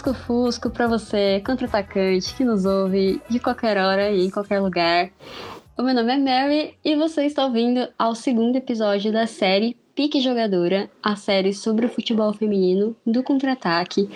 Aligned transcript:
Bom 0.00 0.12
lusco-fusco 0.12 0.70
para 0.70 0.86
você, 0.86 1.42
contra-atacante, 1.44 2.34
que 2.34 2.42
nos 2.42 2.64
ouve 2.64 3.20
de 3.28 3.38
qualquer 3.38 3.76
hora 3.76 4.10
e 4.10 4.26
em 4.26 4.30
qualquer 4.30 4.58
lugar. 4.58 5.10
O 5.76 5.82
meu 5.82 5.94
nome 5.94 6.12
é 6.12 6.16
Mary 6.16 6.74
e 6.82 6.96
você 6.96 7.26
está 7.26 7.44
ouvindo 7.44 7.86
ao 7.98 8.14
segundo 8.14 8.56
episódio 8.56 9.12
da 9.12 9.26
série 9.26 9.76
Pique 9.94 10.20
Jogadora, 10.20 10.90
a 11.02 11.16
série 11.16 11.52
sobre 11.52 11.84
o 11.84 11.88
futebol 11.90 12.32
feminino 12.32 12.96
do 13.06 13.22
contra-ataque. 13.22 14.08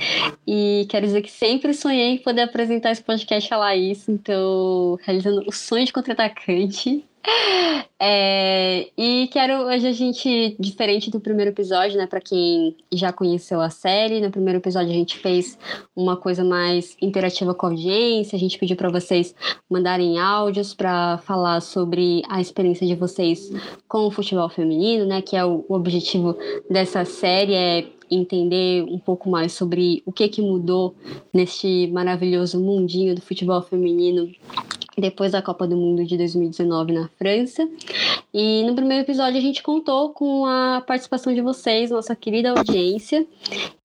E 0.47 0.87
quero 0.89 1.05
dizer 1.05 1.20
que 1.20 1.30
sempre 1.30 1.75
sonhei 1.75 2.14
em 2.14 2.19
poder 2.19 2.42
apresentar 2.42 2.91
esse 2.91 3.03
podcast 3.03 3.53
a 3.53 3.59
Laís, 3.59 4.09
então 4.09 4.98
realizando 5.03 5.45
o 5.47 5.53
sonho 5.53 5.84
de 5.84 5.92
contra-atacante. 5.92 7.05
É, 7.98 8.91
e 8.98 9.28
quero 9.28 9.62
hoje 9.62 9.87
a 9.87 9.92
gente, 9.92 10.56
diferente 10.60 11.10
do 11.10 11.19
primeiro 11.19 11.50
episódio, 11.52 11.97
né, 11.97 12.06
para 12.06 12.20
quem 12.20 12.77
já 12.92 13.12
conheceu 13.12 13.60
a 13.60 13.70
série, 13.70 14.20
no 14.20 14.30
primeiro 14.30 14.59
episódio 14.59 14.91
a 14.91 14.95
gente 14.95 15.16
fez 15.19 15.59
uma 15.97 16.16
coisa 16.16 16.45
mais 16.45 16.97
interativa 17.00 17.55
com 17.55 17.64
a 17.64 17.70
audiência, 17.70 18.36
a 18.36 18.39
gente 18.39 18.58
pediu 18.58 18.77
para 18.77 18.91
vocês 18.91 19.34
mandarem 19.70 20.19
áudios 20.19 20.75
para 20.75 21.19
falar 21.19 21.62
sobre 21.62 22.22
a 22.28 22.41
experiência 22.41 22.86
de 22.86 22.95
vocês 22.95 23.50
com 23.89 24.06
o 24.06 24.11
futebol 24.11 24.50
feminino, 24.50 25.06
né, 25.06 25.22
que 25.22 25.34
é 25.34 25.45
o, 25.45 25.64
o 25.67 25.75
objetivo 25.75 26.36
dessa 26.69 27.06
série 27.06 27.55
é 27.55 27.86
entender 28.11 28.84
um 28.84 28.98
pouco 28.98 29.30
mais 29.30 29.52
sobre 29.52 30.02
o 30.05 30.12
que 30.12 30.28
que 30.28 30.42
mudou 30.42 30.95
neste 31.33 31.86
maravilhoso 31.92 32.61
mundinho 32.61 33.14
do 33.14 33.22
futebol 33.22 33.62
feminino 33.62 34.30
depois 34.97 35.33
da 35.33 35.42
Copa 35.42 35.67
do 35.67 35.77
Mundo 35.77 36.05
de 36.05 36.17
2019 36.17 36.92
na 36.92 37.09
França. 37.19 37.69
E 38.33 38.64
no 38.64 38.75
primeiro 38.75 39.05
episódio 39.05 39.39
a 39.39 39.42
gente 39.42 39.62
contou 39.62 40.11
com 40.11 40.45
a 40.47 40.83
participação 40.86 41.34
de 41.34 41.41
vocês, 41.41 41.91
nossa 41.91 42.17
querida 42.17 42.51
audiência. 42.51 43.27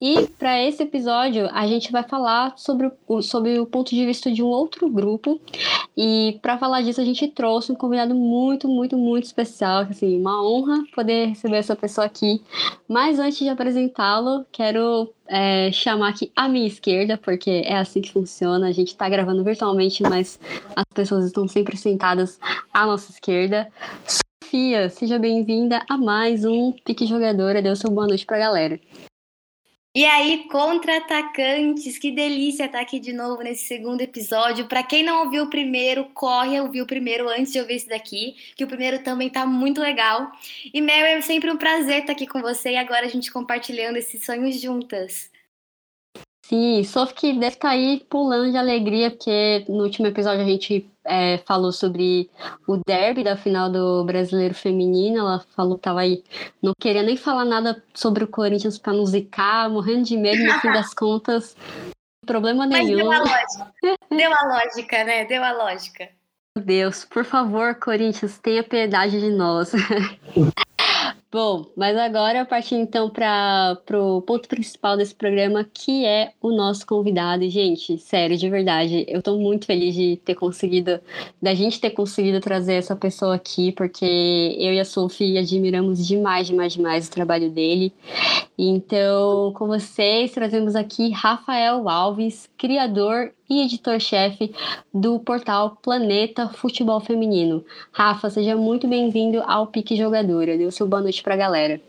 E 0.01 0.27
para 0.39 0.61
esse 0.63 0.83
episódio 0.83 1.49
a 1.51 1.67
gente 1.67 1.91
vai 1.91 2.03
falar 2.03 2.53
sobre 2.57 2.91
o, 3.07 3.21
sobre 3.21 3.59
o 3.59 3.65
ponto 3.65 3.89
de 3.89 4.05
vista 4.05 4.31
de 4.31 4.41
um 4.41 4.47
outro 4.47 4.89
grupo. 4.89 5.39
E 5.95 6.39
para 6.41 6.57
falar 6.57 6.81
disso 6.81 7.01
a 7.01 7.05
gente 7.05 7.27
trouxe 7.27 7.71
um 7.71 7.75
convidado 7.75 8.15
muito, 8.15 8.67
muito, 8.67 8.97
muito 8.97 9.25
especial, 9.25 9.81
assim, 9.81 10.19
uma 10.19 10.43
honra 10.43 10.83
poder 10.95 11.27
receber 11.27 11.57
essa 11.57 11.75
pessoa 11.75 12.05
aqui. 12.05 12.41
Mas 12.87 13.19
antes 13.19 13.39
de 13.39 13.49
apresentá-lo, 13.49 14.45
quero 14.51 15.09
é, 15.29 15.71
chamar 15.71 16.09
aqui 16.09 16.31
a 16.35 16.49
minha 16.49 16.67
esquerda, 16.67 17.17
porque 17.17 17.61
é 17.63 17.77
assim 17.77 18.01
que 18.01 18.11
funciona. 18.11 18.67
A 18.67 18.71
gente 18.71 18.89
está 18.89 19.07
gravando 19.07 19.43
virtualmente, 19.43 20.01
mas 20.03 20.39
as 20.75 20.85
pessoas 20.93 21.25
estão 21.25 21.47
sempre 21.47 21.77
sentadas 21.77 22.39
à 22.73 22.85
nossa 22.85 23.11
esquerda. 23.11 23.71
Sofia, 24.43 24.89
seja 24.89 25.19
bem-vinda 25.19 25.85
a 25.87 25.97
mais 25.97 26.43
um 26.43 26.71
Pique 26.83 27.05
Jogadora. 27.05 27.61
Deu 27.61 27.75
seu 27.75 27.91
boa 27.91 28.07
noite 28.07 28.25
para 28.25 28.37
a 28.37 28.39
galera. 28.39 28.79
E 29.99 30.05
aí, 30.05 30.45
contra-atacantes, 30.49 31.97
que 31.97 32.09
delícia 32.09 32.67
estar 32.67 32.79
aqui 32.79 33.01
de 33.01 33.11
novo 33.11 33.43
nesse 33.43 33.65
segundo 33.67 33.99
episódio. 33.99 34.65
Para 34.65 34.81
quem 34.81 35.03
não 35.03 35.25
ouviu 35.25 35.43
o 35.43 35.49
primeiro, 35.49 36.05
corre 36.13 36.55
a 36.55 36.63
ouvir 36.63 36.81
o 36.81 36.85
primeiro 36.85 37.27
antes 37.27 37.51
de 37.51 37.59
ouvir 37.59 37.73
esse 37.73 37.89
daqui, 37.89 38.33
que 38.55 38.63
o 38.63 38.67
primeiro 38.67 38.99
também 38.99 39.29
tá 39.29 39.45
muito 39.45 39.81
legal. 39.81 40.31
E 40.73 40.81
Mary, 40.81 41.01
é 41.01 41.19
sempre 41.19 41.51
um 41.51 41.57
prazer 41.57 41.99
estar 41.99 42.13
aqui 42.13 42.25
com 42.25 42.41
você 42.41 42.69
e 42.71 42.77
agora 42.77 43.07
a 43.07 43.09
gente 43.09 43.29
compartilhando 43.29 43.97
esses 43.97 44.23
sonhos 44.23 44.61
juntas. 44.61 45.28
Sim, 46.49 46.83
Sof 46.83 47.13
que 47.13 47.31
deve 47.33 47.49
estar 47.49 47.67
tá 47.67 47.73
aí 47.75 48.03
pulando 48.09 48.49
de 48.49 48.57
alegria, 48.57 49.11
porque 49.11 49.63
no 49.69 49.83
último 49.83 50.07
episódio 50.07 50.41
a 50.41 50.47
gente 50.47 50.89
é, 51.05 51.37
falou 51.45 51.71
sobre 51.71 52.27
o 52.67 52.77
derby 52.77 53.23
da 53.23 53.37
final 53.37 53.71
do 53.71 54.03
Brasileiro 54.03 54.55
Feminino. 54.55 55.19
Ela 55.19 55.45
falou 55.55 55.75
que 55.75 55.83
tava 55.83 56.01
aí, 56.01 56.23
não 56.59 56.73
queria 56.81 57.03
nem 57.03 57.15
falar 57.15 57.45
nada 57.45 57.83
sobre 57.93 58.23
o 58.23 58.27
Corinthians 58.27 58.79
para 58.79 58.93
não 58.93 59.05
zicar, 59.05 59.69
morrendo 59.69 60.05
de 60.05 60.17
medo, 60.17 60.43
no 60.43 60.59
fim 60.59 60.71
das 60.71 60.91
contas, 60.91 61.55
problema 62.25 62.65
nenhum. 62.65 63.05
Mas 63.05 63.05
deu 63.05 63.11
a 63.11 63.19
lógica, 63.19 63.73
deu 64.09 64.33
a 64.33 64.43
lógica, 64.47 65.03
né? 65.03 65.25
Deu 65.25 65.43
a 65.43 65.51
lógica. 65.51 66.09
Meu 66.57 66.65
Deus, 66.65 67.05
por 67.05 67.25
favor, 67.25 67.75
Corinthians, 67.75 68.39
tenha 68.39 68.63
piedade 68.63 69.19
de 69.19 69.29
nós. 69.29 69.71
Bom, 71.31 71.67
mas 71.77 71.95
agora 71.95 72.43
partindo 72.43 72.81
então 72.81 73.07
para 73.07 73.77
o 73.91 74.19
ponto 74.23 74.49
principal 74.49 74.97
desse 74.97 75.13
programa, 75.13 75.63
que 75.63 76.03
é 76.03 76.33
o 76.41 76.51
nosso 76.51 76.87
convidado. 76.87 77.47
Gente, 77.47 77.99
sério, 77.99 78.35
de 78.35 78.49
verdade, 78.49 79.05
eu 79.07 79.19
estou 79.19 79.37
muito 79.39 79.67
feliz 79.67 79.93
de 79.93 80.17
ter 80.25 80.33
conseguido, 80.33 80.99
da 81.39 81.53
gente 81.53 81.79
ter 81.79 81.91
conseguido 81.91 82.39
trazer 82.39 82.73
essa 82.73 82.95
pessoa 82.95 83.35
aqui, 83.35 83.71
porque 83.73 84.55
eu 84.57 84.73
e 84.73 84.79
a 84.79 84.85
Sophie 84.85 85.37
admiramos 85.37 86.03
demais, 86.07 86.47
demais, 86.47 86.73
demais 86.73 87.07
o 87.07 87.11
trabalho 87.11 87.51
dele. 87.51 87.93
Então, 88.57 89.53
com 89.53 89.67
vocês, 89.67 90.31
trazemos 90.31 90.75
aqui 90.75 91.11
Rafael 91.11 91.87
Alves, 91.87 92.49
criador 92.57 93.31
e 93.49 93.63
editor-chefe 93.63 94.53
do 94.93 95.17
portal 95.19 95.77
Planeta 95.81 96.49
Futebol 96.49 96.99
Feminino. 96.99 97.63
Rafa, 97.91 98.29
seja 98.29 98.55
muito 98.55 98.87
bem-vindo 98.87 99.41
ao 99.47 99.67
Pique 99.67 99.95
Jogadora. 99.95 100.55
O 100.67 100.71
seu 100.71 100.87
boa 100.87 101.01
noite 101.01 101.18
para 101.23 101.33
a 101.35 101.37
galera. 101.37 101.81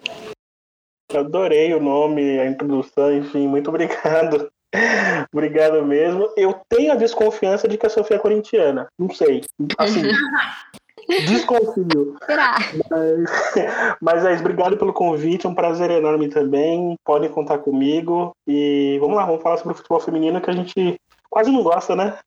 Adorei 1.14 1.74
o 1.74 1.80
nome, 1.80 2.38
a 2.38 2.46
introdução, 2.46 3.12
enfim, 3.12 3.48
muito 3.48 3.68
obrigado. 3.68 4.50
obrigado 5.32 5.84
mesmo. 5.84 6.32
Eu 6.36 6.60
tenho 6.68 6.92
a 6.92 6.96
desconfiança 6.96 7.66
de 7.66 7.76
que 7.76 7.86
a 7.86 7.90
Sofia 7.90 8.16
é 8.16 8.20
corintiana. 8.20 8.86
Não 8.98 9.10
sei. 9.10 9.42
Assim, 9.78 10.02
Desconfio. 11.26 12.16
Será? 12.24 12.56
Mas, 12.90 13.30
mas 14.00 14.24
é 14.24 14.34
isso, 14.34 14.42
obrigado 14.42 14.76
pelo 14.76 14.92
convite, 14.92 15.46
é 15.46 15.48
um 15.48 15.54
prazer 15.54 15.90
enorme 15.90 16.28
também. 16.28 16.94
Podem 17.04 17.30
contar 17.30 17.58
comigo. 17.58 18.32
E 18.46 18.98
vamos 19.00 19.16
lá, 19.16 19.24
vamos 19.24 19.42
falar 19.42 19.56
sobre 19.56 19.72
o 19.72 19.76
futebol 19.76 20.00
feminino 20.00 20.40
que 20.40 20.50
a 20.50 20.54
gente 20.54 20.96
quase 21.28 21.50
não 21.50 21.62
gosta, 21.62 21.96
né? 21.96 22.18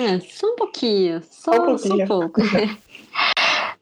É, 0.00 0.18
só 0.20 0.46
um 0.46 0.56
pouquinho. 0.56 1.22
Só, 1.30 1.52
só 1.52 1.62
um, 1.62 1.66
pouquinho. 1.66 2.06
Só 2.06 2.14
um 2.14 2.20
pouco. 2.20 2.40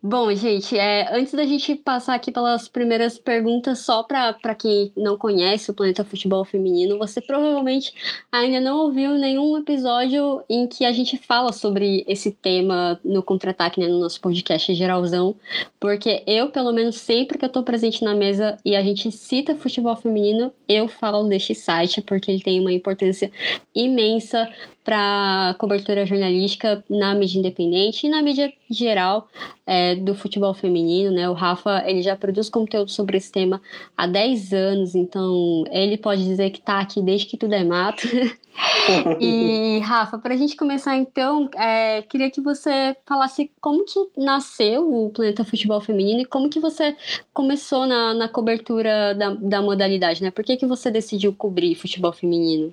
Bom, 0.00 0.32
gente, 0.32 0.78
é, 0.78 1.12
antes 1.12 1.34
da 1.34 1.44
gente 1.44 1.75
passar 1.75 2.14
aqui 2.14 2.31
pelas 2.31 2.69
primeiras 2.69 3.19
perguntas, 3.19 3.81
só 3.81 4.04
para 4.04 4.54
quem 4.54 4.92
não 4.97 5.19
conhece 5.19 5.72
o 5.72 5.75
Planeta 5.75 6.04
Futebol 6.04 6.44
Feminino, 6.44 6.97
você 6.97 7.20
provavelmente 7.20 7.92
ainda 8.31 8.60
não 8.60 8.78
ouviu 8.78 9.19
nenhum 9.19 9.58
episódio 9.58 10.41
em 10.48 10.69
que 10.69 10.84
a 10.84 10.92
gente 10.92 11.16
fala 11.16 11.53
sobre 11.53 12.04
esse 12.06 12.31
tema 12.31 13.00
no 13.04 13.25
contra-ataque, 13.25 13.81
né, 13.81 13.88
no 13.88 13.98
nosso 13.98 14.20
podcast 14.20 14.72
geralzão, 14.72 15.34
porque 15.81 16.22
eu, 16.28 16.48
pelo 16.50 16.72
menos, 16.72 16.94
sempre 16.94 17.37
que 17.37 17.44
eu 17.44 17.48
estou 17.48 17.64
presente 17.64 18.04
na 18.04 18.14
mesa 18.14 18.56
e 18.64 18.76
a 18.76 18.82
gente 18.84 19.10
cita 19.10 19.56
futebol 19.56 19.97
feminino, 19.97 20.53
eu 20.69 20.87
falo 20.87 21.25
deste 21.25 21.56
site, 21.56 22.03
porque 22.03 22.31
ele 22.31 22.41
tem 22.41 22.60
uma 22.60 22.72
importância 22.72 23.32
imensa 23.75 24.48
para 24.88 25.54
cobertura 25.59 26.06
jornalística 26.06 26.82
na 26.88 27.15
mídia 27.15 27.41
independente 27.41 28.06
e 28.06 28.09
na 28.09 28.22
mídia 28.22 28.50
geral 28.71 29.28
é, 29.66 29.94
do 29.94 30.15
futebol 30.15 30.54
feminino, 30.54 31.10
né? 31.10 31.28
O 31.28 31.34
Rafa, 31.34 31.84
ele 31.87 32.00
já 32.00 32.16
produz 32.16 32.49
conteúdo 32.49 32.91
sobre 32.91 33.19
esse 33.19 33.31
tema 33.31 33.60
há 33.94 34.06
10 34.06 34.54
anos, 34.54 34.94
então 34.94 35.65
ele 35.71 35.99
pode 35.99 36.25
dizer 36.25 36.49
que 36.49 36.59
está 36.59 36.78
aqui 36.78 37.03
desde 37.03 37.26
que 37.26 37.37
tudo 37.37 37.53
é 37.53 37.62
mato. 37.62 38.08
e, 39.20 39.79
Rafa, 39.81 40.17
para 40.17 40.32
a 40.32 40.37
gente 40.38 40.56
começar 40.56 40.96
então, 40.96 41.50
é, 41.55 42.00
queria 42.00 42.31
que 42.31 42.41
você 42.41 42.96
falasse 43.05 43.50
como 43.61 43.84
que 43.84 44.08
nasceu 44.17 44.91
o 44.91 45.11
Planeta 45.11 45.44
Futebol 45.44 45.82
Feminino 45.82 46.23
e 46.23 46.25
como 46.25 46.49
que 46.49 46.61
você 46.61 46.96
começou 47.34 47.87
na, 47.87 48.14
na 48.14 48.26
cobertura 48.26 49.14
da, 49.14 49.34
da 49.34 49.61
modalidade, 49.61 50.23
né? 50.23 50.31
Por 50.31 50.43
que, 50.43 50.56
que 50.56 50.64
você 50.64 50.91
decidiu 50.91 51.34
cobrir 51.34 51.75
futebol 51.75 52.11
feminino? 52.14 52.73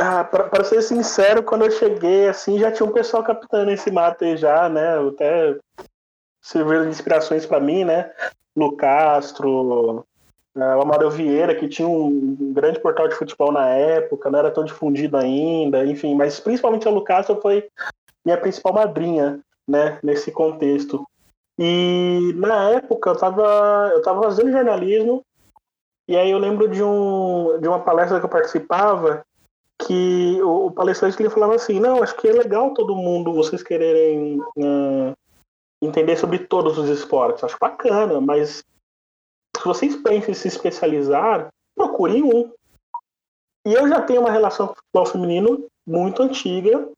Ah, 0.00 0.22
para 0.22 0.62
ser 0.62 0.80
sincero, 0.80 1.42
quando 1.42 1.64
eu 1.64 1.72
cheguei, 1.72 2.28
assim, 2.28 2.56
já 2.56 2.70
tinha 2.70 2.88
um 2.88 2.92
pessoal 2.92 3.24
captando 3.24 3.72
esse 3.72 3.90
mato 3.90 4.24
aí 4.24 4.36
já, 4.36 4.68
né? 4.68 4.96
Até 4.96 5.58
serviram 6.40 6.84
de 6.84 6.90
inspirações 6.90 7.44
para 7.44 7.58
mim, 7.58 7.84
né? 7.84 8.12
No 8.54 8.76
Castro, 8.76 10.06
é, 10.56 10.76
o 10.76 10.82
Amadeu 10.82 11.10
Vieira, 11.10 11.54
que 11.54 11.68
tinha 11.68 11.88
um 11.88 12.52
grande 12.52 12.80
portal 12.80 13.08
de 13.08 13.16
futebol 13.16 13.50
na 13.50 13.68
época, 13.68 14.30
não 14.30 14.38
era 14.38 14.50
tão 14.50 14.64
difundido 14.64 15.16
ainda, 15.16 15.84
enfim, 15.84 16.14
mas 16.14 16.38
principalmente 16.38 16.86
a 16.86 16.90
Lucastro 16.90 17.40
foi 17.40 17.68
minha 18.24 18.38
principal 18.38 18.72
madrinha, 18.72 19.40
né, 19.66 19.98
nesse 20.02 20.30
contexto. 20.30 21.04
E 21.58 22.32
na 22.36 22.70
época 22.70 23.10
eu 23.10 23.14
estava 23.14 23.90
eu 23.92 24.02
tava 24.02 24.22
fazendo 24.22 24.52
jornalismo, 24.52 25.24
e 26.06 26.16
aí 26.16 26.30
eu 26.30 26.38
lembro 26.38 26.68
de, 26.68 26.82
um, 26.82 27.58
de 27.60 27.68
uma 27.68 27.80
palestra 27.80 28.18
que 28.18 28.24
eu 28.24 28.30
participava, 28.30 29.24
que 29.80 30.42
o, 30.42 30.70
palestrante 30.70 31.20
ele 31.22 31.30
falava 31.30 31.54
assim, 31.54 31.78
não, 31.78 32.02
acho 32.02 32.16
que 32.16 32.28
é 32.28 32.32
legal 32.32 32.74
todo 32.74 32.96
mundo, 32.96 33.32
vocês 33.32 33.62
quererem 33.62 34.40
uh, 34.40 35.16
entender 35.80 36.16
sobre 36.16 36.40
todos 36.40 36.76
os 36.78 36.88
esportes, 36.88 37.44
acho 37.44 37.56
bacana, 37.60 38.20
mas 38.20 38.64
se 39.56 39.64
vocês 39.64 39.96
pensam 39.96 40.30
em 40.30 40.34
se 40.34 40.48
especializar, 40.48 41.48
procurem 41.76 42.22
um. 42.22 42.52
E 43.66 43.72
eu 43.72 43.88
já 43.88 44.02
tenho 44.02 44.20
uma 44.20 44.30
relação 44.30 44.66
com 44.66 44.72
o 44.72 44.76
futebol 44.76 45.06
feminino 45.06 45.66
muito 45.86 46.22
antiga, 46.22 46.88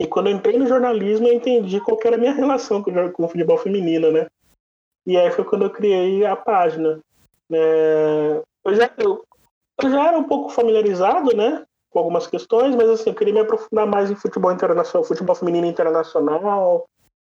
e 0.00 0.06
quando 0.06 0.28
eu 0.28 0.36
entrei 0.36 0.56
no 0.56 0.66
jornalismo, 0.66 1.26
eu 1.26 1.34
entendi 1.34 1.80
qual 1.80 1.98
era 2.04 2.16
a 2.16 2.18
minha 2.18 2.32
relação 2.32 2.82
com 2.82 3.24
o 3.24 3.28
futebol 3.28 3.58
feminino, 3.58 4.12
né? 4.12 4.28
E 5.04 5.16
aí 5.16 5.30
foi 5.32 5.44
quando 5.44 5.62
eu 5.62 5.70
criei 5.70 6.24
a 6.24 6.36
página. 6.36 7.00
É, 7.50 8.42
eu 8.64 8.74
já, 8.74 8.90
eu, 8.98 9.24
eu 9.82 9.90
já 9.90 10.06
era 10.06 10.18
um 10.18 10.24
pouco 10.24 10.50
familiarizado, 10.50 11.34
né? 11.36 11.64
Com 11.90 11.98
algumas 12.00 12.26
questões, 12.26 12.74
mas 12.74 12.88
assim, 12.88 13.10
eu 13.10 13.16
queria 13.16 13.32
me 13.32 13.40
aprofundar 13.40 13.86
mais 13.86 14.10
em 14.10 14.14
futebol 14.14 14.52
internacional, 14.52 15.04
futebol 15.04 15.34
feminino 15.34 15.66
internacional, 15.66 16.86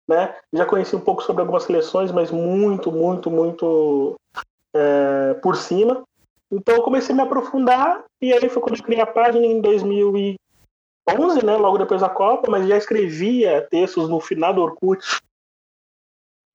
né? 0.08 0.36
Já 0.54 0.66
conheci 0.66 0.96
um 0.96 1.00
pouco 1.00 1.24
sobre 1.24 1.42
algumas 1.42 1.64
seleções, 1.64 2.12
mas 2.12 2.30
muito, 2.32 2.92
muito, 2.92 3.32
muito 3.32 4.16
é, 4.76 5.34
por 5.36 5.56
cima. 5.56 6.04
Então 6.52 6.76
eu 6.76 6.84
comecei 6.84 7.14
a 7.14 7.16
me 7.16 7.24
aprofundar 7.24 8.04
e 8.22 8.32
aí 8.32 8.48
foi 8.50 8.62
quando 8.62 8.78
eu 8.78 8.84
criei 8.84 9.02
a 9.02 9.08
página 9.08 9.46
em 9.46 9.60
2011, 9.60 10.36
né? 11.44 11.58
Logo 11.58 11.78
depois 11.78 12.02
da 12.02 12.10
Copa, 12.10 12.50
mas 12.52 12.68
já 12.68 12.78
escrevia 12.78 13.68
textos 13.70 14.08
no 14.08 14.20
final 14.20 14.54
do 14.54 14.62
Orkut 14.62 15.04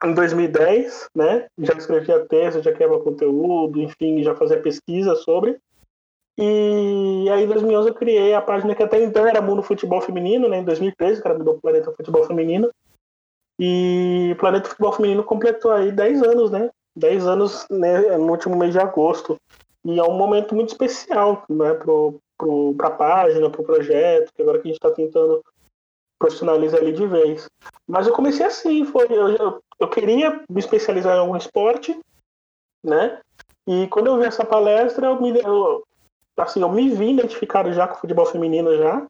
em 0.05 0.15
2010, 0.15 1.09
né? 1.17 1.49
Já 1.59 1.75
escrevia 1.75 2.25
texto, 2.27 2.63
já 2.63 2.73
criava 2.73 3.01
conteúdo, 3.01 3.81
enfim, 3.81 4.23
já 4.23 4.35
fazia 4.37 4.61
pesquisa 4.63 5.17
sobre. 5.17 5.59
E 6.41 7.29
aí 7.31 7.43
em 7.43 7.49
2011 7.49 7.89
eu 7.89 7.95
criei 7.95 8.33
a 8.33 8.41
página 8.41 8.73
que 8.73 8.83
até 8.83 9.03
então 9.03 9.27
era 9.27 9.43
Mundo 9.43 9.61
Futebol 9.61 10.01
Feminino, 10.01 10.49
né? 10.49 10.59
Em 10.59 10.65
2013, 10.65 11.21
que 11.21 11.27
era 11.27 11.37
do 11.37 11.61
Planeta 11.61 11.93
Futebol 11.93 12.23
Feminino. 12.25 12.71
E 13.59 14.37
Planeta 14.39 14.69
Futebol 14.69 14.93
Feminino 14.93 15.25
completou 15.25 15.73
aí 15.73 15.91
10 15.91 16.23
anos, 16.23 16.51
né? 16.53 16.71
10 16.97 17.27
anos 17.27 17.67
né, 17.69 18.17
no 18.17 18.31
último 18.31 18.57
mês 18.57 18.73
de 18.73 18.79
agosto. 18.79 19.37
E 19.85 19.99
é 19.99 20.03
um 20.05 20.17
momento 20.17 20.55
muito 20.55 20.69
especial 20.69 21.45
né, 21.49 21.75
para 21.75 22.89
a 22.89 22.91
página, 22.91 23.51
para 23.51 23.61
o 23.61 23.65
projeto, 23.65 24.33
que 24.33 24.43
agora 24.43 24.59
que 24.59 24.69
a 24.69 24.71
gente 24.71 24.77
está 24.77 24.91
tentando 24.91 25.43
profissionalizar 26.21 26.81
ele 26.81 26.93
de 26.93 27.07
vez. 27.07 27.49
Mas 27.87 28.07
eu 28.07 28.13
comecei 28.13 28.47
assim, 28.47 28.85
foi 28.85 29.07
eu, 29.11 29.29
eu, 29.31 29.63
eu, 29.79 29.89
queria 29.89 30.41
me 30.49 30.61
especializar 30.61 31.17
em 31.17 31.21
algum 31.21 31.37
esporte, 31.37 31.99
né? 32.85 33.21
E 33.67 33.87
quando 33.89 34.07
eu 34.07 34.19
vi 34.19 34.25
essa 34.25 34.45
palestra, 34.45 35.07
eu 35.07 35.21
me, 35.21 35.39
eu, 35.41 35.85
assim, 36.45 36.61
eu 36.61 36.71
me 36.71 36.89
vi 36.91 37.11
identificado 37.11 37.73
já 37.73 37.87
com 37.87 37.95
o 37.95 38.01
futebol 38.01 38.27
feminino 38.27 38.77
já. 38.77 39.07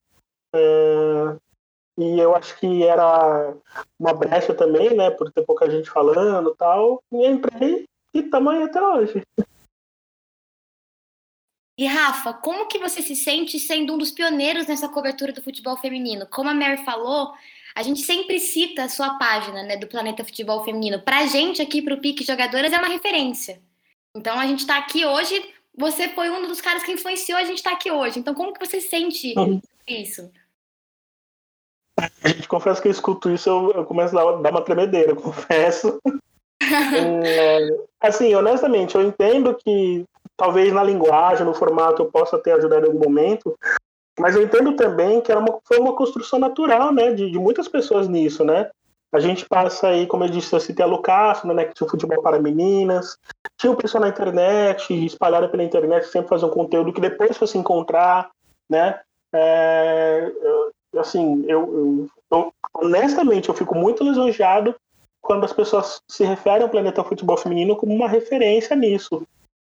É, 0.54 1.36
e 1.98 2.18
eu 2.18 2.34
acho 2.34 2.58
que 2.58 2.84
era 2.84 3.54
uma 3.98 4.12
brecha 4.12 4.54
também, 4.54 4.94
né? 4.94 5.10
Por 5.10 5.32
ter 5.32 5.44
pouca 5.44 5.70
gente 5.70 5.90
falando 5.90 6.54
tal. 6.56 7.02
E 7.12 7.26
entrei 7.26 7.84
e 8.14 8.20
aí 8.20 8.62
até 8.62 8.82
hoje. 8.82 9.22
E 11.76 11.86
Rafa, 11.86 12.32
como 12.32 12.66
que 12.66 12.78
você 12.78 13.02
se 13.02 13.14
sente 13.14 13.58
sendo 13.58 13.94
um 13.94 13.98
dos 13.98 14.10
pioneiros 14.10 14.66
nessa 14.66 14.88
cobertura 14.88 15.32
do 15.32 15.42
futebol 15.42 15.76
feminino? 15.76 16.26
Como 16.26 16.48
a 16.48 16.54
Mary 16.54 16.84
falou, 16.84 17.32
a 17.74 17.82
gente 17.84 18.00
sempre 18.00 18.40
cita 18.40 18.84
a 18.84 18.88
sua 18.88 19.16
página, 19.18 19.62
né, 19.62 19.76
do 19.76 19.86
Planeta 19.86 20.24
Futebol 20.24 20.64
Feminino. 20.64 21.00
Pra 21.00 21.26
gente 21.26 21.62
aqui 21.62 21.80
pro 21.80 22.00
Pique 22.00 22.24
Jogadoras 22.24 22.72
é 22.72 22.78
uma 22.78 22.88
referência. 22.88 23.62
Então 24.16 24.36
a 24.36 24.46
gente 24.48 24.66
tá 24.66 24.76
aqui 24.78 25.06
hoje, 25.06 25.40
você 25.78 26.08
foi 26.08 26.28
um 26.28 26.46
dos 26.48 26.60
caras 26.60 26.82
que 26.82 26.92
influenciou 26.92 27.38
a 27.38 27.44
gente 27.44 27.62
tá 27.62 27.72
aqui 27.72 27.90
hoje. 27.90 28.18
Então 28.18 28.34
como 28.34 28.52
que 28.52 28.64
você 28.64 28.80
sente 28.80 29.32
uhum. 29.38 29.60
isso? 29.86 30.30
A 32.22 32.28
gente 32.28 32.46
confessa 32.46 32.80
que 32.80 32.88
eu 32.88 32.92
escuto 32.92 33.30
isso, 33.30 33.48
eu, 33.48 33.72
eu 33.72 33.84
começo 33.84 34.16
a 34.16 34.36
dar 34.36 34.50
uma 34.50 34.62
tremedeira, 34.62 35.14
confesso. 35.16 36.00
é, 36.62 37.68
assim, 38.00 38.34
honestamente, 38.34 38.94
eu 38.94 39.02
entendo 39.02 39.54
que 39.54 40.04
talvez 40.36 40.72
na 40.72 40.82
linguagem, 40.82 41.44
no 41.44 41.54
formato, 41.54 42.02
eu 42.02 42.10
possa 42.10 42.38
ter 42.38 42.52
ajudado 42.52 42.86
em 42.86 42.88
algum 42.88 43.04
momento, 43.04 43.58
mas 44.18 44.36
eu 44.36 44.42
entendo 44.42 44.74
também 44.74 45.20
que 45.20 45.30
era 45.30 45.40
uma, 45.40 45.58
foi 45.64 45.78
uma 45.78 45.94
construção 45.94 46.38
natural, 46.38 46.92
né, 46.92 47.12
de, 47.12 47.30
de 47.30 47.38
muitas 47.38 47.68
pessoas 47.68 48.08
nisso, 48.08 48.44
né? 48.44 48.70
A 49.12 49.20
gente 49.20 49.46
passa 49.46 49.88
aí, 49.88 50.06
como 50.06 50.24
eu 50.24 50.28
disse, 50.28 50.52
eu 50.54 50.60
citei 50.60 50.84
a 50.84 50.88
Lucas, 50.88 51.42
né, 51.44 51.64
que 51.64 51.74
tinha 51.74 51.88
futebol 51.88 52.22
para 52.22 52.40
meninas, 52.40 53.16
tinha 53.58 53.72
o 53.72 53.76
pessoal 53.76 54.02
na 54.02 54.08
internet, 54.08 54.92
espalhado 55.04 55.48
pela 55.48 55.64
internet, 55.64 56.06
sempre 56.06 56.28
fazendo 56.28 56.50
um 56.50 56.54
conteúdo 56.54 56.92
que 56.92 57.00
depois 57.00 57.36
foi 57.36 57.46
se 57.48 57.58
encontrar, 57.58 58.30
né? 58.70 59.00
É, 59.32 60.32
assim, 60.96 61.44
eu, 61.48 62.08
eu, 62.30 62.52
honestamente, 62.74 63.48
eu 63.48 63.54
fico 63.54 63.76
muito 63.76 64.04
lisonjeado 64.04 64.74
quando 65.20 65.44
as 65.44 65.52
pessoas 65.52 66.00
se 66.08 66.24
referem 66.24 66.62
ao 66.62 66.68
Planeta 66.68 67.04
Futebol 67.04 67.36
Feminino 67.36 67.76
como 67.76 67.92
uma 67.92 68.08
referência 68.08 68.76
nisso. 68.76 69.26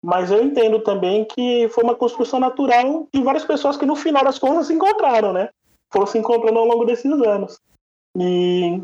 Mas 0.02 0.30
eu 0.30 0.42
entendo 0.42 0.80
também 0.80 1.24
que 1.24 1.68
foi 1.70 1.84
uma 1.84 1.94
construção 1.94 2.40
natural 2.40 3.06
de 3.12 3.22
várias 3.22 3.44
pessoas 3.44 3.76
que 3.76 3.86
no 3.86 3.96
final 3.96 4.24
das 4.24 4.38
contas 4.38 4.68
se 4.68 4.72
encontraram, 4.72 5.32
né? 5.32 5.48
Foram 5.92 6.06
se 6.06 6.18
encontrando 6.18 6.58
ao 6.58 6.66
longo 6.66 6.84
desses 6.84 7.12
anos. 7.12 7.60
E, 8.16 8.80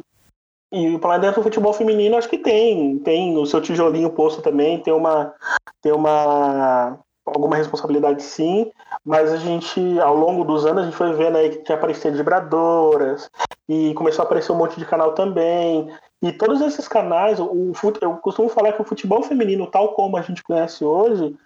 e 0.73 0.94
o 0.94 0.99
Planeta 0.99 1.43
Futebol 1.43 1.73
Feminino 1.73 2.17
acho 2.17 2.29
que 2.29 2.38
tem, 2.38 2.99
tem 2.99 3.37
o 3.37 3.47
seu 3.47 3.61
tijolinho 3.61 4.11
posto 4.11 4.43
também, 4.43 4.82
tem 4.82 4.93
uma, 4.93 5.35
tem 5.81 5.93
uma 5.93 6.99
alguma 7.25 7.56
responsabilidade 7.56 8.23
sim, 8.23 8.70
mas 9.05 9.32
a 9.32 9.37
gente, 9.37 10.00
ao 10.00 10.15
longo 10.15 10.44
dos 10.44 10.65
anos, 10.65 10.82
a 10.82 10.85
gente 10.87 10.97
foi 10.97 11.12
vendo 11.12 11.37
aí 11.37 11.50
que 11.50 11.62
tinha 11.62 11.76
aparecido 11.76 12.17
vibradoras, 12.17 13.31
e 13.69 13.93
começou 13.94 14.23
a 14.23 14.26
aparecer 14.26 14.50
um 14.50 14.56
monte 14.56 14.79
de 14.79 14.87
canal 14.87 15.12
também. 15.12 15.94
E 16.23 16.32
todos 16.32 16.61
esses 16.62 16.88
canais, 16.88 17.38
o, 17.38 17.73
eu 18.00 18.17
costumo 18.17 18.49
falar 18.49 18.73
que 18.73 18.81
o 18.81 18.85
futebol 18.85 19.23
feminino, 19.23 19.70
tal 19.70 19.93
como 19.94 20.17
a 20.17 20.23
gente 20.23 20.43
conhece 20.43 20.85
hoje, 20.85 21.37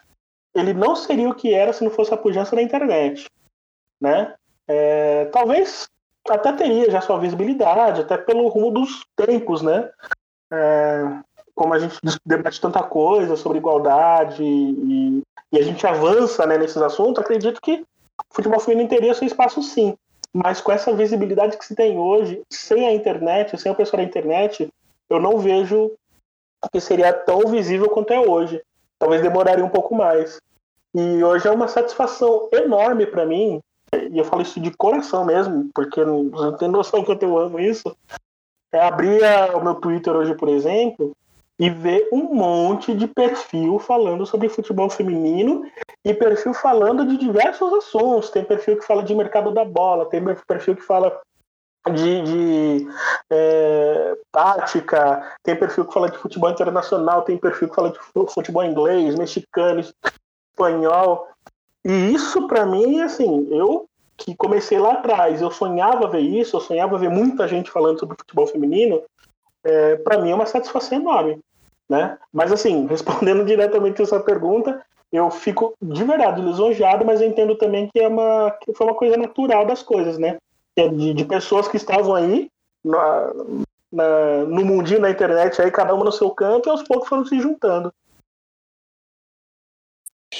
ele 0.54 0.72
não 0.72 0.94
seria 0.94 1.28
o 1.28 1.34
que 1.34 1.52
era 1.52 1.72
se 1.72 1.82
não 1.82 1.90
fosse 1.90 2.14
a 2.14 2.16
pujança 2.16 2.54
da 2.54 2.62
internet. 2.62 3.26
Né? 4.00 4.34
É, 4.68 5.24
talvez 5.26 5.88
até 6.28 6.52
teria 6.52 6.90
já 6.90 7.00
sua 7.00 7.18
visibilidade, 7.18 8.02
até 8.02 8.16
pelo 8.16 8.48
rumo 8.48 8.70
dos 8.70 9.04
tempos, 9.16 9.62
né? 9.62 9.90
É, 10.52 11.04
como 11.54 11.74
a 11.74 11.78
gente 11.78 11.98
debate 12.24 12.60
tanta 12.60 12.82
coisa 12.82 13.36
sobre 13.36 13.58
igualdade 13.58 14.42
e, 14.42 15.22
e 15.52 15.58
a 15.58 15.62
gente 15.62 15.86
avança 15.86 16.46
né, 16.46 16.56
nesses 16.56 16.78
assuntos, 16.78 17.22
acredito 17.22 17.60
que 17.60 17.84
o 18.30 18.34
futebol 18.34 18.60
feminino 18.60 18.88
teria 18.88 19.14
seu 19.14 19.26
espaço 19.26 19.62
sim. 19.62 19.94
Mas 20.32 20.60
com 20.60 20.72
essa 20.72 20.94
visibilidade 20.94 21.58
que 21.58 21.64
se 21.64 21.74
tem 21.74 21.98
hoje, 21.98 22.42
sem 22.50 22.86
a 22.86 22.92
internet, 22.92 23.58
sem 23.58 23.70
o 23.70 23.74
pessoal 23.74 24.02
da 24.02 24.08
internet, 24.08 24.68
eu 25.10 25.20
não 25.20 25.38
vejo 25.38 25.92
que 26.72 26.80
seria 26.80 27.12
tão 27.12 27.40
visível 27.48 27.90
quanto 27.90 28.12
é 28.12 28.18
hoje. 28.18 28.62
Talvez 28.98 29.20
demoraria 29.20 29.64
um 29.64 29.68
pouco 29.68 29.94
mais. 29.94 30.38
E 30.94 31.22
hoje 31.22 31.46
é 31.46 31.50
uma 31.50 31.68
satisfação 31.68 32.48
enorme 32.52 33.06
para 33.06 33.26
mim, 33.26 33.60
e 33.94 34.18
eu 34.18 34.24
falo 34.24 34.42
isso 34.42 34.60
de 34.60 34.70
coração 34.70 35.24
mesmo, 35.24 35.70
porque 35.74 36.04
não, 36.04 36.24
não 36.24 36.56
tem 36.56 36.68
noção 36.68 37.04
quanto 37.04 37.22
eu 37.22 37.38
amo 37.38 37.60
isso. 37.60 37.94
É 38.72 38.80
abrir 38.80 39.22
o 39.54 39.62
meu 39.62 39.74
Twitter 39.74 40.14
hoje, 40.14 40.34
por 40.34 40.48
exemplo, 40.48 41.14
e 41.58 41.68
ver 41.68 42.08
um 42.12 42.34
monte 42.34 42.94
de 42.94 43.06
perfil 43.06 43.78
falando 43.78 44.24
sobre 44.24 44.48
futebol 44.48 44.88
feminino 44.88 45.64
e 46.04 46.14
perfil 46.14 46.54
falando 46.54 47.06
de 47.06 47.18
diversos 47.18 47.72
assuntos. 47.74 48.30
Tem 48.30 48.44
perfil 48.44 48.78
que 48.78 48.86
fala 48.86 49.02
de 49.02 49.14
mercado 49.14 49.52
da 49.52 49.64
bola, 49.64 50.08
tem 50.08 50.22
perfil 50.24 50.74
que 50.74 50.82
fala 50.82 51.20
de, 51.90 52.22
de 52.22 52.88
é, 53.30 54.16
tática, 54.30 55.36
tem 55.42 55.54
perfil 55.54 55.84
que 55.84 55.94
fala 55.94 56.10
de 56.10 56.18
futebol 56.18 56.50
internacional, 56.50 57.22
tem 57.22 57.36
perfil 57.36 57.68
que 57.68 57.74
fala 57.74 57.90
de 57.90 57.98
futebol 58.32 58.64
inglês, 58.64 59.14
mexicano, 59.16 59.84
espanhol. 60.50 61.28
E 61.84 62.12
isso 62.12 62.46
para 62.46 62.64
mim, 62.64 63.00
assim, 63.00 63.48
eu 63.50 63.88
que 64.16 64.36
comecei 64.36 64.78
lá 64.78 64.92
atrás, 64.92 65.42
eu 65.42 65.50
sonhava 65.50 66.06
ver 66.06 66.20
isso, 66.20 66.56
eu 66.56 66.60
sonhava 66.60 66.98
ver 66.98 67.10
muita 67.10 67.48
gente 67.48 67.70
falando 67.70 67.98
sobre 67.98 68.16
futebol 68.16 68.46
feminino, 68.46 69.02
é, 69.64 69.96
para 69.96 70.18
mim 70.18 70.30
é 70.30 70.34
uma 70.34 70.46
satisfação 70.46 70.98
enorme. 70.98 71.40
Né? 71.88 72.16
Mas 72.32 72.52
assim, 72.52 72.86
respondendo 72.88 73.44
diretamente 73.44 74.00
essa 74.00 74.20
pergunta, 74.20 74.84
eu 75.12 75.30
fico 75.30 75.74
de 75.80 76.04
verdade 76.04 76.40
lisonjeado, 76.40 77.04
mas 77.04 77.20
eu 77.20 77.28
entendo 77.28 77.54
também 77.56 77.88
que 77.92 78.00
é 78.00 78.08
uma 78.08 78.50
que 78.62 78.72
foi 78.72 78.86
uma 78.86 78.96
coisa 78.96 79.16
natural 79.16 79.66
das 79.66 79.82
coisas, 79.82 80.16
né? 80.16 80.38
É 80.74 80.88
de, 80.88 81.12
de 81.12 81.24
pessoas 81.26 81.68
que 81.68 81.76
estavam 81.76 82.14
aí 82.14 82.48
na, 82.82 83.32
na, 83.92 84.44
no 84.46 84.64
mundinho 84.64 85.02
da 85.02 85.10
internet 85.10 85.60
aí, 85.60 85.70
cada 85.70 85.94
uma 85.94 86.04
no 86.04 86.12
seu 86.12 86.30
canto, 86.30 86.68
e 86.68 86.70
aos 86.70 86.82
poucos 86.82 87.08
foram 87.08 87.26
se 87.26 87.38
juntando. 87.38 87.92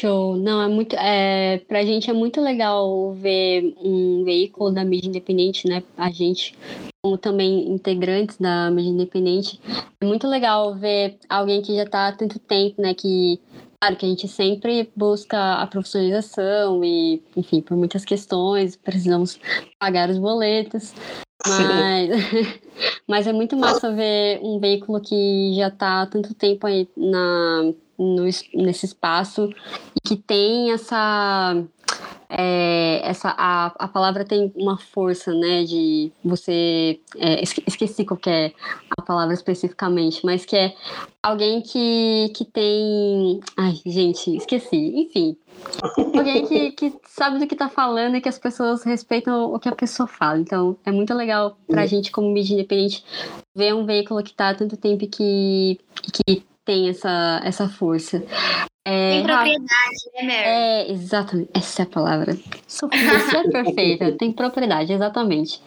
Show. 0.03 0.37
Não, 0.37 0.61
é 0.61 0.67
muito. 0.67 0.97
É, 0.97 1.59
pra 1.69 1.85
gente 1.85 2.11
é 2.11 2.13
muito 2.13 2.41
legal 2.41 3.13
ver 3.13 3.73
um 3.81 4.25
veículo 4.25 4.73
da 4.73 4.85
mídia 4.85 5.09
independente, 5.09 5.69
né? 5.69 5.81
A 5.97 6.11
gente, 6.11 6.59
como 7.01 7.17
também 7.17 7.69
integrantes 7.73 8.37
da 8.37 8.69
mídia 8.69 8.91
independente, 8.91 9.61
é 10.01 10.05
muito 10.05 10.27
legal 10.27 10.75
ver 10.75 11.19
alguém 11.29 11.63
que 11.63 11.77
já 11.77 11.85
está 11.85 12.09
há 12.09 12.13
tanto 12.13 12.41
tempo, 12.41 12.83
né? 12.83 12.95
Que, 12.95 13.39
claro, 13.81 13.95
que 13.95 14.05
a 14.05 14.09
gente 14.09 14.27
sempre 14.27 14.91
busca 14.97 15.55
a 15.55 15.69
profissionalização 15.69 16.83
e, 16.83 17.23
enfim, 17.37 17.61
por 17.61 17.77
muitas 17.77 18.05
questões, 18.05 18.75
precisamos 18.75 19.39
pagar 19.79 20.11
os 20.11 20.19
boletos. 20.19 20.93
Mas, 21.47 22.11
mas 23.07 23.27
é 23.29 23.33
muito 23.33 23.57
massa 23.57 23.93
ver 23.93 24.41
um 24.43 24.59
veículo 24.59 25.01
que 25.01 25.55
já 25.55 25.69
está 25.69 26.03
há 26.03 26.07
tanto 26.07 26.35
tempo 26.35 26.67
aí 26.67 26.89
na, 26.97 27.73
no, 28.03 28.25
nesse 28.55 28.87
espaço 28.87 29.49
e 29.95 30.01
que 30.01 30.17
tem 30.17 30.73
essa 30.73 31.63
é, 32.29 33.01
essa 33.05 33.35
a, 33.37 33.67
a 33.79 33.89
palavra 33.89 34.25
tem 34.25 34.53
uma 34.57 34.79
força 34.79 35.33
né 35.35 35.65
de 35.65 36.11
você 36.25 37.01
é, 37.17 37.43
esqueci 37.43 38.05
qual 38.05 38.21
é 38.27 38.53
a 38.99 39.03
palavra 39.03 39.35
especificamente 39.35 40.25
mas 40.25 40.45
que 40.45 40.57
é 40.57 40.75
alguém 41.23 41.61
que, 41.61 42.33
que 42.35 42.45
tem 42.45 43.41
ai 43.57 43.81
gente 43.87 44.37
esqueci 44.37 44.77
enfim 44.77 45.37
alguém 46.17 46.47
que, 46.47 46.73
que 46.73 46.95
sabe 47.07 47.39
do 47.39 47.47
que 47.47 47.55
tá 47.55 47.69
falando 47.69 48.17
e 48.17 48.21
que 48.21 48.29
as 48.29 48.39
pessoas 48.39 48.83
respeitam 48.83 49.53
o 49.53 49.59
que 49.59 49.69
a 49.69 49.75
pessoa 49.75 50.07
fala. 50.07 50.39
Então, 50.39 50.77
é 50.85 50.91
muito 50.91 51.15
legal 51.15 51.57
pra 51.67 51.83
uhum. 51.83 51.89
gente, 51.89 52.11
como 52.11 52.33
mídia 52.33 52.55
independente, 52.55 53.05
ver 53.55 53.75
um 53.75 53.85
veículo 53.85 54.23
que 54.23 54.35
tá 54.35 54.51
há 54.51 54.55
tanto 54.55 54.77
tempo 54.77 55.07
que, 55.07 55.79
que 56.13 56.45
tem 56.65 56.89
essa, 56.89 57.41
essa 57.45 57.69
força. 57.69 58.23
É, 58.85 59.11
tem 59.11 59.23
propriedade, 59.23 60.11
né, 60.15 60.23
Mary? 60.23 60.33
É, 60.33 60.93
exatamente. 60.93 61.51
Essa 61.55 61.83
é 61.83 61.85
a 61.85 61.89
palavra. 61.89 62.39
Sofia, 62.67 63.19
você 63.19 63.37
é 63.37 63.49
perfeita. 63.49 64.13
Tem 64.13 64.33
propriedade, 64.33 64.93
exatamente. 64.93 65.63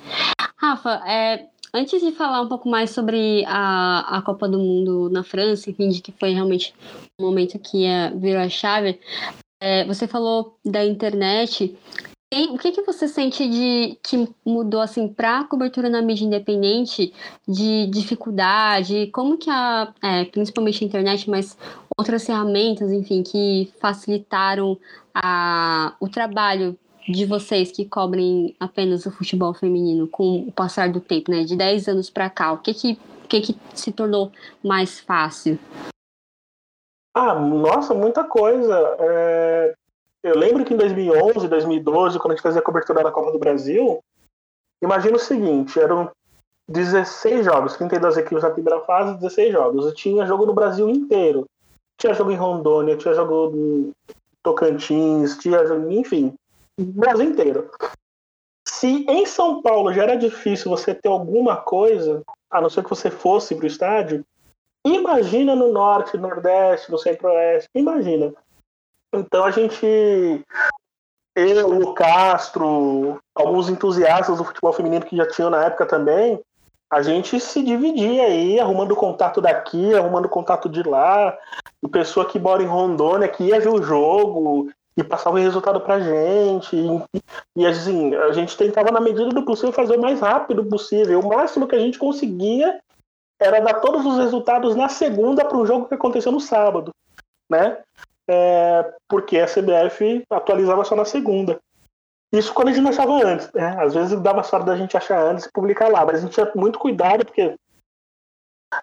Rafa, 0.58 1.02
é, 1.08 1.46
antes 1.74 2.02
de 2.02 2.12
falar 2.12 2.42
um 2.42 2.50
pouco 2.50 2.68
mais 2.70 2.90
sobre 2.90 3.44
a, 3.48 4.18
a 4.18 4.22
Copa 4.22 4.48
do 4.50 4.60
Mundo 4.60 5.10
na 5.10 5.24
França, 5.24 5.70
enfim, 5.70 5.90
de 5.90 6.02
que 6.02 6.12
foi 6.12 6.32
realmente 6.32 6.74
um 7.20 7.26
momento 7.26 7.58
que 7.60 7.86
é, 7.86 8.10
virou 8.12 8.42
a 8.42 8.50
chave, 8.50 9.00
é, 9.62 9.86
você 9.86 10.08
falou 10.08 10.58
da 10.66 10.86
internet. 10.86 11.78
O 12.34 12.58
que, 12.58 12.72
que 12.72 12.82
você 12.82 13.08
sente 13.08 13.48
de 13.48 13.98
que 14.04 14.28
mudou 14.46 14.82
assim 14.82 15.08
para 15.08 15.40
a 15.40 15.44
cobertura 15.44 15.90
na 15.90 16.02
mídia 16.02 16.26
independente 16.26 17.14
de 17.48 17.88
dificuldade? 17.88 19.08
Como 19.08 19.38
que 19.38 19.50
a, 19.50 19.94
é, 20.02 20.26
principalmente 20.26 20.84
a 20.84 20.88
internet, 20.88 21.30
mas 21.30 21.58
outras 21.98 22.26
ferramentas, 22.26 22.92
enfim, 22.92 23.24
que 23.24 23.72
facilitaram 23.80 24.78
a, 25.14 25.96
o 26.00 26.10
trabalho 26.10 26.78
de 27.08 27.26
vocês 27.26 27.72
que 27.72 27.86
cobrem 27.86 28.56
apenas 28.60 29.06
o 29.06 29.12
futebol 29.12 29.54
feminino 29.54 30.08
com 30.08 30.40
o 30.48 30.52
passar 30.52 30.90
do 30.90 31.00
tempo, 31.00 31.32
né? 31.32 31.44
De 31.44 31.56
10 31.56 31.88
anos 31.88 32.10
para 32.10 32.30
cá, 32.30 32.52
o 32.52 32.58
que 32.58 32.74
que, 32.74 33.00
que 33.30 33.42
que 33.42 33.56
se 33.74 33.92
tornou 33.92 34.32
mais 34.64 35.00
fácil? 35.00 35.60
Ah, 37.14 37.36
nossa, 37.36 37.94
muita 37.94 38.24
coisa. 38.24 38.98
É... 39.00 39.76
Eu 40.26 40.36
lembro 40.36 40.66
que 40.66 40.74
em 40.74 40.78
2011, 40.78 41.48
2012, 41.48 42.18
quando 42.18 42.32
a 42.32 42.36
gente 42.36 42.42
fazia 42.42 42.60
a 42.60 42.64
cobertura 42.64 43.04
da 43.04 43.12
Copa 43.12 43.32
do 43.32 43.38
Brasil, 43.38 44.04
imagina 44.82 45.18
o 45.18 45.20
seguinte, 45.20 45.80
eram 45.80 46.10
16 46.68 47.46
jogos, 47.46 47.78
32 47.78 48.18
equipes 48.18 48.42
na 48.42 48.50
primeira 48.50 48.82
fase, 48.82 49.20
16 49.20 49.54
jogos. 49.54 49.86
Eu 49.86 49.94
tinha 49.94 50.26
jogo 50.26 50.48
no 50.48 50.54
Brasil 50.56 50.90
inteiro. 50.90 51.46
Tinha 51.96 52.16
jogo 52.16 52.32
em 52.32 52.36
Rondônia, 52.36 52.98
tinha 52.98 53.14
jogo 53.14 53.52
em 53.56 53.92
Tocantins, 54.42 55.38
tinha 55.38 55.64
jogo, 55.64 55.92
enfim, 55.92 56.34
Brasil 56.76 57.30
inteiro. 57.30 57.70
Se 58.68 59.06
em 59.08 59.28
São 59.28 59.62
Paulo 59.62 59.94
já 59.94 60.02
era 60.02 60.16
difícil 60.16 60.72
você 60.72 60.96
ter 60.96 61.08
alguma 61.08 61.56
coisa, 61.56 62.24
a 62.50 62.60
não 62.60 62.70
ser 62.72 62.84
que 62.84 62.90
você 62.90 63.12
fosse 63.12 63.54
para 63.54 63.66
o 63.66 63.68
estádio, 63.68 64.26
imagina 64.84 65.56
no 65.56 65.72
norte, 65.72 66.18
nordeste, 66.18 66.92
no 66.92 66.98
centro-oeste, 66.98 67.70
imagina. 67.76 68.34
Então 69.14 69.46
a 69.46 69.52
gente, 69.52 69.86
eu, 71.36 71.80
o 71.80 71.94
Castro, 71.94 73.20
alguns 73.34 73.70
entusiastas 73.70 74.38
do 74.38 74.44
futebol 74.44 74.74
feminino 74.74 75.06
que 75.06 75.16
já 75.16 75.28
tinham 75.28 75.50
na 75.50 75.66
época 75.66 75.86
também, 75.86 76.42
a 76.92 77.02
gente 77.02 77.40
se 77.40 77.64
dividia 77.64 78.24
aí, 78.24 78.60
arrumando 78.60 78.96
contato 78.96 79.42
daqui, 79.42 79.94
arrumando 79.96 80.30
contato 80.30 80.70
de 80.70 80.84
lá, 80.84 81.38
e 81.84 81.88
pessoa 81.88 82.28
que 82.28 82.40
mora 82.40 82.62
em 82.62 82.68
Rondônia, 82.68 83.28
que 83.28 83.46
ia 83.46 83.60
ver 83.60 83.70
o 83.70 83.82
jogo 83.82 84.70
e 84.98 85.04
passava 85.04 85.36
o 85.36 85.40
resultado 85.40 85.82
pra 85.82 86.00
gente. 86.00 86.76
E, 86.76 87.22
e 87.58 87.66
assim, 87.66 88.16
a 88.16 88.32
gente 88.32 88.56
tentava, 88.56 88.92
na 88.92 89.02
medida 89.02 89.30
do 89.30 89.44
possível, 89.44 89.74
fazer 89.74 89.98
o 89.98 90.02
mais 90.02 90.20
rápido 90.20 90.64
possível. 90.66 91.20
O 91.20 91.28
máximo 91.28 91.68
que 91.68 91.76
a 91.76 91.80
gente 91.80 92.00
conseguia 92.00 92.80
era 93.40 93.60
dar 93.60 93.82
todos 93.82 94.06
os 94.06 94.18
resultados 94.18 94.76
na 94.76 94.88
segunda 94.88 95.44
para 95.44 95.58
o 95.58 95.66
jogo 95.66 95.88
que 95.88 95.96
aconteceu 95.96 96.32
no 96.32 96.40
sábado, 96.40 96.92
né? 97.50 97.78
É, 98.28 98.94
porque 99.08 99.38
a 99.38 99.46
CBF 99.46 100.24
atualizava 100.30 100.84
só 100.84 100.96
na 100.96 101.06
segunda. 101.06 101.60
Isso 102.34 102.54
quando 102.54 102.70
a 102.70 102.72
gente 102.72 102.84
não 102.84 102.90
achava 102.90 103.14
antes, 103.24 103.52
né? 103.54 103.76
Às 103.80 103.94
vezes 103.94 104.20
dava 104.20 104.44
sorte 104.44 104.66
da 104.66 104.76
gente 104.76 104.98
achar 104.98 105.22
antes 105.22 105.46
e 105.46 105.52
publicar 105.52 105.90
lá, 105.90 106.06
mas 106.06 106.18
a 106.18 106.22
gente 106.22 106.34
tinha 106.34 106.52
muito 106.56 106.80
cuidado, 106.80 107.24
porque 107.24 107.56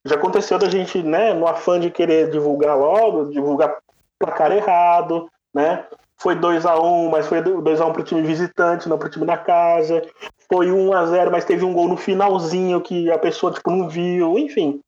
já 0.05 0.15
aconteceu 0.15 0.59
da 0.59 0.71
gente, 0.71 1.03
né, 1.03 1.35
no 1.35 1.47
afã 1.47 1.79
de 1.79 1.91
querer 1.91 2.31
divulgar 2.31 2.79
logo, 2.79 3.27
divulgar 3.27 3.77
placar 4.19 4.53
errado, 4.53 5.29
né? 5.53 5.85
Foi 6.17 6.37
2 6.37 6.65
a 6.65 6.81
1 6.81 6.87
um, 6.87 7.11
mas 7.11 7.27
foi 7.27 7.43
2 7.43 7.81
a 7.81 7.87
1 7.87 7.89
um 7.89 7.93
pro 7.93 8.05
time 8.05 8.23
visitante, 8.23 8.89
não 8.89 8.97
pro 8.97 9.11
time 9.11 9.27
da 9.27 9.37
casa. 9.37 10.03
Foi 10.49 10.71
1 10.71 10.79
um 10.79 10.93
a 10.93 11.05
0 11.05 11.33
mas 11.33 11.45
teve 11.45 11.65
um 11.65 11.73
gol 11.73 11.89
no 11.89 11.97
finalzinho 11.97 12.81
que 12.81 13.11
a 13.11 13.19
pessoa, 13.19 13.53
tipo, 13.53 13.71
não 13.71 13.89
viu, 13.89 14.39
enfim. 14.39 14.81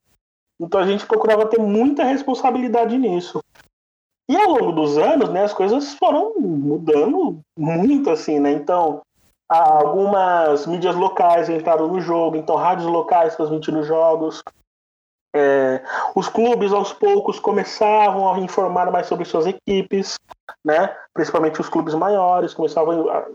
Então 0.61 0.81
a 0.81 0.87
gente 0.87 1.05
procurava 1.05 1.47
ter 1.47 1.59
muita 1.59 2.05
responsabilidade 2.05 2.97
nisso. 2.97 3.43
E 4.29 4.37
ao 4.37 4.51
longo 4.51 4.73
dos 4.73 4.97
anos, 4.97 5.29
né, 5.31 5.45
as 5.45 5.53
coisas 5.53 5.95
foram 5.95 6.35
mudando 6.39 7.41
muito, 7.59 8.11
assim, 8.11 8.41
né? 8.41 8.53
Então, 8.53 9.03
algumas 9.49 10.67
mídias 10.67 10.97
locais 10.97 11.49
entraram 11.49 11.89
no 11.89 12.01
jogo, 12.01 12.37
então 12.37 12.57
rádios 12.57 12.87
locais 12.87 13.37
transmitindo 13.37 13.83
jogos. 13.83 14.43
É, 15.37 15.83
os 16.15 16.29
clubes, 16.29 16.73
aos 16.73 16.93
poucos, 16.93 17.41
começavam 17.41 18.33
a 18.33 18.39
informar 18.39 18.91
mais 18.91 19.07
sobre 19.07 19.25
suas 19.25 19.47
equipes, 19.47 20.15
né? 20.65 20.97
principalmente 21.13 21.61
os 21.61 21.69
clubes 21.69 21.95
maiores, 21.95 22.55
começavam 22.55 23.11
a, 23.11 23.27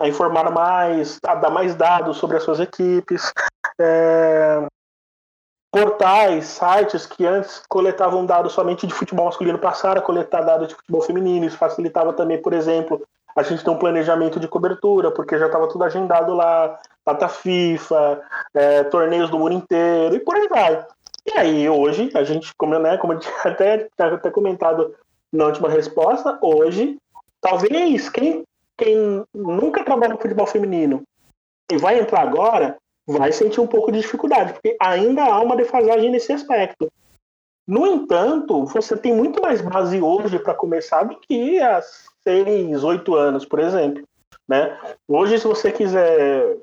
a 0.00 0.08
informar 0.08 0.50
mais, 0.52 1.18
a 1.26 1.34
dar 1.34 1.50
mais 1.50 1.74
dados 1.74 2.18
sobre 2.18 2.36
as 2.36 2.44
suas 2.44 2.60
equipes. 2.60 3.32
É, 3.80 4.64
portais, 5.70 6.46
sites 6.46 7.06
que 7.06 7.26
antes 7.26 7.62
coletavam 7.68 8.24
dados 8.24 8.52
somente 8.52 8.86
de 8.86 8.94
futebol 8.94 9.26
masculino 9.26 9.58
passaram 9.58 10.00
a 10.00 10.04
coletar 10.04 10.42
dados 10.42 10.68
de 10.68 10.74
futebol 10.74 11.02
feminino. 11.02 11.46
Isso 11.46 11.58
facilitava 11.58 12.12
também, 12.12 12.40
por 12.40 12.52
exemplo, 12.52 13.02
a 13.36 13.42
gente 13.42 13.62
ter 13.62 13.70
um 13.70 13.78
planejamento 13.78 14.40
de 14.40 14.48
cobertura, 14.48 15.10
porque 15.10 15.38
já 15.38 15.46
estava 15.46 15.68
tudo 15.68 15.84
agendado 15.84 16.34
lá, 16.34 16.78
data 17.06 17.28
FIFA, 17.28 18.20
é, 18.54 18.84
torneios 18.84 19.30
do 19.30 19.38
mundo 19.38 19.52
inteiro 19.52 20.16
e 20.16 20.20
por 20.20 20.34
aí 20.34 20.48
vai. 20.48 20.84
E 21.26 21.38
aí, 21.38 21.68
hoje, 21.68 22.10
a 22.14 22.24
gente, 22.24 22.54
como, 22.56 22.78
né, 22.78 22.96
como 22.96 23.12
gente 23.12 23.28
até, 23.44 23.88
até 23.98 24.30
comentado 24.30 24.94
na 25.32 25.44
última 25.46 25.68
resposta, 25.68 26.38
hoje, 26.40 26.98
talvez 27.40 28.08
quem, 28.08 28.44
quem 28.76 29.24
nunca 29.34 29.84
trabalha 29.84 30.14
no 30.14 30.20
futebol 30.20 30.46
feminino 30.46 31.02
e 31.70 31.76
vai 31.76 32.00
entrar 32.00 32.22
agora, 32.22 32.76
vai 33.08 33.32
sentir 33.32 33.60
um 33.60 33.66
pouco 33.66 33.90
de 33.90 34.00
dificuldade, 34.00 34.52
porque 34.52 34.76
ainda 34.78 35.24
há 35.24 35.40
uma 35.40 35.56
defasagem 35.56 36.10
nesse 36.10 36.30
aspecto. 36.30 36.92
No 37.66 37.86
entanto, 37.86 38.64
você 38.66 38.96
tem 38.96 39.14
muito 39.14 39.40
mais 39.40 39.62
base 39.62 40.00
hoje 40.00 40.38
para 40.38 40.54
começar 40.54 41.04
do 41.04 41.16
que 41.16 41.58
há 41.58 41.80
seis, 42.22 42.84
oito 42.84 43.14
anos, 43.14 43.46
por 43.46 43.60
exemplo. 43.60 44.02
Né? 44.46 44.78
Hoje, 45.06 45.38
se 45.38 45.46
você 45.46 45.72
quiser 45.72 46.58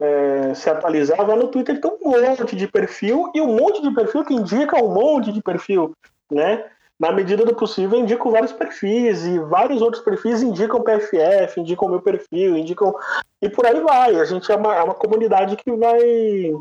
é, 0.00 0.54
se 0.54 0.70
atualizar, 0.70 1.24
vai 1.24 1.36
no 1.36 1.48
Twitter, 1.48 1.78
tem 1.80 1.90
um 2.02 2.10
monte 2.10 2.56
de 2.56 2.66
perfil 2.66 3.30
e 3.34 3.40
um 3.40 3.54
monte 3.56 3.82
de 3.82 3.94
perfil 3.94 4.24
que 4.24 4.34
indica 4.34 4.82
um 4.82 4.92
monte 4.92 5.32
de 5.32 5.42
perfil. 5.42 5.92
Né? 6.30 6.64
Na 7.00 7.10
medida 7.10 7.46
do 7.46 7.56
possível, 7.56 7.98
eu 7.98 8.04
indico 8.04 8.30
vários 8.30 8.52
perfis 8.52 9.24
e 9.24 9.38
vários 9.38 9.80
outros 9.80 10.02
perfis 10.04 10.42
indicam 10.42 10.82
PFF, 10.82 11.58
indicam 11.58 11.88
meu 11.88 12.02
perfil, 12.02 12.58
indicam. 12.58 12.94
E 13.40 13.48
por 13.48 13.64
aí 13.64 13.80
vai. 13.80 14.20
A 14.20 14.24
gente 14.26 14.52
é 14.52 14.54
uma, 14.54 14.76
é 14.76 14.82
uma 14.82 14.92
comunidade 14.92 15.56
que 15.56 15.72
vai, 15.72 16.52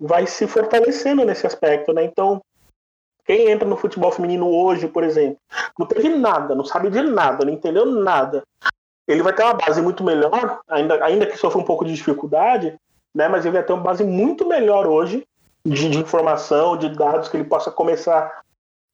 vai 0.00 0.26
se 0.26 0.48
fortalecendo 0.48 1.24
nesse 1.24 1.46
aspecto. 1.46 1.92
Né? 1.92 2.02
Então, 2.02 2.42
quem 3.24 3.50
entra 3.50 3.68
no 3.68 3.76
futebol 3.76 4.10
feminino 4.10 4.48
hoje, 4.48 4.88
por 4.88 5.04
exemplo, 5.04 5.38
não 5.78 5.86
teve 5.86 6.08
nada, 6.08 6.56
não 6.56 6.64
sabe 6.64 6.90
de 6.90 7.00
nada, 7.00 7.44
não 7.44 7.52
entendeu 7.52 7.86
nada. 7.86 8.42
Ele 9.06 9.22
vai 9.22 9.32
ter 9.32 9.44
uma 9.44 9.54
base 9.54 9.80
muito 9.80 10.02
melhor, 10.02 10.60
ainda, 10.68 11.04
ainda 11.04 11.26
que 11.26 11.36
sofra 11.36 11.60
um 11.60 11.64
pouco 11.64 11.84
de 11.84 11.94
dificuldade, 11.94 12.76
né? 13.14 13.28
mas 13.28 13.44
ele 13.44 13.54
vai 13.54 13.62
ter 13.62 13.72
uma 13.72 13.82
base 13.82 14.02
muito 14.02 14.44
melhor 14.44 14.88
hoje 14.88 15.24
de, 15.64 15.88
de 15.88 15.98
informação, 15.98 16.76
de 16.76 16.88
dados 16.88 17.28
que 17.28 17.36
ele 17.36 17.44
possa 17.44 17.70
começar, 17.70 18.41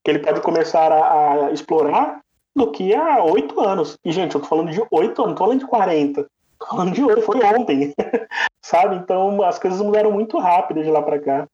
que 0.08 0.12
ele 0.12 0.20
pode 0.20 0.40
começar 0.40 0.90
a, 0.90 1.48
a 1.48 1.52
explorar 1.52 2.20
do 2.56 2.70
que 2.70 2.94
há 2.94 3.22
oito 3.24 3.60
anos. 3.60 3.98
E, 4.02 4.10
gente, 4.10 4.34
eu 4.34 4.40
tô 4.40 4.46
falando 4.46 4.70
de 4.70 4.80
oito 4.90 5.22
anos, 5.22 5.32
não 5.32 5.34
tô 5.34 5.44
falando 5.44 5.60
de 5.60 5.66
40. 5.66 6.26
Tô 6.58 6.66
falando 6.66 6.92
de 6.94 7.04
hoje, 7.04 7.20
foi 7.20 7.44
ontem. 7.44 7.92
Sabe? 8.64 8.96
Então 8.96 9.42
as 9.42 9.58
coisas 9.58 9.78
mudaram 9.82 10.10
muito 10.10 10.38
rápido 10.38 10.82
de 10.82 10.90
lá 10.90 11.02
para 11.02 11.18
cá. 11.18 11.46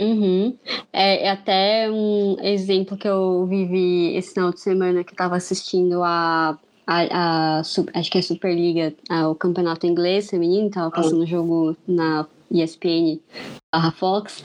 Uhum. 0.00 0.58
É, 0.92 1.26
é, 1.26 1.30
até 1.30 1.88
um 1.88 2.38
exemplo 2.42 2.96
que 2.96 3.06
eu 3.06 3.46
vivi 3.46 4.16
esse 4.16 4.34
final 4.34 4.50
de 4.50 4.60
semana 4.60 5.04
que 5.04 5.12
estava 5.12 5.36
assistindo 5.36 6.02
a, 6.02 6.58
a, 6.84 7.02
a, 7.12 7.60
acho 7.60 8.10
que 8.10 8.18
é 8.18 8.20
a 8.20 8.24
Superliga, 8.24 8.94
a, 9.08 9.28
o 9.28 9.34
campeonato 9.36 9.86
inglês 9.86 10.28
feminino, 10.28 10.66
estava 10.66 10.90
passando 10.90 11.22
o 11.22 11.26
jogo 11.26 11.76
na 11.86 12.26
ESPN 12.50 13.20
barra 13.72 13.92
Fox. 13.92 14.42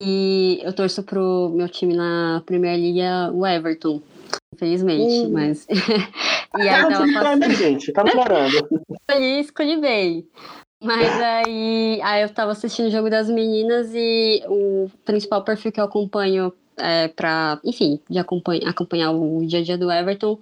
E 0.00 0.60
eu 0.62 0.72
torço 0.72 1.02
pro 1.02 1.50
meu 1.54 1.68
time 1.68 1.94
na 1.94 2.42
Premier 2.46 2.78
League, 2.78 3.34
o 3.34 3.46
Everton, 3.46 4.00
infelizmente, 4.54 5.26
hum. 5.26 5.30
mas. 5.32 5.66
e 6.58 6.68
aí 6.68 6.82
tava 6.88 7.12
passando... 7.12 7.50
gente, 7.50 7.92
tá 7.92 8.02
melhorando. 8.02 8.56
Escolhi, 9.08 9.40
escolhi 9.40 9.80
bem. 9.80 10.26
Mas 10.82 11.20
aí, 11.20 12.00
aí 12.02 12.22
eu 12.22 12.30
tava 12.30 12.52
assistindo 12.52 12.86
o 12.86 12.90
jogo 12.90 13.10
das 13.10 13.28
meninas 13.28 13.90
e 13.94 14.42
o 14.46 14.88
principal 15.04 15.44
perfil 15.44 15.70
que 15.70 15.78
eu 15.78 15.84
acompanho 15.84 16.50
é, 16.78 17.08
para, 17.08 17.60
enfim, 17.62 18.00
de 18.08 18.18
acompanhar, 18.18 18.70
acompanhar 18.70 19.10
o 19.10 19.44
dia 19.46 19.60
a 19.60 19.62
dia 19.62 19.76
do 19.76 19.90
Everton, 19.90 20.38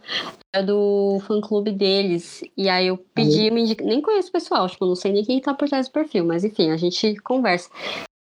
é 0.55 0.63
do 0.63 1.19
fã-clube 1.27 1.73
deles. 1.73 2.43
E 2.57 2.69
aí 2.69 2.87
eu 2.87 2.97
pedi 3.13 3.47
uhum. 3.47 3.51
uma 3.51 3.61
indicação, 3.61 3.91
nem 3.91 4.01
conheço 4.01 4.29
o 4.29 4.33
pessoal, 4.33 4.69
tipo, 4.69 4.87
não 4.87 4.95
sei 4.95 5.13
nem 5.13 5.25
quem 5.25 5.41
tá 5.41 5.53
por 5.53 5.69
trás 5.69 5.89
do 5.89 5.93
perfil, 5.93 6.25
mas 6.25 6.45
enfim, 6.45 6.71
a 6.71 6.77
gente 6.77 7.17
conversa. 7.17 7.69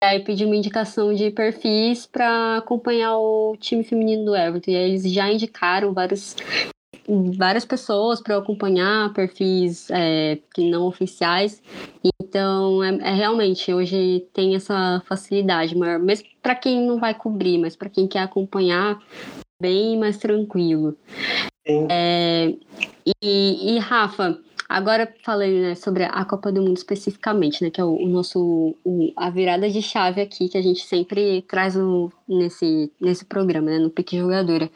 E 0.03 0.07
aí 0.07 0.21
pedi 0.25 0.47
uma 0.47 0.57
indicação 0.57 1.13
de 1.13 1.31
perfis 1.31 2.07
para 2.07 2.57
acompanhar 2.57 3.19
o 3.19 3.55
time 3.59 3.85
feminino 3.85 4.25
do 4.25 4.35
Everton. 4.35 4.71
E 4.71 4.77
aí 4.77 4.91
eles 4.91 5.13
já 5.13 5.31
indicaram 5.31 5.93
vários 5.93 6.35
várias 7.37 7.65
pessoas 7.65 8.21
para 8.21 8.37
acompanhar 8.37 9.13
perfis 9.13 9.91
é, 9.91 10.39
que 10.55 10.71
não 10.71 10.87
oficiais. 10.87 11.63
Então, 12.23 12.83
é, 12.83 12.95
é, 12.97 13.15
realmente 13.15 13.73
hoje 13.75 14.27
tem 14.33 14.55
essa 14.55 15.03
facilidade 15.07 15.77
maior, 15.77 15.99
mesmo 15.99 16.29
para 16.41 16.55
quem 16.55 16.87
não 16.87 16.99
vai 16.99 17.13
cobrir, 17.13 17.59
mas 17.59 17.77
para 17.77 17.91
quem 17.91 18.07
quer 18.07 18.21
acompanhar, 18.21 18.99
bem 19.61 19.99
mais 19.99 20.17
tranquilo. 20.19 20.97
É, 21.67 22.55
e, 23.23 23.75
e, 23.75 23.79
Rafa, 23.79 24.39
agora 24.71 25.13
falei 25.25 25.61
né, 25.61 25.75
sobre 25.75 26.05
a 26.05 26.25
Copa 26.25 26.53
do 26.53 26.63
Mundo 26.63 26.77
especificamente, 26.77 27.63
né, 27.63 27.71
que 27.71 27.81
é 27.81 27.85
o, 27.85 27.97
o 27.97 28.09
nosso 28.09 28.77
o, 28.85 29.13
a 29.17 29.29
virada 29.29 29.69
de 29.69 29.83
chave 29.83 30.21
aqui 30.21 30.49
que 30.49 30.57
a 30.57 30.63
gente 30.63 30.87
sempre 30.87 31.43
traz 31.43 31.77
o, 31.77 32.13
nesse, 32.29 32.93
nesse 33.01 33.25
programa, 33.25 33.69
né, 33.69 33.79
no 33.81 33.91
Pique 33.91 34.17
Jogadora. 34.17 34.71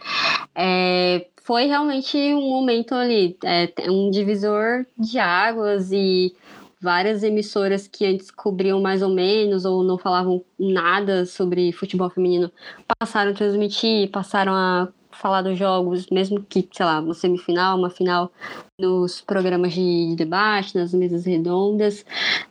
É, 0.52 1.26
foi 1.44 1.66
realmente 1.66 2.16
um 2.16 2.50
momento 2.50 2.94
ali, 2.94 3.36
é, 3.44 3.72
um 3.88 4.10
divisor 4.10 4.84
de 4.98 5.18
águas 5.20 5.92
e 5.92 6.34
várias 6.80 7.22
emissoras 7.22 7.86
que 7.86 8.04
antes 8.04 8.30
cobriam 8.30 8.80
mais 8.80 9.00
ou 9.00 9.08
menos 9.08 9.64
ou 9.64 9.84
não 9.84 9.96
falavam 9.96 10.44
nada 10.58 11.24
sobre 11.24 11.72
futebol 11.72 12.10
feminino 12.10 12.50
passaram 12.98 13.30
a 13.30 13.34
transmitir, 13.34 14.10
passaram 14.10 14.52
a 14.52 14.88
falar 15.14 15.42
dos 15.42 15.58
jogos, 15.58 16.08
mesmo 16.10 16.42
que, 16.42 16.68
sei 16.72 16.84
lá, 16.84 17.00
uma 17.00 17.14
semifinal, 17.14 17.78
uma 17.78 17.90
final, 17.90 18.30
nos 18.78 19.20
programas 19.20 19.72
de 19.72 20.14
debate, 20.16 20.76
nas 20.76 20.92
mesas 20.92 21.24
redondas. 21.24 22.04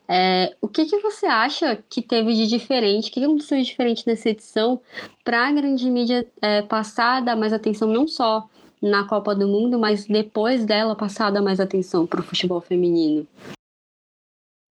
É, 0.07 0.55
o 0.61 0.67
que, 0.67 0.85
que 0.85 0.99
você 0.99 1.25
acha 1.25 1.77
que 1.89 2.01
teve 2.01 2.33
de 2.33 2.47
diferente? 2.47 3.09
O 3.09 3.13
que 3.13 3.23
aconteceu 3.23 3.57
de 3.57 3.65
diferente 3.65 4.07
nessa 4.07 4.29
edição 4.29 4.81
para 5.23 5.47
a 5.47 5.51
grande 5.51 5.89
mídia 5.89 6.25
é, 6.41 6.61
passar 6.61 7.21
dar 7.21 7.35
mais 7.35 7.53
atenção 7.53 7.87
não 7.87 8.07
só 8.07 8.47
na 8.81 9.07
Copa 9.07 9.33
do 9.33 9.47
Mundo, 9.47 9.79
mas 9.79 10.05
depois 10.05 10.65
dela 10.65 10.95
passar 10.95 11.27
a 11.27 11.31
dar 11.31 11.41
mais 11.41 11.59
atenção 11.59 12.05
para 12.05 12.19
o 12.19 12.23
futebol 12.23 12.59
feminino? 12.59 13.25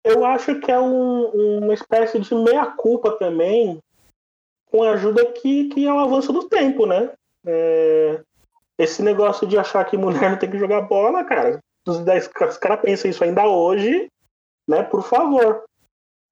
Eu 0.04 0.24
acho 0.24 0.60
que 0.60 0.72
é 0.72 0.80
um, 0.80 1.60
uma 1.60 1.74
espécie 1.74 2.20
de 2.20 2.36
meia-culpa 2.36 3.18
também, 3.18 3.80
com 4.70 4.84
a 4.84 4.92
ajuda 4.92 5.26
que, 5.32 5.70
que 5.70 5.88
é 5.88 5.92
o 5.92 5.98
avanço 5.98 6.32
do 6.32 6.48
tempo, 6.48 6.86
né? 6.86 7.12
É, 7.46 8.22
esse 8.78 9.02
negócio 9.02 9.48
de 9.48 9.58
achar 9.58 9.84
que 9.86 9.98
mulher 9.98 10.30
não 10.30 10.38
tem 10.38 10.50
que 10.50 10.58
jogar 10.58 10.82
bola, 10.82 11.24
cara, 11.24 11.60
os, 11.88 12.00
os 12.00 12.58
caras 12.58 12.82
pensam 12.82 13.10
isso 13.10 13.24
ainda 13.24 13.48
hoje, 13.48 14.10
né? 14.68 14.84
Por 14.84 15.04
favor. 15.04 15.64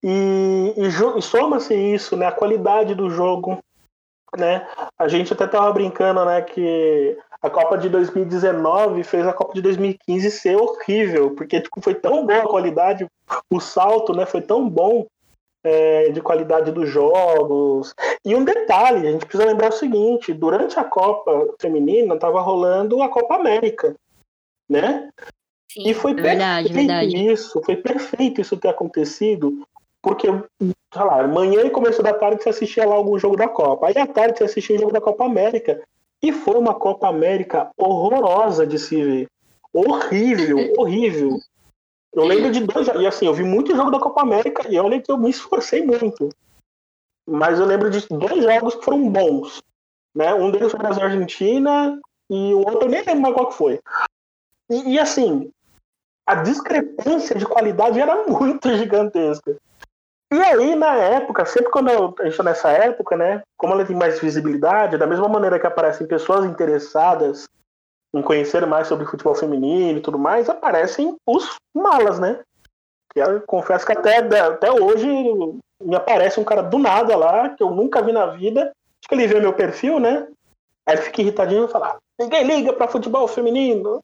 E, 0.04 0.74
e, 0.76 1.18
e 1.18 1.22
soma-se 1.22 1.74
isso, 1.74 2.18
né? 2.18 2.26
A 2.26 2.32
qualidade 2.32 2.94
do 2.94 3.10
jogo, 3.10 3.60
né? 4.38 4.68
A 4.98 5.08
gente 5.08 5.32
até 5.32 5.48
tava 5.48 5.72
brincando, 5.72 6.26
né? 6.26 6.42
Que 6.42 7.18
a 7.42 7.50
Copa 7.50 7.78
de 7.78 7.90
2019 7.90 9.04
fez 9.04 9.28
a 9.28 9.34
Copa 9.34 9.54
de 9.54 9.62
2015 9.62 10.32
ser 10.32 10.56
horrível, 10.56 11.36
porque 11.36 11.60
tipo, 11.60 11.82
foi 11.82 11.94
tão 11.94 12.26
boa 12.26 12.44
a 12.44 12.48
qualidade, 12.48 13.06
o 13.50 13.60
salto 13.60 14.14
né, 14.16 14.26
foi 14.26 14.42
tão 14.42 14.70
bom 14.70 15.06
é, 15.64 16.10
de 16.10 16.22
qualidade 16.22 16.72
dos 16.72 16.90
jogos. 16.90 17.96
E 18.26 18.36
um 18.36 18.44
detalhe, 18.44 19.08
a 19.08 19.12
gente 19.12 19.26
precisa 19.26 19.50
lembrar 19.50 19.70
o 19.70 19.74
seguinte: 19.74 20.34
durante 20.34 20.78
a 20.80 20.84
Copa 20.84 21.56
Feminina 21.60 22.16
estava 22.16 22.42
rolando 22.42 23.02
a 23.02 23.10
Copa 23.10 23.36
América, 23.36 23.96
né? 24.70 25.10
Sim, 25.72 25.90
e 25.90 25.94
foi 25.94 26.14
verdade, 26.14 26.68
perfeito 26.68 26.88
verdade. 26.88 27.32
isso, 27.32 27.62
foi 27.64 27.76
perfeito 27.76 28.42
isso 28.42 28.58
ter 28.58 28.68
acontecido, 28.68 29.66
porque, 30.02 30.28
sei 30.28 31.04
lá, 31.04 31.28
manhã 31.28 31.62
e 31.62 31.70
começo 31.72 32.04
da 32.04 32.14
tarde 32.14 32.44
você 32.44 32.50
assistia 32.50 32.86
lá 32.86 32.94
algum 32.94 33.18
jogo 33.18 33.36
da 33.36 33.48
Copa, 33.48 33.88
aí 33.88 33.98
à 33.98 34.06
tarde 34.06 34.38
você 34.38 34.44
assistia 34.44 34.76
o 34.76 34.80
jogo 34.80 34.92
da 34.92 35.02
Copa 35.02 35.26
América. 35.26 35.82
E 36.22 36.32
foi 36.32 36.56
uma 36.56 36.74
Copa 36.74 37.10
América 37.10 37.70
horrorosa 37.78 38.66
de 38.66 38.80
se 38.80 39.04
ver. 39.04 39.28
Horrível, 39.74 40.74
horrível. 40.78 41.38
Eu 42.14 42.26
lembro 42.26 42.52
de 42.52 42.60
dois 42.62 42.88
E 42.88 43.08
assim, 43.08 43.26
eu 43.26 43.34
vi 43.34 43.44
muito 43.44 43.76
jogo 43.76 43.92
da 43.92 44.00
Copa 44.00 44.22
América 44.22 44.68
e 44.70 44.80
olha 44.80 45.02
que 45.02 45.12
eu 45.12 45.18
me 45.18 45.30
esforcei 45.30 45.84
muito. 45.84 46.30
Mas 47.28 47.60
eu 47.60 47.66
lembro 47.66 47.90
de 47.90 48.08
dois 48.08 48.44
jogos 48.44 48.76
que 48.76 48.86
foram 48.86 49.10
bons. 49.10 49.62
Né? 50.14 50.34
Um 50.34 50.52
deles 50.52 50.72
foi 50.72 50.80
Brasil-Argentina 50.80 52.00
e 52.30 52.54
o 52.54 52.60
outro 52.60 52.84
eu 52.84 52.90
nem 52.90 53.04
lembro 53.04 53.22
mais 53.22 53.34
qual 53.34 53.48
que 53.48 53.56
foi. 53.56 53.80
E, 54.70 54.94
e 54.94 55.00
assim, 55.00 55.52
a 56.26 56.36
discrepância 56.36 57.36
de 57.36 57.46
qualidade 57.46 58.00
era 58.00 58.28
muito 58.28 58.70
gigantesca. 58.78 59.58
E 60.32 60.40
aí, 60.42 60.76
na 60.76 60.96
época, 60.96 61.46
sempre 61.46 61.72
quando 61.72 61.90
eu, 61.90 62.16
a 62.20 62.24
gente 62.24 62.38
tá 62.38 62.44
nessa 62.44 62.70
época, 62.72 63.16
né? 63.16 63.44
Como 63.56 63.74
ela 63.74 63.86
tem 63.86 63.96
mais 63.96 64.20
visibilidade, 64.20 64.98
da 64.98 65.06
mesma 65.06 65.28
maneira 65.28 65.60
que 65.60 65.68
aparecem 65.68 66.08
pessoas 66.08 66.46
interessadas 66.46 67.46
em 68.14 68.22
conhecer 68.22 68.66
mais 68.66 68.88
sobre 68.88 69.06
futebol 69.06 69.34
feminino 69.34 69.98
e 69.98 70.02
tudo 70.02 70.20
mais, 70.20 70.50
aparecem 70.50 71.16
os 71.28 71.56
malas, 71.74 72.20
né? 72.20 72.40
Que 73.14 73.20
eu 73.20 73.42
confesso 73.42 73.86
que 73.86 73.92
até, 73.92 74.18
até 74.18 74.72
hoje 74.72 75.08
me 75.82 75.96
aparece 75.96 76.40
um 76.40 76.44
cara 76.44 76.62
do 76.62 76.78
nada 76.78 77.16
lá, 77.16 77.50
que 77.50 77.64
eu 77.64 77.72
nunca 77.72 78.02
vi 78.02 78.12
na 78.12 78.28
vida. 78.28 78.62
Acho 78.62 79.10
que 79.10 79.16
ele 79.16 79.28
vê 79.28 79.40
meu 79.40 79.54
perfil, 79.54 80.00
né? 80.00 80.28
Aí 80.86 80.96
ele 80.96 81.02
fica 81.04 81.22
irritadinho 81.22 81.66
e 81.66 81.72
fala: 81.72 81.98
ninguém 82.20 82.44
liga 82.44 82.74
pra 82.74 82.88
futebol 82.88 83.28
feminino. 83.28 84.00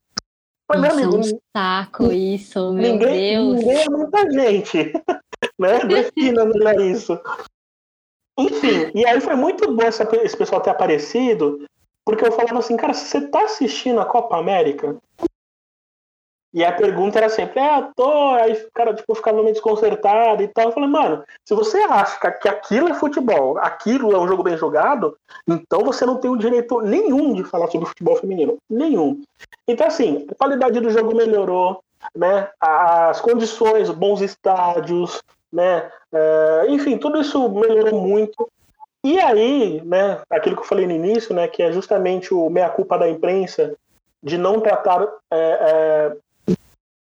Mas, 0.69 0.81
meu 0.81 0.91
amigo. 0.91 1.17
Um 1.17 1.39
saco 1.55 2.11
isso, 2.11 2.71
meu 2.73 2.93
ninguém, 2.93 3.35
Deus. 3.35 3.59
Ninguém 3.59 3.81
é 3.81 3.89
muita 3.89 4.31
gente. 4.31 4.93
né? 5.57 5.79
Defina 5.79 6.45
melhor 6.45 6.79
isso. 6.79 7.19
Enfim, 8.37 8.91
e 8.95 9.05
aí 9.05 9.19
foi 9.19 9.35
muito 9.35 9.69
bom 9.73 9.83
esse 9.83 10.37
pessoal 10.37 10.61
ter 10.61 10.69
aparecido, 10.69 11.65
porque 12.09 12.25
eu 12.25 12.31
falava 12.31 12.57
assim, 12.57 12.75
cara, 12.75 12.91
você 12.91 13.21
tá 13.27 13.43
assistindo 13.43 14.01
a 14.01 14.05
Copa 14.05 14.35
América? 14.35 14.97
E 16.51 16.65
a 16.65 16.71
pergunta 16.71 17.19
era 17.19 17.29
sempre, 17.29 17.59
é, 17.59 17.87
tô. 17.95 18.31
Aí 18.31 18.55
cara 18.73 18.95
tipo, 18.95 19.13
ficava 19.13 19.43
meio 19.43 19.53
desconcertado 19.53 20.41
e 20.41 20.47
tal. 20.47 20.65
Eu 20.65 20.71
falei, 20.71 20.89
mano, 20.89 21.23
se 21.45 21.53
você 21.53 21.77
acha 21.77 22.31
que 22.31 22.49
aquilo 22.49 22.89
é 22.89 22.95
futebol, 22.95 23.59
aquilo 23.59 24.11
é 24.11 24.17
um 24.17 24.27
jogo 24.27 24.41
bem 24.41 24.57
jogado, 24.57 25.15
então 25.47 25.81
você 25.81 26.03
não 26.03 26.17
tem 26.17 26.31
o 26.31 26.35
direito 26.35 26.81
nenhum 26.81 27.33
de 27.33 27.43
falar 27.43 27.67
sobre 27.67 27.87
futebol 27.87 28.15
feminino. 28.15 28.57
Nenhum. 28.67 29.21
Então, 29.67 29.85
assim, 29.85 30.25
a 30.31 30.33
qualidade 30.33 30.79
do 30.79 30.89
jogo 30.89 31.15
melhorou, 31.15 31.83
né? 32.15 32.49
As 32.59 33.21
condições, 33.21 33.91
bons 33.91 34.21
estádios, 34.21 35.21
né? 35.53 35.91
É, 36.11 36.65
enfim, 36.69 36.97
tudo 36.97 37.21
isso 37.21 37.47
melhorou 37.49 38.01
muito. 38.01 38.49
E 39.03 39.19
aí, 39.19 39.81
né, 39.85 40.21
aquilo 40.29 40.55
que 40.55 40.61
eu 40.61 40.67
falei 40.67 40.85
no 40.85 40.93
início, 40.93 41.33
né, 41.33 41.47
que 41.47 41.63
é 41.63 41.71
justamente 41.71 42.33
o 42.33 42.49
meia-culpa 42.49 42.97
da 42.97 43.09
imprensa 43.09 43.75
de 44.21 44.37
não 44.37 44.59
tratar 44.59 45.07
é, 45.31 45.37
é, 45.37 46.17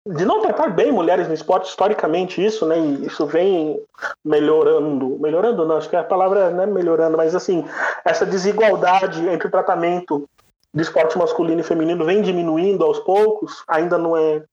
de 0.05 0.25
não 0.25 0.41
tratar 0.41 0.69
bem 0.69 0.91
mulheres 0.91 1.27
no 1.27 1.33
esporte 1.33 1.69
historicamente 1.69 2.43
isso, 2.43 2.65
né, 2.65 2.77
e 2.77 3.05
isso 3.05 3.25
vem 3.25 3.81
melhorando, 4.23 5.17
melhorando 5.19 5.65
não, 5.65 5.77
acho 5.77 5.89
que 5.89 5.95
a 5.95 6.03
palavra 6.03 6.49
não 6.49 6.63
é 6.63 6.65
melhorando, 6.65 7.15
mas 7.15 7.33
assim, 7.33 7.63
essa 8.03 8.25
desigualdade 8.25 9.25
entre 9.29 9.47
o 9.47 9.51
tratamento 9.51 10.27
do 10.73 10.81
esporte 10.81 11.17
masculino 11.17 11.61
e 11.61 11.63
feminino 11.63 12.03
vem 12.03 12.21
diminuindo 12.21 12.83
aos 12.83 12.99
poucos, 12.99 13.63
ainda 13.67 13.97
não 13.97 14.17
é 14.17 14.43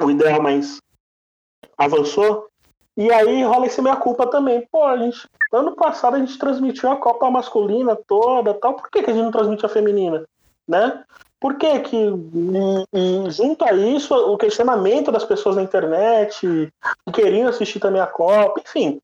o 0.00 0.10
ideal, 0.10 0.42
mas 0.42 0.78
avançou. 1.76 2.49
E 3.00 3.10
aí 3.10 3.42
rola 3.42 3.64
esse 3.64 3.80
meia 3.80 3.96
culpa 3.96 4.26
também. 4.26 4.68
Pô, 4.70 4.84
a 4.84 4.94
gente, 4.98 5.26
ano 5.50 5.74
passado 5.74 6.16
a 6.16 6.18
gente 6.18 6.36
transmitiu 6.36 6.90
a 6.90 6.98
Copa 6.98 7.30
masculina 7.30 7.96
toda, 7.96 8.52
tal. 8.52 8.74
Por 8.74 8.90
que, 8.90 9.02
que 9.02 9.10
a 9.10 9.14
gente 9.14 9.22
não 9.22 9.30
transmite 9.30 9.64
a 9.64 9.70
feminina? 9.70 10.26
Né? 10.68 11.02
Por 11.40 11.56
que 11.56 11.80
que, 11.80 11.96
e, 11.96 13.30
junto 13.30 13.64
a 13.64 13.72
isso, 13.72 14.14
o 14.14 14.36
questionamento 14.36 15.10
das 15.10 15.24
pessoas 15.24 15.56
na 15.56 15.62
internet, 15.62 16.40
que 17.06 17.12
queriam 17.12 17.48
assistir 17.48 17.80
também 17.80 18.02
a 18.02 18.06
Copa, 18.06 18.60
enfim, 18.60 19.00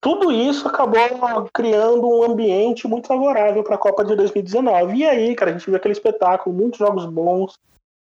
tudo 0.00 0.32
isso 0.32 0.66
acabou 0.66 1.50
criando 1.52 2.08
um 2.08 2.22
ambiente 2.22 2.88
muito 2.88 3.08
favorável 3.08 3.62
para 3.62 3.74
a 3.74 3.78
Copa 3.78 4.06
de 4.06 4.16
2019. 4.16 4.96
E 4.96 5.04
aí, 5.04 5.34
cara, 5.34 5.50
a 5.50 5.54
gente 5.58 5.66
viu 5.66 5.76
aquele 5.76 5.92
espetáculo, 5.92 6.56
muitos 6.56 6.78
jogos 6.78 7.04
bons, 7.04 7.58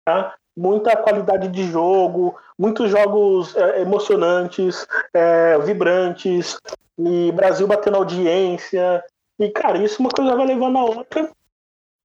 tá? 0.05 0.35
Muita 0.57 0.97
qualidade 0.97 1.49
de 1.49 1.64
jogo, 1.64 2.37
muitos 2.59 2.90
jogos 2.90 3.55
é, 3.57 3.83
emocionantes, 3.83 4.87
é, 5.12 5.59
vibrantes, 5.59 6.59
e 6.99 7.31
Brasil 7.33 7.66
batendo 7.66 7.99
audiência. 7.99 9.05
E, 9.38 9.51
cara, 9.51 9.79
isso 9.79 10.01
uma 10.01 10.11
coisa 10.11 10.35
vai 10.35 10.47
levando 10.47 10.79
a 10.79 10.85
outra. 10.85 11.31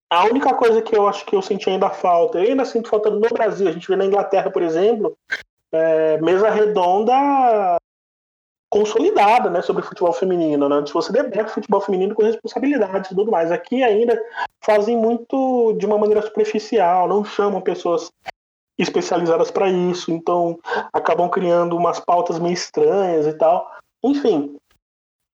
A 0.10 0.26
única 0.26 0.54
coisa 0.54 0.82
que 0.82 0.96
eu 0.96 1.08
acho 1.08 1.26
que 1.26 1.36
eu 1.36 1.42
senti 1.42 1.70
ainda 1.70 1.90
falta, 1.90 2.38
eu 2.38 2.50
ainda 2.50 2.66
sinto 2.66 2.90
falta 2.90 3.10
no 3.10 3.22
Brasil, 3.30 3.70
a 3.70 3.72
gente 3.72 3.88
vê 3.88 3.96
na 3.96 4.06
Inglaterra, 4.06 4.52
por 4.52 4.62
exemplo, 4.62 5.18
é, 5.72 6.20
mesa 6.20 6.50
redonda 6.50 7.78
consolidada, 8.70 9.50
né, 9.50 9.62
sobre 9.62 9.84
futebol 9.84 10.14
feminino, 10.14 10.70
né? 10.70 10.86
Se 10.86 10.94
você 10.94 11.12
debate 11.12 11.52
futebol 11.52 11.82
feminino 11.82 12.16
com 12.16 12.24
responsabilidade 12.24 13.08
e 13.08 13.16
tudo 13.16 13.30
mais. 13.30 13.52
Aqui 13.52 13.84
ainda 13.84 14.18
fazem 14.62 14.96
muito 14.96 15.74
de 15.78 15.86
uma 15.86 15.98
maneira 15.98 16.22
superficial, 16.22 17.08
não 17.08 17.24
chamam 17.26 17.60
pessoas 17.60 18.10
especializadas 18.82 19.52
para 19.52 19.70
isso, 19.70 20.12
então 20.12 20.60
acabam 20.91 21.30
criando 21.30 21.78
umas 21.78 22.00
pautas 22.00 22.39
meio 22.39 22.54
estranhas 22.54 23.28
e 23.28 23.34
tal. 23.34 23.70
Enfim, 24.04 24.58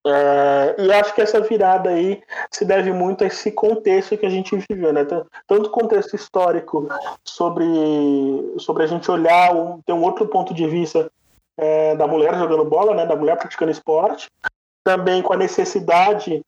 é, 0.06 0.76
e 0.78 0.92
acho 0.94 1.14
que 1.14 1.22
essa 1.22 1.42
virada 1.42 1.90
aí 1.90 2.22
se 2.52 2.64
deve 2.64 2.94
muito 2.94 3.24
a 3.24 3.28
esse 3.28 3.52
contexto 3.52 4.18
que 4.18 4.26
a 4.26 4.30
gente 4.30 4.56
viveu, 4.70 4.94
né? 4.94 5.06
Tanto 5.46 5.70
contexto 5.70 6.16
histórico 6.16 6.88
sobre, 7.26 7.66
sobre 8.58 8.84
a 8.84 8.88
gente 8.88 9.10
olhar, 9.12 9.54
um, 9.54 9.82
ter 9.82 9.94
um 9.94 10.04
outro 10.04 10.28
ponto 10.28 10.54
de 10.54 10.68
vista 10.68 11.12
é, 11.58 11.96
da 11.96 12.08
mulher 12.08 12.38
jogando 12.38 12.64
bola, 12.64 12.94
né, 12.94 13.06
da 13.06 13.16
mulher 13.16 13.36
praticando 13.36 13.72
esporte, 13.72 14.30
também 14.84 15.22
com 15.22 15.34
a 15.34 15.38
necessidade 15.38 16.42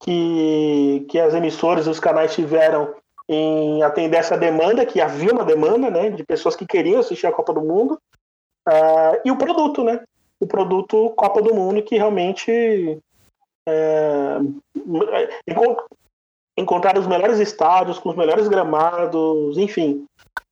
que, 0.00 1.04
que 1.08 1.18
as 1.18 1.34
emissoras 1.34 1.86
e 1.86 1.90
os 1.90 2.00
canais 2.00 2.34
tiveram 2.34 2.94
em 3.34 3.82
atender 3.82 4.16
essa 4.16 4.36
demanda, 4.36 4.86
que 4.86 5.00
havia 5.00 5.32
uma 5.32 5.44
demanda 5.44 5.90
né, 5.90 6.10
de 6.10 6.24
pessoas 6.24 6.56
que 6.56 6.66
queriam 6.66 7.00
assistir 7.00 7.26
a 7.26 7.32
Copa 7.32 7.52
do 7.52 7.60
Mundo, 7.60 7.98
uh, 8.68 9.20
e 9.24 9.30
o 9.30 9.36
produto, 9.36 9.82
né? 9.84 10.00
O 10.40 10.46
produto 10.46 11.10
Copa 11.10 11.40
do 11.40 11.54
Mundo, 11.54 11.82
que 11.82 11.96
realmente 11.96 12.98
é, 13.68 14.38
encontrar 16.56 16.98
os 16.98 17.06
melhores 17.06 17.38
estádios, 17.38 17.98
com 17.98 18.10
os 18.10 18.16
melhores 18.16 18.48
gramados, 18.48 19.56
enfim, 19.56 20.04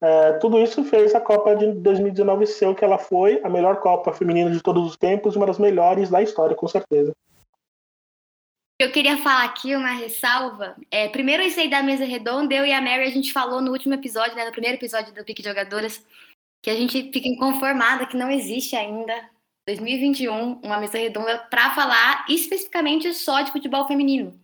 é, 0.02 0.32
tudo 0.34 0.58
isso 0.58 0.82
fez 0.84 1.14
a 1.14 1.20
Copa 1.20 1.54
de 1.54 1.72
2019 1.72 2.46
ser 2.46 2.66
o 2.66 2.74
que 2.74 2.84
ela 2.84 2.98
foi, 2.98 3.40
a 3.44 3.48
melhor 3.48 3.80
Copa 3.80 4.12
feminina 4.12 4.50
de 4.50 4.62
todos 4.62 4.86
os 4.86 4.96
tempos, 4.96 5.36
uma 5.36 5.46
das 5.46 5.58
melhores 5.58 6.08
da 6.08 6.22
história, 6.22 6.56
com 6.56 6.66
certeza. 6.66 7.12
Eu 8.80 8.90
queria 8.90 9.18
falar 9.18 9.44
aqui 9.44 9.76
uma 9.76 9.92
ressalva. 9.92 10.74
É, 10.90 11.06
primeiro, 11.06 11.42
isso 11.42 11.60
aí 11.60 11.68
da 11.68 11.82
mesa 11.82 12.06
redonda, 12.06 12.54
eu 12.54 12.64
e 12.64 12.72
a 12.72 12.80
Mary, 12.80 13.02
a 13.02 13.10
gente 13.10 13.30
falou 13.30 13.60
no 13.60 13.72
último 13.72 13.92
episódio, 13.92 14.34
né, 14.34 14.46
no 14.46 14.52
primeiro 14.52 14.78
episódio 14.78 15.12
do 15.12 15.22
Pique 15.22 15.42
Jogadoras, 15.42 16.02
que 16.62 16.70
a 16.70 16.74
gente 16.74 17.12
fica 17.12 17.28
inconformada 17.28 18.06
que 18.06 18.16
não 18.16 18.30
existe 18.30 18.74
ainda, 18.74 19.12
2021, 19.66 20.62
uma 20.64 20.78
mesa 20.78 20.96
redonda 20.96 21.36
para 21.50 21.74
falar 21.74 22.24
especificamente 22.26 23.12
só 23.12 23.42
de 23.42 23.52
futebol 23.52 23.86
feminino. 23.86 24.40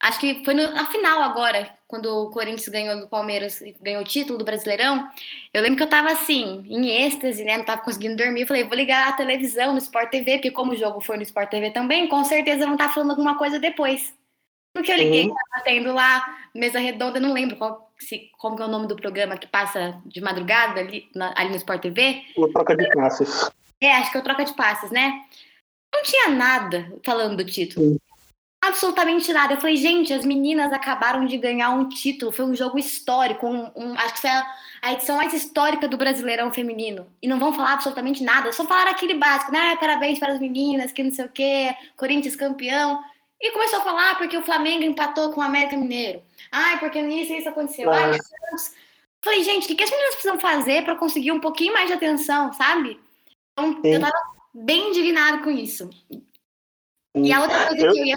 Acho 0.00 0.20
que 0.20 0.44
foi 0.44 0.54
no, 0.54 0.70
na 0.72 0.86
final 0.86 1.22
agora, 1.22 1.68
quando 1.88 2.06
o 2.06 2.30
Corinthians 2.30 2.68
ganhou 2.68 3.00
do 3.00 3.08
Palmeiras, 3.08 3.60
ganhou 3.82 4.02
o 4.02 4.04
título 4.04 4.38
do 4.38 4.44
Brasileirão. 4.44 5.08
Eu 5.52 5.60
lembro 5.60 5.76
que 5.76 5.82
eu 5.82 5.88
tava 5.88 6.12
assim, 6.12 6.64
em 6.68 6.88
êxtase, 7.04 7.42
né? 7.42 7.56
Não 7.56 7.64
tava 7.64 7.82
conseguindo 7.82 8.16
dormir. 8.16 8.42
Eu 8.42 8.46
falei, 8.46 8.62
vou 8.62 8.76
ligar 8.76 9.08
a 9.08 9.12
televisão 9.12 9.72
no 9.72 9.78
Sport 9.78 10.10
TV, 10.10 10.34
porque 10.34 10.52
como 10.52 10.72
o 10.72 10.76
jogo 10.76 11.00
foi 11.00 11.16
no 11.16 11.24
Sport 11.24 11.50
TV 11.50 11.70
também, 11.72 12.06
com 12.06 12.22
certeza 12.22 12.64
vão 12.64 12.74
estar 12.74 12.88
tá 12.88 12.94
falando 12.94 13.10
alguma 13.10 13.36
coisa 13.36 13.58
depois. 13.58 14.16
Porque 14.72 14.92
eu 14.92 14.96
liguei, 14.96 15.26
uhum. 15.26 15.34
tava 15.34 15.64
tendo 15.64 15.92
lá, 15.92 16.48
mesa 16.54 16.78
redonda, 16.78 17.18
não 17.18 17.32
lembro 17.32 17.56
qual, 17.56 17.92
se, 17.98 18.30
como 18.38 18.54
que 18.54 18.62
é 18.62 18.66
o 18.66 18.68
nome 18.68 18.86
do 18.86 18.94
programa 18.94 19.36
que 19.36 19.48
passa 19.48 20.00
de 20.06 20.20
madrugada 20.20 20.78
ali, 20.78 21.10
na, 21.12 21.34
ali 21.36 21.50
no 21.50 21.56
Sport 21.56 21.82
TV. 21.82 22.22
O 22.36 22.46
Troca 22.48 22.76
de 22.76 22.88
Passes. 22.90 23.50
É, 23.80 23.96
acho 23.96 24.12
que 24.12 24.16
é 24.16 24.20
o 24.20 24.24
Troca 24.24 24.44
de 24.44 24.54
Passes, 24.54 24.92
né? 24.92 25.24
Não 25.92 26.02
tinha 26.04 26.28
nada 26.28 26.92
falando 27.04 27.38
do 27.38 27.44
título. 27.44 27.86
Uhum 27.86 28.07
absolutamente 28.60 29.32
nada. 29.32 29.54
Eu 29.54 29.60
falei, 29.60 29.76
gente, 29.76 30.12
as 30.12 30.24
meninas 30.24 30.72
acabaram 30.72 31.24
de 31.24 31.36
ganhar 31.36 31.70
um 31.70 31.88
título, 31.88 32.32
foi 32.32 32.44
um 32.44 32.54
jogo 32.54 32.78
histórico, 32.78 33.46
um, 33.46 33.70
um, 33.74 33.92
acho 33.94 34.14
que 34.14 34.20
foi 34.20 34.30
a, 34.30 34.46
a, 34.82 34.92
edição 34.92 35.16
mais 35.16 35.32
histórica 35.32 35.88
do 35.88 35.96
Brasileirão 35.96 36.52
Feminino. 36.52 37.06
E 37.22 37.28
não 37.28 37.38
vão 37.38 37.52
falar 37.52 37.74
absolutamente 37.74 38.22
nada, 38.22 38.52
só 38.52 38.64
falaram 38.64 38.90
aquele 38.90 39.14
básico, 39.14 39.52
né? 39.52 39.76
Parabéns 39.76 40.18
para 40.18 40.32
as 40.32 40.40
meninas, 40.40 40.92
que 40.92 41.02
não 41.02 41.10
sei 41.10 41.24
o 41.24 41.30
quê, 41.30 41.74
Corinthians 41.96 42.36
campeão. 42.36 43.02
E 43.40 43.52
começou 43.52 43.78
a 43.78 43.82
falar 43.82 44.18
porque 44.18 44.36
o 44.36 44.42
Flamengo 44.42 44.82
empatou 44.82 45.30
com 45.32 45.40
o 45.40 45.44
América 45.44 45.76
Mineiro. 45.76 46.22
Ai, 46.50 46.80
porque 46.80 47.00
nisso 47.00 47.32
isso 47.32 47.48
aconteceu. 47.48 47.88
Ai, 47.90 48.10
Deus. 48.10 48.74
Falei, 49.22 49.44
gente, 49.44 49.64
o 49.64 49.68
que, 49.68 49.74
que 49.76 49.84
as 49.84 49.90
meninas 49.90 50.14
precisam 50.14 50.40
fazer 50.40 50.84
para 50.84 50.96
conseguir 50.96 51.30
um 51.32 51.40
pouquinho 51.40 51.72
mais 51.72 51.86
de 51.86 51.92
atenção, 51.92 52.52
sabe? 52.52 52.98
Então, 53.52 53.80
Sim. 53.82 53.94
eu 53.94 54.00
tava 54.00 54.18
bem 54.54 54.90
indignado 54.90 55.42
com 55.42 55.50
isso. 55.50 55.88
E 57.14 57.32
a 57.32 57.40
outra 57.42 57.66
coisa 57.66 57.86
eu... 57.86 57.92
que 57.92 58.00
eu 58.00 58.04
ia 58.06 58.16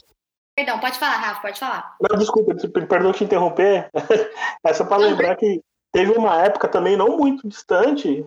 Perdão, 0.56 0.80
pode 0.80 1.00
falar, 1.00 1.18
Rafa, 1.18 1.42
pode 1.42 1.60
falar. 1.60 1.96
Não, 2.02 2.18
desculpa, 2.18 2.54
perdão 2.88 3.12
te 3.12 3.24
interromper. 3.24 3.90
É 4.64 4.74
só 4.74 4.86
para 4.86 4.98
lembrar 4.98 5.36
que 5.38 5.60
teve 5.92 6.12
uma 6.12 6.44
época 6.44 6.68
também 6.68 6.96
não 6.96 7.18
muito 7.18 7.48
distante, 7.48 8.24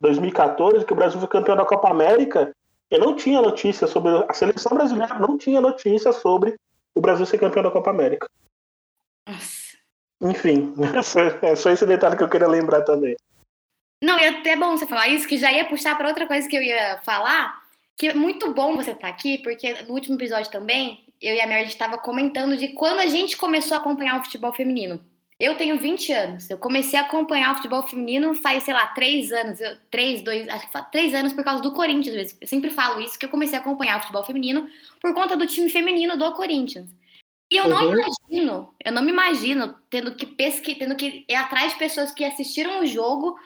2014, 0.00 0.84
que 0.84 0.92
o 0.92 0.96
Brasil 0.96 1.20
foi 1.20 1.28
campeão 1.28 1.56
da 1.56 1.64
Copa 1.64 1.88
América 1.88 2.52
e 2.90 2.98
não 2.98 3.14
tinha 3.14 3.40
notícia 3.40 3.86
sobre 3.86 4.10
a 4.28 4.32
seleção 4.32 4.76
brasileira, 4.76 5.18
não 5.18 5.38
tinha 5.38 5.60
notícia 5.60 6.12
sobre 6.12 6.56
o 6.94 7.00
Brasil 7.00 7.24
ser 7.24 7.38
campeão 7.38 7.62
da 7.62 7.70
Copa 7.70 7.90
América. 7.90 8.28
Nossa. 9.28 9.76
Enfim, 10.20 10.74
é 11.42 11.54
só 11.54 11.70
esse 11.70 11.86
detalhe 11.86 12.16
que 12.16 12.22
eu 12.22 12.28
queria 12.28 12.48
lembrar 12.48 12.82
também. 12.82 13.14
Não, 14.02 14.18
é 14.18 14.28
até 14.28 14.56
bom 14.56 14.76
você 14.76 14.86
falar 14.86 15.08
isso, 15.08 15.28
que 15.28 15.38
já 15.38 15.52
ia 15.52 15.68
puxar 15.68 15.96
para 15.96 16.08
outra 16.08 16.26
coisa 16.26 16.48
que 16.48 16.56
eu 16.56 16.62
ia 16.62 16.98
falar, 17.04 17.62
que 17.96 18.08
é 18.08 18.14
muito 18.14 18.52
bom 18.52 18.76
você 18.76 18.90
estar 18.90 19.08
aqui, 19.08 19.38
porque 19.38 19.82
no 19.84 19.94
último 19.94 20.16
episódio 20.16 20.50
também 20.50 21.05
eu 21.20 21.34
e 21.34 21.40
a 21.40 21.46
Mary 21.46 21.68
estava 21.68 21.98
comentando 21.98 22.56
de 22.56 22.68
quando 22.68 23.00
a 23.00 23.06
gente 23.06 23.36
começou 23.36 23.76
a 23.76 23.80
acompanhar 23.80 24.20
o 24.20 24.24
futebol 24.24 24.52
feminino. 24.52 25.00
Eu 25.38 25.54
tenho 25.54 25.78
20 25.78 26.12
anos. 26.12 26.50
Eu 26.50 26.56
comecei 26.56 26.98
a 26.98 27.02
acompanhar 27.02 27.52
o 27.52 27.56
futebol 27.56 27.82
feminino 27.82 28.34
faz, 28.34 28.62
sei 28.62 28.72
lá, 28.72 28.86
três 28.88 29.30
anos. 29.30 29.60
Eu, 29.60 29.76
três, 29.90 30.22
dois, 30.22 30.48
acho 30.48 30.70
que 30.70 30.90
três 30.90 31.14
anos 31.14 31.34
por 31.34 31.44
causa 31.44 31.62
do 31.62 31.72
Corinthians. 31.72 32.36
Eu 32.40 32.48
sempre 32.48 32.70
falo 32.70 33.00
isso, 33.00 33.18
que 33.18 33.26
eu 33.26 33.30
comecei 33.30 33.58
a 33.58 33.60
acompanhar 33.60 33.98
o 33.98 34.00
futebol 34.00 34.24
feminino 34.24 34.68
por 35.00 35.12
conta 35.12 35.36
do 35.36 35.46
time 35.46 35.68
feminino 35.68 36.16
do 36.16 36.32
Corinthians. 36.32 36.88
E 37.50 37.56
eu 37.56 37.64
uhum. 37.64 37.70
não 37.70 37.92
imagino, 37.92 38.74
eu 38.84 38.92
não 38.92 39.02
me 39.02 39.10
imagino 39.12 39.76
tendo 39.88 40.14
que 40.14 40.26
pesquisar, 40.26 40.78
tendo 40.78 40.96
que 40.96 41.24
ir 41.28 41.34
atrás 41.34 41.72
de 41.72 41.78
pessoas 41.78 42.10
que 42.10 42.24
assistiram 42.24 42.80
o 42.80 42.86
jogo 42.86 43.38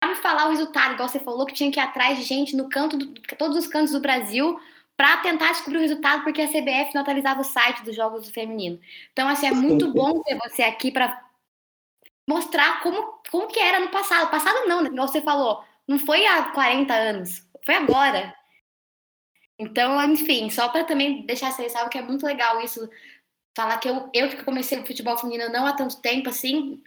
para 0.00 0.10
me 0.10 0.16
falar 0.16 0.46
o 0.46 0.50
resultado, 0.50 0.94
igual 0.94 1.08
você 1.08 1.18
falou, 1.18 1.44
que 1.44 1.54
tinha 1.54 1.70
que 1.70 1.78
ir 1.78 1.82
atrás 1.82 2.18
de 2.18 2.24
gente 2.24 2.56
no 2.56 2.68
canto, 2.68 2.96
do, 2.96 3.06
todos 3.36 3.56
os 3.56 3.66
cantos 3.66 3.92
do 3.92 4.00
Brasil 4.00 4.58
para 4.96 5.18
tentar 5.18 5.52
descobrir 5.52 5.78
o 5.78 5.82
resultado, 5.82 6.24
porque 6.24 6.40
a 6.40 6.48
CBF 6.48 6.94
não 6.94 7.02
atualizava 7.02 7.42
o 7.42 7.44
site 7.44 7.84
dos 7.84 7.94
jogos 7.94 8.26
do 8.26 8.32
feminino. 8.32 8.80
Então, 9.12 9.28
assim, 9.28 9.46
é 9.46 9.50
muito 9.50 9.92
bom 9.92 10.22
ter 10.22 10.38
você 10.38 10.62
aqui 10.62 10.90
para 10.90 11.22
mostrar 12.28 12.82
como, 12.82 13.20
como 13.30 13.48
que 13.48 13.60
era 13.60 13.78
no 13.78 13.90
passado. 13.90 14.30
Passado 14.30 14.66
não, 14.66 14.82
né? 14.82 14.88
Igual 14.88 15.06
você 15.06 15.20
falou, 15.20 15.62
não 15.86 15.98
foi 15.98 16.26
há 16.26 16.50
40 16.50 16.94
anos, 16.94 17.46
foi 17.64 17.74
agora. 17.74 18.34
Então, 19.58 20.02
enfim, 20.10 20.48
só 20.50 20.68
para 20.68 20.84
também 20.84 21.24
deixar 21.26 21.48
essa 21.48 21.62
ressalva 21.62 21.90
que 21.90 21.98
é 21.98 22.02
muito 22.02 22.26
legal 22.26 22.60
isso, 22.62 22.88
falar 23.56 23.78
que 23.78 23.88
eu, 23.88 24.10
eu 24.12 24.28
que 24.28 24.44
comecei 24.44 24.78
o 24.78 24.86
futebol 24.86 25.16
feminino 25.16 25.50
não 25.50 25.66
há 25.66 25.72
tanto 25.72 26.00
tempo 26.00 26.28
assim, 26.28 26.82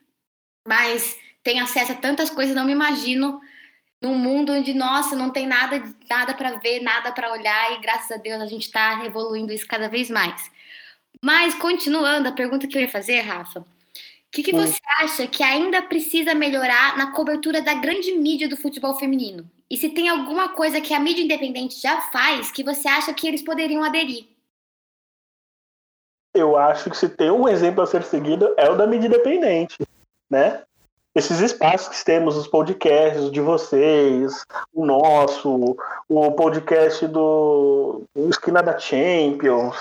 mas 0.68 1.18
tenho 1.44 1.64
acesso 1.64 1.94
a 1.94 1.96
tantas 1.96 2.30
coisas, 2.30 2.56
não 2.56 2.66
me 2.66 2.72
imagino 2.72 3.42
num 4.02 4.16
mundo 4.16 4.54
onde, 4.54 4.74
nossa, 4.74 5.16
não 5.16 5.30
tem 5.30 5.46
nada, 5.46 5.84
nada 6.10 6.34
para 6.34 6.58
ver, 6.58 6.82
nada 6.82 7.12
para 7.12 7.32
olhar, 7.32 7.74
e 7.74 7.82
graças 7.82 8.12
a 8.12 8.18
Deus 8.18 8.42
a 8.42 8.46
gente 8.46 8.64
está 8.64 9.06
evoluindo 9.06 9.52
isso 9.52 9.68
cada 9.68 9.90
vez 9.90 10.10
mais. 10.10 10.50
Mas, 11.22 11.54
continuando, 11.56 12.30
a 12.30 12.32
pergunta 12.32 12.68
que 12.68 12.78
eu 12.78 12.82
ia 12.82 12.90
fazer, 12.90 13.20
Rafa, 13.22 13.60
o 13.60 13.66
que, 14.32 14.44
que 14.44 14.54
você 14.54 14.80
acha 15.00 15.28
que 15.28 15.44
ainda 15.44 15.82
precisa 15.82 16.34
melhorar 16.34 16.96
na 16.98 17.12
cobertura 17.12 17.62
da 17.62 17.74
grande 17.74 18.12
mídia 18.14 18.48
do 18.48 18.56
futebol 18.56 18.96
feminino? 18.96 19.50
E 19.70 19.76
se 19.76 19.90
tem 19.90 20.08
alguma 20.08 20.50
coisa 20.50 20.80
que 20.80 20.94
a 20.94 21.00
mídia 21.00 21.24
independente 21.24 21.82
já 21.82 22.00
faz 22.02 22.52
que 22.52 22.64
você 22.64 22.88
acha 22.88 23.14
que 23.14 23.28
eles 23.28 23.42
poderiam 23.42 23.84
aderir? 23.84 24.28
Eu 26.34 26.56
acho 26.56 26.90
que 26.90 26.98
se 26.98 27.10
tem 27.10 27.32
um 27.32 27.50
exemplo 27.50 27.84
a 27.84 27.88
ser 27.88 28.04
seguido 28.04 28.54
é 28.56 28.70
o 28.70 28.76
da 28.76 28.88
mídia 28.88 29.08
independente, 29.08 29.78
né? 30.30 30.64
Esses 31.16 31.40
espaços 31.40 31.90
que 31.90 32.06
temos, 32.06 32.38
os 32.38 32.48
podcasts 32.48 33.32
de 33.32 33.42
vocês, 33.42 34.46
o 34.74 34.86
nosso, 34.86 35.76
o 36.08 36.32
podcast 36.32 37.08
do 37.08 38.04
Esquina 38.16 38.62
da 38.62 38.78
Champions. 38.78 39.76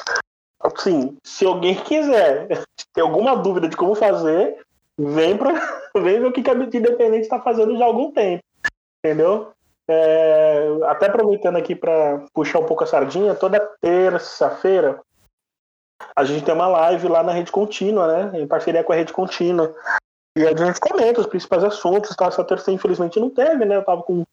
Assim, 0.61 1.17
se 1.23 1.45
alguém 1.45 1.75
quiser 1.75 2.49
ter 2.93 3.01
alguma 3.01 3.37
dúvida 3.37 3.69
de 3.69 3.77
como 3.77 3.95
fazer, 3.95 4.61
vem, 4.99 5.37
pra, 5.37 5.53
vem 5.95 6.21
ver 6.21 6.27
o 6.27 6.33
que 6.33 6.49
a 6.49 6.55
Independente 6.55 7.23
está 7.23 7.41
fazendo 7.41 7.77
já 7.77 7.85
há 7.85 7.89
algum 7.89 8.11
tempo. 8.11 8.43
Entendeu? 9.05 9.53
É, 9.91 10.67
até 10.87 11.07
aproveitando 11.07 11.57
aqui 11.57 11.75
para 11.75 12.25
puxar 12.35 12.59
um 12.59 12.67
pouco 12.67 12.85
a 12.85 12.87
sardinha, 12.87 13.35
toda 13.35 13.61
terça-feira 13.81 15.01
a 16.15 16.25
gente 16.25 16.45
tem 16.45 16.55
uma 16.55 16.69
live 16.69 17.09
lá 17.09 17.23
na 17.23 17.33
Rede 17.33 17.53
Contínua, 17.53 18.07
né? 18.07 18.41
Em 18.41 18.47
parceria 18.47 18.85
com 18.85 18.93
a 18.93 18.97
Rede 18.97 19.13
Contínua. 19.13 19.75
E 20.39 20.47
a 20.47 20.57
gente 20.57 20.79
comenta 20.79 21.21
os 21.21 21.27
principais 21.27 21.65
assuntos. 21.65 22.15
Tá? 22.15 22.27
Essa 22.27 22.45
terça, 22.45 22.71
infelizmente, 22.71 23.19
não 23.19 23.29
teve, 23.29 23.65
né? 23.65 23.75
Eu 23.75 23.85
tava 23.85 24.03
com 24.05 24.25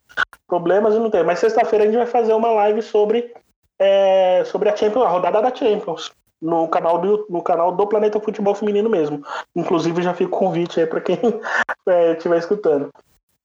problemas 0.48 0.94
e 0.94 1.00
não 1.00 1.10
teve. 1.10 1.24
Mas 1.24 1.40
sexta-feira 1.40 1.84
a 1.84 1.88
gente 1.88 1.98
vai 1.98 2.06
fazer 2.06 2.34
uma 2.34 2.52
live 2.52 2.84
sobre, 2.84 3.34
é, 3.80 4.44
sobre 4.46 4.70
a 4.70 4.76
Champions, 4.76 5.04
a 5.04 5.10
rodada 5.10 5.42
da 5.42 5.54
Champions. 5.54 6.12
No 6.40 6.68
canal, 6.68 7.00
do, 7.00 7.26
no 7.28 7.42
canal 7.42 7.72
do 7.72 7.88
Planeta 7.88 8.20
Futebol 8.20 8.54
Feminino 8.54 8.88
mesmo. 8.88 9.24
Inclusive, 9.56 10.04
já 10.04 10.14
fica 10.14 10.30
o 10.36 10.38
convite 10.38 10.80
aí 10.80 10.86
para 10.86 11.02
quem 11.02 11.18
estiver 12.14 12.36
é, 12.36 12.40
escutando. 12.40 12.92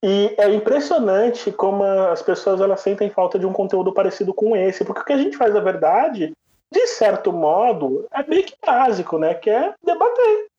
E 0.03 0.35
é 0.37 0.53
impressionante 0.53 1.51
como 1.53 1.83
as 1.83 2.21
pessoas 2.21 2.61
elas 2.61 2.81
sentem 2.81 3.09
falta 3.09 3.39
de 3.39 3.47
um 3.47 3.53
conteúdo 3.53 3.93
parecido 3.93 4.35
com 4.35 4.55
esse, 4.55 4.85
porque 4.85 5.01
o 5.01 5.05
que 5.05 5.13
a 5.13 5.19
gente 5.19 5.37
faz, 5.37 5.55
na 5.55 5.61
verdade, 5.61 6.33
de 6.71 6.87
certo 6.89 7.33
modo, 7.33 8.07
é 8.13 8.23
meio 8.23 8.45
que 8.45 8.55
básico, 8.67 9.19
né? 9.19 9.35
Que 9.35 9.49
é 9.49 9.73
debater. 9.83 10.50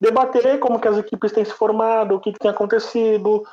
Debater 0.00 0.58
como 0.58 0.80
que 0.80 0.88
as 0.88 0.96
equipes 0.96 1.32
têm 1.32 1.44
se 1.44 1.52
formado, 1.52 2.14
o 2.14 2.20
que, 2.20 2.32
que 2.32 2.38
tem 2.38 2.50
acontecido, 2.50 3.44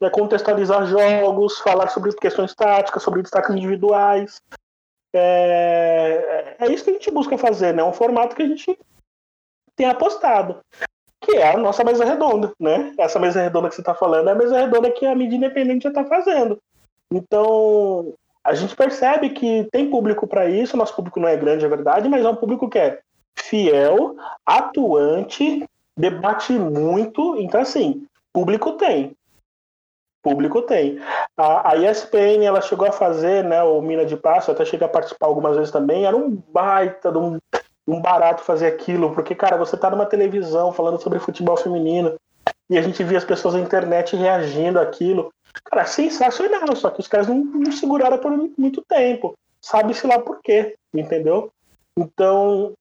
né? 0.00 0.10
contextualizar 0.10 0.86
jogos, 0.86 1.58
falar 1.60 1.88
sobre 1.88 2.12
questões 2.14 2.54
táticas, 2.54 3.02
sobre 3.02 3.22
destaques 3.22 3.54
individuais. 3.54 4.42
É, 5.14 6.56
é 6.58 6.72
isso 6.72 6.84
que 6.84 6.90
a 6.90 6.94
gente 6.94 7.10
busca 7.10 7.38
fazer, 7.38 7.72
né? 7.72 7.82
Um 7.82 7.92
formato 7.92 8.34
que 8.36 8.42
a 8.42 8.46
gente 8.46 8.78
tem 9.76 9.86
apostado 9.86 10.60
que 11.24 11.36
é 11.36 11.52
a 11.52 11.56
nossa 11.56 11.82
mesa 11.82 12.04
redonda, 12.04 12.52
né? 12.60 12.92
Essa 12.98 13.18
mesa 13.18 13.40
redonda 13.40 13.68
que 13.68 13.74
você 13.74 13.80
está 13.80 13.94
falando 13.94 14.28
é 14.28 14.32
a 14.32 14.36
mesa 14.36 14.58
redonda 14.58 14.90
que 14.90 15.06
a 15.06 15.14
mídia 15.14 15.36
independente 15.36 15.84
já 15.84 15.88
está 15.88 16.04
fazendo. 16.04 16.58
Então, 17.10 18.12
a 18.42 18.54
gente 18.54 18.76
percebe 18.76 19.30
que 19.30 19.66
tem 19.72 19.90
público 19.90 20.26
para 20.26 20.48
isso, 20.48 20.76
nosso 20.76 20.94
público 20.94 21.18
não 21.18 21.28
é 21.28 21.36
grande, 21.36 21.64
é 21.64 21.68
verdade, 21.68 22.08
mas 22.08 22.24
é 22.24 22.28
um 22.28 22.36
público 22.36 22.68
que 22.68 22.78
é 22.78 23.00
fiel, 23.36 24.16
atuante, 24.44 25.64
debate 25.98 26.52
muito, 26.52 27.36
então 27.36 27.60
assim, 27.60 28.06
público 28.32 28.72
tem. 28.72 29.16
Público 30.22 30.62
tem. 30.62 30.98
A, 31.36 31.72
a 31.72 31.76
ESPN 31.76 32.44
ela 32.44 32.62
chegou 32.62 32.88
a 32.88 32.92
fazer, 32.92 33.44
né, 33.44 33.62
o 33.62 33.80
Mina 33.82 34.06
de 34.06 34.16
Passo, 34.16 34.50
até 34.50 34.64
cheguei 34.64 34.86
a 34.86 34.90
participar 34.90 35.26
algumas 35.26 35.56
vezes 35.56 35.70
também, 35.70 36.06
era 36.06 36.16
um 36.16 36.30
baita 36.30 37.12
de 37.12 37.18
um 37.18 37.38
um 37.86 38.00
barato 38.00 38.42
fazer 38.42 38.66
aquilo, 38.66 39.14
porque, 39.14 39.34
cara, 39.34 39.56
você 39.56 39.76
tá 39.76 39.90
numa 39.90 40.06
televisão 40.06 40.72
falando 40.72 41.00
sobre 41.00 41.18
futebol 41.18 41.56
feminino 41.56 42.18
e 42.68 42.78
a 42.78 42.82
gente 42.82 43.04
via 43.04 43.18
as 43.18 43.24
pessoas 43.24 43.54
na 43.54 43.60
internet 43.60 44.16
reagindo 44.16 44.80
àquilo. 44.80 45.32
Cara, 45.64 45.84
sensacional, 45.84 46.74
só 46.74 46.90
que 46.90 47.00
os 47.00 47.08
caras 47.08 47.28
não, 47.28 47.36
não 47.36 47.72
seguraram 47.72 48.18
por 48.18 48.30
muito 48.58 48.82
tempo. 48.82 49.34
Sabe-se 49.60 50.06
lá 50.06 50.18
por 50.18 50.40
quê, 50.42 50.76
entendeu? 50.94 51.50
Então, 51.96 52.72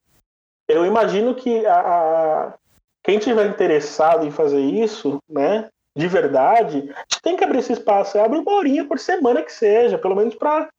eu 0.67 0.86
imagino 0.86 1.36
que 1.36 1.65
a, 1.65 1.80
a, 1.80 2.54
quem 3.03 3.19
tiver 3.19 3.45
interessado 3.47 4.25
em 4.25 4.31
fazer 4.31 4.61
isso, 4.61 5.19
né, 5.29 5.69
de 5.95 6.07
verdade, 6.07 6.93
tem 7.21 7.35
que 7.37 7.43
abrir 7.43 7.59
esse 7.59 7.73
espaço. 7.73 8.17
Abre 8.17 8.39
uma 8.39 8.53
horinha 8.53 8.85
por 8.85 8.97
semana 8.97 9.43
que 9.43 9.51
seja, 9.51 9.97
pelo 9.97 10.15
menos 10.15 10.35
para 10.35 10.69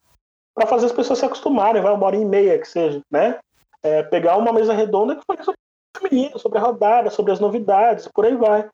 fazer 0.66 0.87
as 0.87 0.92
pessoas 0.92 1.18
se 1.18 1.24
acostumarem, 1.24 1.82
vai 1.82 1.92
uma 1.92 2.06
hora 2.06 2.16
e 2.16 2.24
meia 2.24 2.58
que 2.58 2.66
seja, 2.66 3.00
né? 3.10 3.38
é, 3.84 4.02
pegar 4.02 4.38
uma 4.38 4.52
mesa 4.52 4.72
redonda 4.72 5.14
que 5.14 5.22
fale 5.26 5.44
sobre 5.44 5.60
feminino, 5.96 6.38
sobre 6.38 6.58
a 6.58 6.62
rodada, 6.62 7.10
sobre 7.10 7.32
as 7.32 7.38
novidades, 7.38 8.08
por 8.08 8.24
aí 8.24 8.34
vai. 8.34 8.66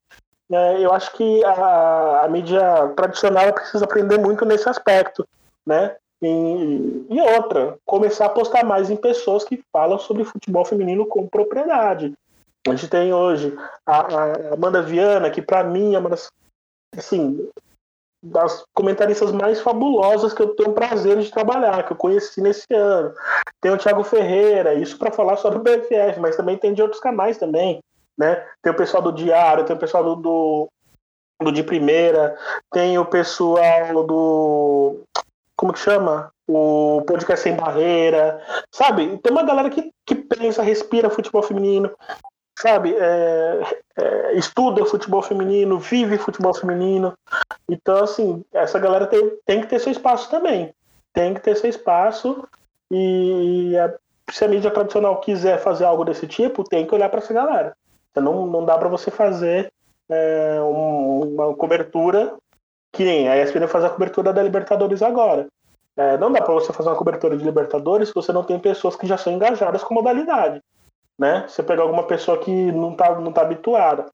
É, 0.52 0.84
eu 0.84 0.92
acho 0.92 1.12
que 1.12 1.44
a, 1.44 2.22
a, 2.24 2.28
mídia 2.28 2.92
tradicional 2.96 3.52
precisa 3.52 3.84
aprender 3.84 4.18
muito 4.18 4.44
nesse 4.44 4.68
aspecto, 4.68 5.26
né? 5.66 5.96
E, 6.22 7.06
e, 7.08 7.20
outra, 7.20 7.76
começar 7.84 8.24
a 8.24 8.26
apostar 8.28 8.64
mais 8.64 8.90
em 8.90 8.96
pessoas 8.96 9.42
que 9.42 9.62
falam 9.72 9.98
sobre 9.98 10.24
futebol 10.24 10.64
feminino 10.64 11.06
com 11.06 11.26
propriedade. 11.26 12.12
A 12.66 12.70
gente 12.70 12.88
tem 12.88 13.12
hoje 13.12 13.56
a, 13.86 14.00
a 14.00 14.54
Amanda 14.54 14.82
Viana, 14.82 15.30
que 15.30 15.40
para 15.40 15.64
mim 15.64 15.94
é 15.94 15.98
uma 15.98 16.10
das, 16.10 16.30
assim, 16.96 17.48
das 18.22 18.64
comentaristas 18.74 19.32
mais 19.32 19.60
fabulosas 19.60 20.34
que 20.34 20.42
eu 20.42 20.54
tenho 20.54 20.70
o 20.70 20.74
prazer 20.74 21.18
de 21.18 21.30
trabalhar, 21.30 21.84
que 21.86 21.92
eu 21.92 21.96
conheci 21.96 22.40
nesse 22.40 22.66
ano. 22.74 23.14
Tem 23.60 23.72
o 23.72 23.78
Thiago 23.78 24.04
Ferreira, 24.04 24.74
isso 24.74 24.98
para 24.98 25.10
falar 25.10 25.36
sobre 25.38 25.58
o 25.58 25.62
BFF, 25.62 26.20
mas 26.20 26.36
também 26.36 26.58
tem 26.58 26.74
de 26.74 26.82
outros 26.82 27.00
canais 27.00 27.38
também, 27.38 27.80
né? 28.18 28.46
Tem 28.62 28.72
o 28.72 28.76
pessoal 28.76 29.02
do 29.02 29.12
Diário, 29.12 29.64
tem 29.64 29.74
o 29.74 29.78
pessoal 29.78 30.04
do, 30.04 30.16
do, 30.16 30.68
do 31.42 31.52
De 31.52 31.62
Primeira, 31.62 32.36
tem 32.70 32.98
o 32.98 33.06
pessoal 33.06 34.04
do... 34.06 35.00
como 35.56 35.72
que 35.72 35.78
chama? 35.78 36.30
O 36.46 37.02
Podcast 37.06 37.42
Sem 37.42 37.56
Barreira, 37.56 38.44
sabe? 38.70 39.16
Tem 39.18 39.32
uma 39.32 39.44
galera 39.44 39.70
que, 39.70 39.90
que 40.04 40.14
pensa, 40.14 40.62
respira 40.62 41.08
futebol 41.08 41.42
feminino, 41.42 41.90
sabe, 42.60 42.94
é, 42.94 43.60
é, 43.96 44.32
estuda 44.34 44.84
futebol 44.84 45.22
feminino, 45.22 45.78
vive 45.78 46.18
futebol 46.18 46.54
feminino. 46.54 47.14
Então, 47.68 48.04
assim, 48.04 48.44
essa 48.52 48.78
galera 48.78 49.06
tem, 49.06 49.32
tem 49.46 49.60
que 49.60 49.66
ter 49.66 49.78
seu 49.78 49.90
espaço 49.90 50.30
também. 50.30 50.72
Tem 51.12 51.34
que 51.34 51.40
ter 51.40 51.56
seu 51.56 51.70
espaço. 51.70 52.46
E 52.90 53.76
a, 53.78 53.94
se 54.30 54.44
a 54.44 54.48
mídia 54.48 54.70
tradicional 54.70 55.20
quiser 55.20 55.58
fazer 55.58 55.84
algo 55.84 56.04
desse 56.04 56.26
tipo, 56.26 56.64
tem 56.64 56.86
que 56.86 56.94
olhar 56.94 57.08
para 57.08 57.20
essa 57.20 57.32
galera. 57.32 57.74
Então, 58.10 58.22
não, 58.22 58.46
não 58.46 58.64
dá 58.64 58.76
para 58.76 58.88
você 58.88 59.10
fazer 59.10 59.72
é, 60.08 60.60
um, 60.60 61.34
uma 61.34 61.54
cobertura 61.54 62.34
que 62.92 63.04
nem 63.04 63.28
a 63.28 63.40
ESPN 63.40 63.68
faz 63.68 63.84
a 63.84 63.90
cobertura 63.90 64.32
da 64.32 64.42
Libertadores 64.42 65.00
agora. 65.00 65.46
É, 65.96 66.18
não 66.18 66.30
dá 66.30 66.42
para 66.42 66.54
você 66.54 66.72
fazer 66.72 66.88
uma 66.88 66.96
cobertura 66.96 67.36
de 67.36 67.44
Libertadores 67.44 68.08
se 68.08 68.14
você 68.14 68.32
não 68.32 68.42
tem 68.42 68.58
pessoas 68.58 68.96
que 68.96 69.06
já 69.06 69.16
são 69.16 69.32
engajadas 69.32 69.84
com 69.84 69.94
modalidade 69.94 70.60
né? 71.20 71.46
Você 71.46 71.62
pegar 71.62 71.82
alguma 71.82 72.04
pessoa 72.04 72.38
que 72.38 72.50
não 72.72 72.96
tá, 72.96 73.20
não 73.20 73.30
tá 73.30 73.42
habituada. 73.42 74.06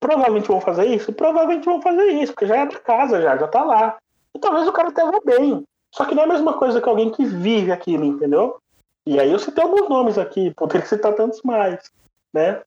Provavelmente 0.00 0.46
vão 0.46 0.60
fazer 0.60 0.86
isso? 0.86 1.12
Provavelmente 1.12 1.64
vão 1.64 1.82
fazer 1.82 2.06
isso, 2.12 2.32
porque 2.32 2.46
já 2.46 2.58
é 2.58 2.66
da 2.66 2.78
casa, 2.78 3.20
já, 3.20 3.36
já 3.36 3.48
tá 3.48 3.64
lá. 3.64 3.98
E 4.32 4.38
talvez 4.38 4.68
o 4.68 4.72
cara 4.72 4.90
até 4.90 5.04
vá 5.04 5.18
bem. 5.24 5.64
Só 5.92 6.04
que 6.04 6.14
não 6.14 6.22
é 6.22 6.26
a 6.26 6.28
mesma 6.28 6.54
coisa 6.54 6.80
que 6.80 6.88
alguém 6.88 7.10
que 7.10 7.24
vive 7.24 7.72
aquilo, 7.72 8.04
entendeu? 8.04 8.58
E 9.04 9.18
aí 9.18 9.32
eu 9.32 9.38
citei 9.40 9.64
alguns 9.64 9.88
nomes 9.88 10.16
aqui, 10.16 10.54
poderia 10.54 10.86
citar 10.86 11.12
tantos 11.14 11.42
mais, 11.42 11.90
né? 12.32 12.62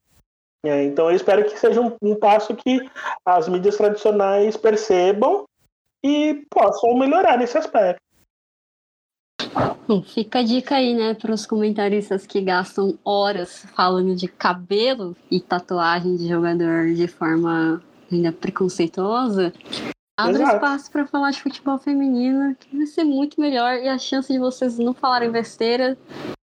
É, 0.65 0.83
então 0.83 1.09
eu 1.09 1.15
espero 1.15 1.45
que 1.45 1.57
seja 1.57 1.79
um, 1.79 1.95
um 2.01 2.15
passo 2.15 2.53
que 2.53 2.89
as 3.25 3.47
mídias 3.47 3.77
tradicionais 3.77 4.57
percebam 4.57 5.45
e 6.03 6.45
possam 6.49 6.97
melhorar 6.97 7.37
nesse 7.37 7.57
aspecto. 7.57 8.01
Bom, 9.87 10.03
fica 10.03 10.39
a 10.39 10.43
dica 10.43 10.75
aí, 10.75 10.93
né, 10.93 11.13
para 11.13 11.33
os 11.33 11.45
comentaristas 11.45 12.25
que 12.25 12.41
gastam 12.41 12.97
horas 13.03 13.65
falando 13.75 14.15
de 14.15 14.27
cabelo 14.27 15.15
e 15.31 15.39
tatuagem 15.39 16.15
de 16.15 16.27
jogador 16.27 16.93
de 16.93 17.07
forma 17.07 17.81
ainda 18.11 18.31
preconceituosa. 18.31 19.53
Exato. 20.27 20.55
espaço 20.55 20.91
para 20.91 21.07
falar 21.07 21.31
de 21.31 21.41
futebol 21.41 21.77
feminino, 21.77 22.53
que 22.55 22.75
vai 22.75 22.85
ser 22.85 23.05
muito 23.05 23.39
melhor 23.39 23.77
e 23.77 23.87
a 23.87 23.97
chance 23.97 24.31
de 24.31 24.37
vocês 24.37 24.77
não 24.77 24.93
falarem 24.93 25.31
besteira 25.31 25.97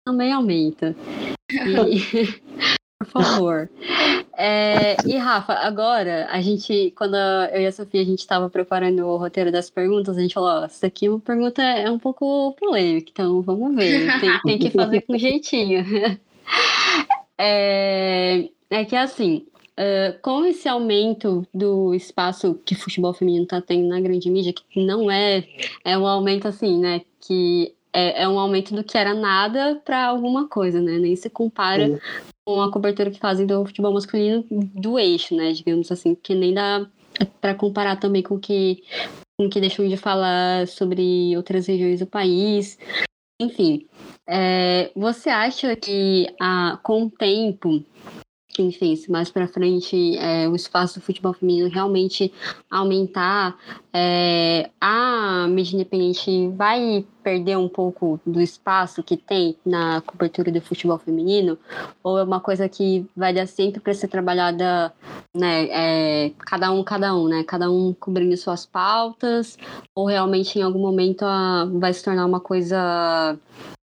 também 0.05 0.31
aumenta. 0.31 0.95
E, 1.51 2.41
por 3.01 3.07
favor. 3.07 3.69
É, 4.37 4.97
e 5.05 5.17
Rafa, 5.17 5.53
agora 5.53 6.27
a 6.29 6.41
gente, 6.41 6.91
quando 6.97 7.15
eu 7.15 7.61
e 7.61 7.67
a 7.67 7.71
Sofia 7.71 8.01
a 8.01 8.05
gente 8.05 8.19
estava 8.19 8.49
preparando 8.49 9.05
o 9.05 9.17
roteiro 9.17 9.51
das 9.51 9.69
perguntas, 9.69 10.17
a 10.17 10.21
gente 10.21 10.33
falou: 10.33 10.49
ó, 10.49 10.65
essa 10.65 10.87
aqui 10.87 11.05
é 11.05 11.09
uma 11.09 11.19
pergunta 11.19 11.61
é 11.61 11.89
um 11.89 11.99
pouco 11.99 12.53
polêmica, 12.59 13.09
então 13.11 13.41
vamos 13.41 13.75
ver, 13.75 14.19
tem, 14.19 14.39
tem 14.41 14.59
que 14.59 14.69
fazer 14.71 15.01
com 15.01 15.17
jeitinho. 15.17 15.85
É, 17.37 18.47
é 18.69 18.85
que 18.85 18.95
assim, 18.95 19.45
Uh, 19.77 20.17
com 20.21 20.45
esse 20.45 20.69
aumento 20.69 21.45
do 21.53 21.93
espaço 21.93 22.57
que 22.65 22.73
o 22.73 22.77
futebol 22.77 23.13
feminino 23.13 23.43
está 23.43 23.61
tendo 23.61 23.89
na 23.89 23.99
grande 23.99 24.29
mídia, 24.31 24.53
que 24.53 24.85
não 24.85 25.11
é, 25.11 25.45
é 25.83 25.97
um 25.97 26.07
aumento 26.07 26.47
assim, 26.47 26.79
né? 26.79 27.01
Que 27.19 27.74
é, 27.95 28.23
é 28.23 28.27
um 28.27 28.37
aumento 28.37 28.75
do 28.75 28.83
que 28.83 28.97
era 28.97 29.13
nada 29.13 29.81
para 29.85 30.05
alguma 30.05 30.47
coisa, 30.47 30.81
né? 30.81 30.97
Nem 30.97 31.15
se 31.15 31.29
compara 31.29 31.87
Sim 31.87 31.99
com 32.45 32.61
a 32.61 32.71
cobertura 32.71 33.09
que 33.09 33.19
fazem 33.19 33.47
do 33.47 33.65
futebol 33.65 33.91
masculino 33.91 34.45
do 34.49 34.99
eixo, 34.99 35.35
né? 35.35 35.51
Digamos 35.51 35.91
assim, 35.91 36.13
que 36.13 36.35
nem 36.35 36.53
dá 36.53 36.85
para 37.41 37.55
comparar 37.55 37.95
também 37.95 38.21
com 38.21 38.39
que 38.39 38.83
com 39.37 39.49
que 39.49 39.59
deixam 39.59 39.87
de 39.87 39.97
falar 39.97 40.67
sobre 40.67 41.35
outras 41.35 41.65
regiões 41.67 41.99
do 41.99 42.05
país. 42.05 42.77
Enfim, 43.41 43.85
é, 44.29 44.91
você 44.95 45.29
acha 45.29 45.75
que 45.75 46.27
a, 46.39 46.79
com 46.83 47.05
o 47.05 47.11
tempo 47.11 47.83
enfim, 48.61 48.95
se 48.95 49.11
mais 49.11 49.29
para 49.29 49.47
frente 49.47 50.17
é, 50.17 50.47
o 50.47 50.55
espaço 50.55 50.99
do 50.99 51.03
futebol 51.03 51.33
feminino 51.33 51.69
realmente 51.69 52.33
aumentar, 52.69 53.57
é, 53.93 54.69
a 54.79 55.47
mídia 55.47 55.75
independente 55.75 56.49
vai 56.49 57.05
perder 57.23 57.57
um 57.57 57.67
pouco 57.67 58.19
do 58.25 58.39
espaço 58.39 59.01
que 59.01 59.17
tem 59.17 59.57
na 59.65 60.01
cobertura 60.01 60.51
do 60.51 60.61
futebol 60.61 60.99
feminino? 60.99 61.57
Ou 62.03 62.19
é 62.19 62.23
uma 62.23 62.39
coisa 62.39 62.69
que 62.69 63.05
vai 63.15 63.33
dar 63.33 63.47
sempre 63.47 63.79
para 63.79 63.93
ser 63.93 64.07
trabalhada, 64.07 64.93
né, 65.33 65.67
é, 65.71 66.31
cada 66.39 66.71
um, 66.71 66.83
cada 66.83 67.15
um, 67.15 67.27
né? 67.27 67.43
Cada 67.43 67.71
um 67.71 67.93
cobrindo 67.93 68.37
suas 68.37 68.65
pautas? 68.65 69.57
Ou 69.95 70.05
realmente 70.05 70.59
em 70.59 70.61
algum 70.61 70.79
momento 70.79 71.23
a, 71.23 71.65
vai 71.65 71.93
se 71.93 72.03
tornar 72.03 72.25
uma 72.25 72.39
coisa 72.39 73.37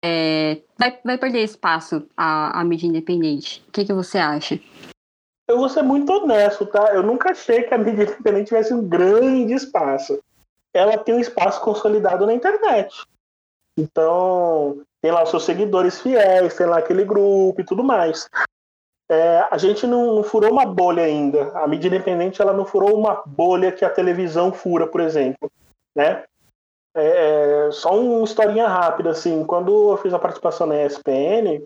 é, 0.05 0.61
vai, 0.77 0.99
vai 1.03 1.17
perder 1.17 1.43
espaço 1.43 2.07
a, 2.15 2.59
a 2.59 2.63
mídia 2.63 2.85
independente. 2.85 3.65
O 3.67 3.71
que, 3.71 3.83
que 3.83 3.93
você 3.93 4.19
acha? 4.19 4.59
Eu 5.47 5.57
vou 5.57 5.67
ser 5.67 5.81
muito 5.81 6.11
honesto, 6.11 6.65
tá? 6.67 6.93
Eu 6.93 7.01
nunca 7.01 7.31
achei 7.31 7.63
que 7.63 7.73
a 7.73 7.77
mídia 7.77 8.03
independente 8.03 8.47
tivesse 8.47 8.71
um 8.71 8.87
grande 8.87 9.53
espaço. 9.53 10.19
Ela 10.75 10.95
tem 10.97 11.15
um 11.15 11.19
espaço 11.19 11.59
consolidado 11.61 12.25
na 12.25 12.33
internet. 12.33 13.03
Então, 13.77 14.79
tem 15.01 15.11
lá 15.11 15.23
os 15.23 15.29
seus 15.29 15.43
seguidores 15.43 15.99
fiéis, 15.99 16.55
tem 16.55 16.67
lá 16.67 16.77
aquele 16.77 17.03
grupo 17.03 17.59
e 17.59 17.65
tudo 17.65 17.83
mais. 17.83 18.29
é, 19.09 19.47
a 19.49 19.57
gente 19.57 19.87
não, 19.87 20.15
não, 20.15 20.23
furou 20.23 20.51
uma 20.51 20.67
bolha 20.67 21.03
ainda. 21.03 21.51
A 21.57 21.67
mídia 21.67 21.87
independente 21.87 22.41
ela 22.41 22.53
não 22.53 22.65
furou 22.65 22.95
uma 22.95 23.23
bolha 23.25 23.71
que 23.71 23.83
a 23.83 23.89
televisão 23.89 24.53
fura, 24.53 24.85
por 24.85 25.01
exemplo, 25.01 25.51
né? 25.95 26.25
É, 26.95 27.67
é 27.67 27.71
só 27.71 27.97
uma 27.99 28.23
historinha 28.23 28.67
rápida, 28.67 29.09
assim, 29.11 29.45
quando 29.45 29.91
eu 29.91 29.97
fiz 29.97 30.13
a 30.13 30.19
participação 30.19 30.65
na 30.65 30.81
ESPN, 30.83 31.65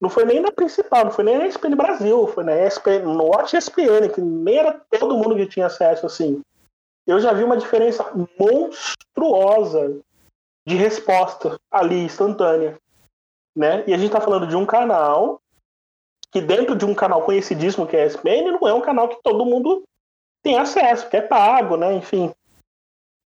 não 0.00 0.10
foi 0.10 0.24
nem 0.24 0.40
na 0.40 0.50
principal, 0.50 1.04
não 1.04 1.12
foi 1.12 1.24
nem 1.24 1.38
na 1.38 1.46
ESPN 1.46 1.76
Brasil, 1.76 2.26
foi 2.26 2.44
na 2.44 2.54
ESPN, 2.66 3.04
no 3.04 3.24
Watch 3.24 3.56
ESPN, 3.56 4.08
que 4.12 4.20
nem 4.20 4.58
era 4.58 4.80
todo 4.98 5.16
mundo 5.16 5.36
que 5.36 5.46
tinha 5.46 5.66
acesso, 5.66 6.04
assim. 6.04 6.42
Eu 7.06 7.18
já 7.20 7.32
vi 7.32 7.44
uma 7.44 7.56
diferença 7.56 8.04
monstruosa 8.38 10.00
de 10.66 10.76
resposta 10.76 11.58
ali, 11.70 12.04
instantânea, 12.04 12.76
né? 13.56 13.84
E 13.86 13.94
a 13.94 13.96
gente 13.96 14.08
está 14.08 14.20
falando 14.20 14.46
de 14.46 14.56
um 14.56 14.66
canal 14.66 15.40
que 16.32 16.40
dentro 16.40 16.74
de 16.74 16.84
um 16.84 16.94
canal 16.94 17.22
conhecidíssimo 17.22 17.86
que 17.86 17.96
é 17.96 18.02
a 18.02 18.06
ESPN, 18.06 18.52
não 18.52 18.66
é 18.66 18.72
um 18.72 18.80
canal 18.80 19.08
que 19.08 19.22
todo 19.22 19.44
mundo 19.44 19.82
tem 20.42 20.58
acesso, 20.58 21.08
que 21.08 21.16
é 21.16 21.22
pago, 21.22 21.76
né? 21.76 21.92
Enfim. 21.94 22.32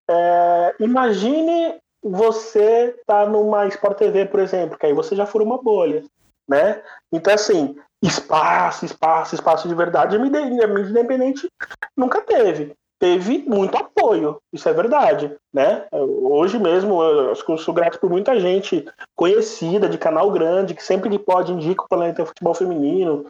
É, 0.09 0.75
imagine 0.81 1.77
você 2.03 2.95
tá 3.07 3.27
numa 3.27 3.67
Sport 3.67 3.99
TV, 3.99 4.27
por 4.27 4.41
exemplo, 4.41 4.79
que 4.79 4.87
aí 4.87 4.93
você 4.93 5.17
já 5.17 5.25
fura 5.25 5.45
uma 5.45 5.63
bolha, 5.63 6.05
né? 6.49 6.83
Então, 7.11 7.33
assim, 7.33 7.77
espaço, 8.03 8.85
espaço, 8.85 9.35
espaço 9.35 9.69
de 9.69 9.75
verdade, 9.75 10.17
a 10.17 10.19
mídia 10.19 10.41
independente 10.43 11.49
nunca 11.97 12.21
teve 12.21 12.75
teve 13.05 13.45
muito 13.47 13.77
apoio, 13.77 14.39
isso 14.51 14.67
é 14.67 14.73
verdade, 14.73 15.31
né? 15.53 15.87
Hoje 15.93 16.59
mesmo, 16.59 17.03
eu 17.03 17.33
acho 17.33 17.45
que 17.45 17.53
eu 17.53 17.59
sou 17.59 17.75
grato 17.75 17.99
por 17.99 18.09
muita 18.09 18.41
gente 18.41 18.87
conhecida, 19.15 19.91
de 19.91 19.99
canal 19.99 20.31
grande, 20.31 20.75
que 20.75 20.83
sempre 20.83 21.11
que 21.11 21.19
pode 21.19 21.53
indica 21.53 21.83
o 21.83 21.89
Planeta 21.89 22.25
Futebol 22.25 22.55
Feminino, 22.55 23.27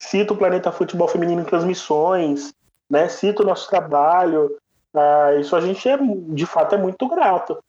cita 0.00 0.32
o 0.32 0.36
Planeta 0.36 0.72
Futebol 0.72 1.08
Feminino 1.08 1.42
em 1.42 1.44
transmissões, 1.44 2.54
né? 2.90 3.06
Cita 3.08 3.42
o 3.42 3.46
nosso 3.46 3.68
trabalho, 3.68 4.56
ah, 4.94 5.34
isso 5.34 5.54
a 5.54 5.60
gente 5.60 5.88
é, 5.88 5.96
de 5.96 6.46
fato, 6.46 6.74
é 6.74 6.78
muito 6.78 7.06
grato. 7.08 7.62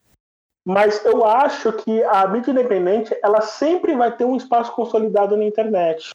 Mas 0.64 1.04
eu 1.04 1.24
acho 1.24 1.72
que 1.72 2.02
a 2.04 2.26
mídia 2.28 2.50
independente, 2.50 3.16
ela 3.22 3.40
sempre 3.40 3.94
vai 3.94 4.14
ter 4.14 4.24
um 4.24 4.36
espaço 4.36 4.72
consolidado 4.72 5.36
na 5.36 5.44
internet. 5.44 6.10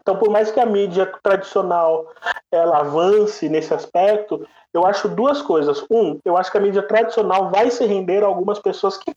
Então, 0.00 0.18
por 0.18 0.30
mais 0.30 0.50
que 0.50 0.60
a 0.60 0.66
mídia 0.66 1.06
tradicional 1.22 2.12
ela 2.52 2.80
avance 2.80 3.48
nesse 3.48 3.72
aspecto, 3.72 4.46
eu 4.72 4.86
acho 4.86 5.08
duas 5.08 5.40
coisas. 5.40 5.84
Um, 5.90 6.20
eu 6.24 6.36
acho 6.36 6.50
que 6.50 6.58
a 6.58 6.60
mídia 6.60 6.82
tradicional 6.82 7.50
vai 7.50 7.70
se 7.70 7.84
render 7.86 8.22
a 8.22 8.26
algumas 8.26 8.58
pessoas 8.58 8.96
que, 8.96 9.12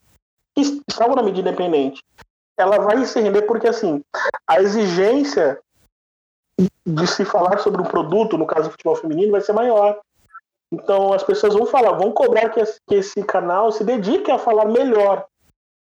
que 0.56 0.82
estavam 0.88 1.14
na 1.14 1.22
mídia 1.22 1.42
independente. 1.42 2.02
Ela 2.58 2.78
vai 2.78 3.04
se 3.04 3.20
render 3.20 3.42
porque, 3.42 3.68
assim, 3.68 4.02
a 4.46 4.60
exigência 4.60 5.60
de 6.84 7.06
se 7.06 7.24
falar 7.24 7.58
sobre 7.58 7.80
um 7.80 7.84
produto, 7.84 8.38
no 8.38 8.46
caso 8.46 8.64
do 8.64 8.72
futebol 8.72 8.96
feminino, 8.96 9.32
vai 9.32 9.40
ser 9.40 9.52
maior. 9.52 10.00
Então, 10.72 11.12
as 11.12 11.22
pessoas 11.22 11.54
vão 11.54 11.66
falar, 11.66 11.92
vão 11.92 12.12
cobrar 12.12 12.50
que 12.50 12.60
esse, 12.90 13.22
canal 13.24 13.72
se 13.72 13.82
dedique 13.82 14.30
a 14.30 14.38
falar 14.38 14.66
melhor 14.66 15.26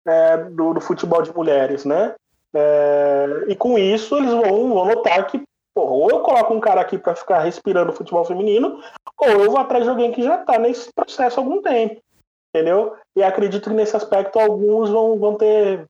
é, 0.05 0.37
do, 0.37 0.73
do 0.73 0.81
futebol 0.81 1.21
de 1.21 1.33
mulheres, 1.33 1.85
né? 1.85 2.15
É, 2.55 3.45
e 3.47 3.55
com 3.55 3.79
isso 3.79 4.15
eles 4.17 4.31
vão, 4.31 4.73
vão 4.73 4.85
notar 4.85 5.25
que 5.27 5.41
pô, 5.73 5.81
ou 5.81 6.09
eu 6.09 6.19
coloco 6.19 6.53
um 6.53 6.59
cara 6.59 6.81
aqui 6.81 6.97
para 6.97 7.15
ficar 7.15 7.39
respirando 7.39 7.93
futebol 7.93 8.23
feminino, 8.23 8.79
ou 9.17 9.27
eu 9.27 9.49
vou 9.49 9.57
atrás 9.57 9.83
de 9.83 9.89
alguém 9.89 10.11
que 10.11 10.21
já 10.21 10.39
está 10.39 10.59
nesse 10.59 10.91
processo 10.93 11.39
há 11.39 11.43
algum 11.43 11.61
tempo. 11.61 11.99
Entendeu? 12.53 12.95
E 13.15 13.23
acredito 13.23 13.69
que 13.69 13.75
nesse 13.75 13.95
aspecto 13.95 14.37
alguns 14.37 14.89
vão, 14.89 15.17
vão 15.17 15.35
ter 15.35 15.87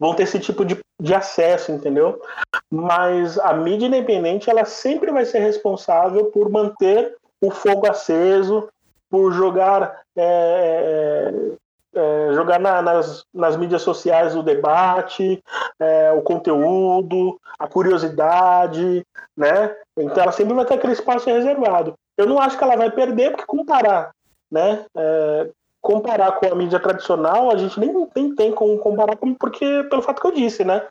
vão 0.00 0.16
ter 0.16 0.24
esse 0.24 0.40
tipo 0.40 0.64
de, 0.64 0.76
de 1.00 1.14
acesso, 1.14 1.70
entendeu? 1.70 2.20
Mas 2.68 3.38
a 3.38 3.52
mídia 3.52 3.86
independente 3.86 4.50
ela 4.50 4.64
sempre 4.64 5.12
vai 5.12 5.24
ser 5.24 5.38
responsável 5.38 6.24
por 6.32 6.50
manter 6.50 7.16
o 7.42 7.50
fogo 7.50 7.90
aceso, 7.90 8.68
por 9.10 9.32
jogar 9.32 10.00
é, 10.16 10.22
é 10.24 11.56
é, 11.94 12.32
jogar 12.32 12.58
na, 12.58 12.80
nas, 12.80 13.24
nas 13.34 13.56
mídias 13.56 13.82
sociais 13.82 14.34
o 14.34 14.42
debate, 14.42 15.42
é, 15.78 16.12
o 16.12 16.22
conteúdo, 16.22 17.38
a 17.58 17.66
curiosidade, 17.66 19.06
né? 19.36 19.74
Então 19.96 20.22
ela 20.22 20.32
sempre 20.32 20.54
vai 20.54 20.64
ter 20.64 20.74
aquele 20.74 20.94
espaço 20.94 21.28
reservado. 21.28 21.94
Eu 22.16 22.26
não 22.26 22.38
acho 22.38 22.56
que 22.56 22.64
ela 22.64 22.76
vai 22.76 22.90
perder, 22.90 23.30
porque 23.30 23.44
comparar, 23.44 24.12
né? 24.50 24.86
É, 24.96 25.50
comparar 25.80 26.32
com 26.32 26.46
a 26.46 26.54
mídia 26.54 26.78
tradicional, 26.78 27.50
a 27.50 27.56
gente 27.56 27.78
nem, 27.78 28.08
nem 28.14 28.34
tem 28.34 28.52
como 28.52 28.78
comparar, 28.78 29.16
porque 29.38 29.84
pelo 29.90 30.02
fato 30.02 30.20
que 30.20 30.26
eu 30.26 30.32
disse, 30.32 30.64
né? 30.64 30.86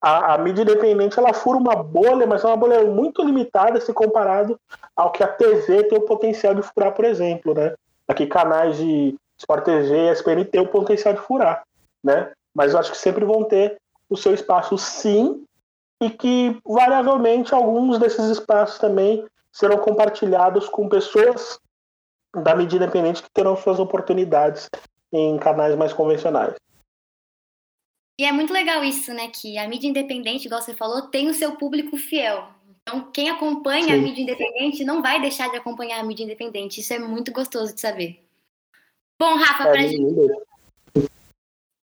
A, 0.00 0.34
a, 0.34 0.38
mídia 0.38 0.62
independente 0.62 1.18
ela 1.18 1.34
fura 1.34 1.58
uma 1.58 1.74
bolha, 1.74 2.26
mas 2.26 2.44
é 2.44 2.46
uma 2.46 2.56
bolha 2.56 2.84
muito 2.84 3.22
limitada 3.22 3.80
se 3.80 3.92
comparado 3.92 4.58
ao 4.94 5.10
que 5.10 5.22
a 5.22 5.28
TV 5.28 5.84
tem 5.84 5.98
o 5.98 6.02
potencial 6.02 6.54
de 6.54 6.62
furar, 6.62 6.94
por 6.94 7.04
exemplo, 7.04 7.52
né? 7.52 7.74
Aqui 8.06 8.26
canais 8.26 8.76
de 8.76 9.16
Sport 9.38 9.64
TV 9.64 9.94
e 9.94 10.12
ESPN 10.12 10.44
tem 10.44 10.60
o 10.60 10.68
potencial 10.68 11.14
de 11.14 11.20
furar, 11.20 11.64
né? 12.02 12.32
Mas 12.54 12.72
eu 12.72 12.78
acho 12.78 12.92
que 12.92 12.98
sempre 12.98 13.24
vão 13.24 13.44
ter 13.44 13.76
o 14.08 14.16
seu 14.16 14.32
espaço 14.32 14.78
sim, 14.78 15.44
e 16.00 16.10
que 16.10 16.58
variavelmente 16.64 17.54
alguns 17.54 17.98
desses 17.98 18.26
espaços 18.26 18.78
também 18.78 19.24
serão 19.52 19.78
compartilhados 19.78 20.68
com 20.68 20.88
pessoas 20.88 21.58
da 22.34 22.54
mídia 22.54 22.76
independente 22.76 23.22
que 23.22 23.30
terão 23.30 23.56
suas 23.56 23.78
oportunidades 23.78 24.68
em 25.12 25.36
canais 25.38 25.74
mais 25.74 25.92
convencionais. 25.92 26.54
E 28.18 28.24
é 28.24 28.32
muito 28.32 28.52
legal 28.52 28.82
isso, 28.82 29.14
né? 29.14 29.28
Que 29.28 29.56
a 29.58 29.68
mídia 29.68 29.88
independente, 29.88 30.46
igual 30.46 30.60
você 30.60 30.74
falou, 30.74 31.02
tem 31.02 31.28
o 31.28 31.34
seu 31.34 31.56
público 31.56 31.96
fiel. 31.96 32.48
Então, 32.82 33.10
quem 33.12 33.30
acompanha 33.30 33.84
Sim. 33.84 33.92
a 33.92 33.96
mídia 33.96 34.22
independente 34.22 34.84
não 34.84 35.00
vai 35.00 35.20
deixar 35.20 35.48
de 35.50 35.56
acompanhar 35.56 36.00
a 36.00 36.02
mídia 36.02 36.24
independente. 36.24 36.80
Isso 36.80 36.92
é 36.92 36.98
muito 36.98 37.30
gostoso 37.30 37.74
de 37.74 37.80
saber. 37.80 38.24
Bom, 39.20 39.36
Rafa, 39.36 39.68
é, 39.68 39.70
pra 39.70 39.82
gente. 39.82 41.08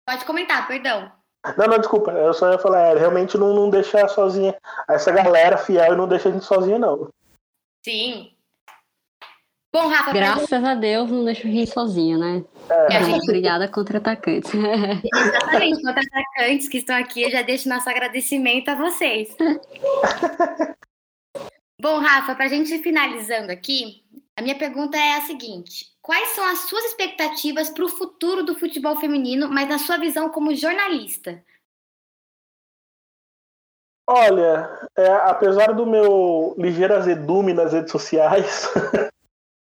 Pode 0.08 0.26
comentar, 0.26 0.68
perdão. 0.68 1.12
Não, 1.58 1.68
não, 1.68 1.78
desculpa. 1.78 2.12
Eu 2.12 2.34
só 2.34 2.52
ia 2.52 2.58
falar, 2.60 2.96
é, 2.96 2.98
realmente 2.98 3.38
não, 3.38 3.54
não 3.54 3.70
deixar 3.70 4.08
sozinha. 4.08 4.56
Essa 4.90 5.12
galera 5.12 5.58
fiel 5.58 5.94
e 5.94 5.98
não 5.98 6.08
deixa 6.08 6.30
a 6.30 6.32
gente 6.32 6.46
sozinha, 6.46 6.80
não. 6.80 7.10
Sim. 7.84 8.35
Bom, 9.76 9.90
Rafa. 9.90 10.14
Graças 10.14 10.50
gente... 10.50 10.66
a 10.66 10.74
Deus 10.74 11.12
não 11.12 11.26
deixa 11.26 11.46
a 11.46 11.52
gente 11.52 11.70
sozinho, 11.70 12.18
né? 12.18 12.46
É. 12.70 13.04
Gente... 13.04 13.24
Obrigada 13.24 13.68
contra-atacantes. 13.68 14.50
Exatamente, 14.56 15.82
contra-atacantes 15.82 16.70
que 16.70 16.78
estão 16.78 16.96
aqui, 16.96 17.24
eu 17.24 17.30
já 17.30 17.42
deixo 17.42 17.68
nosso 17.68 17.90
agradecimento 17.90 18.70
a 18.70 18.76
vocês. 18.76 19.36
Bom, 21.78 22.00
Rafa, 22.00 22.36
para 22.36 22.46
a 22.46 22.48
gente 22.48 22.74
ir 22.74 22.82
finalizando 22.82 23.52
aqui, 23.52 24.02
a 24.38 24.42
minha 24.42 24.58
pergunta 24.58 24.96
é 24.96 25.18
a 25.18 25.22
seguinte: 25.24 25.88
quais 26.02 26.30
são 26.30 26.46
as 26.46 26.60
suas 26.60 26.86
expectativas 26.86 27.70
para 27.70 27.84
o 27.84 27.90
futuro 27.90 28.46
do 28.46 28.58
futebol 28.58 28.96
feminino, 28.96 29.50
mas 29.50 29.68
na 29.68 29.78
sua 29.78 29.98
visão 29.98 30.30
como 30.30 30.56
jornalista? 30.56 31.44
Olha, 34.08 34.88
é, 34.98 35.12
apesar 35.16 35.74
do 35.74 35.86
meu 35.86 36.56
ligeiro 36.58 36.96
azedume 36.96 37.54
nas 37.54 37.74
redes 37.74 37.92
sociais, 37.92 38.72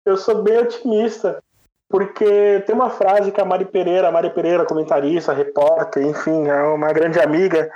eu 0.05 0.15
sou 0.15 0.43
bem 0.43 0.59
otimista, 0.59 1.43
porque 1.89 2.63
tem 2.65 2.75
uma 2.75 2.89
frase 2.89 3.31
que 3.31 3.41
a 3.41 3.45
Mari 3.45 3.65
Pereira, 3.65 4.07
a 4.07 4.11
Mari 4.11 4.29
Pereira, 4.29 4.65
comentarista, 4.65 5.33
repórter, 5.33 6.05
enfim, 6.05 6.47
é 6.47 6.63
uma 6.63 6.93
grande 6.93 7.19
amiga, 7.19 7.71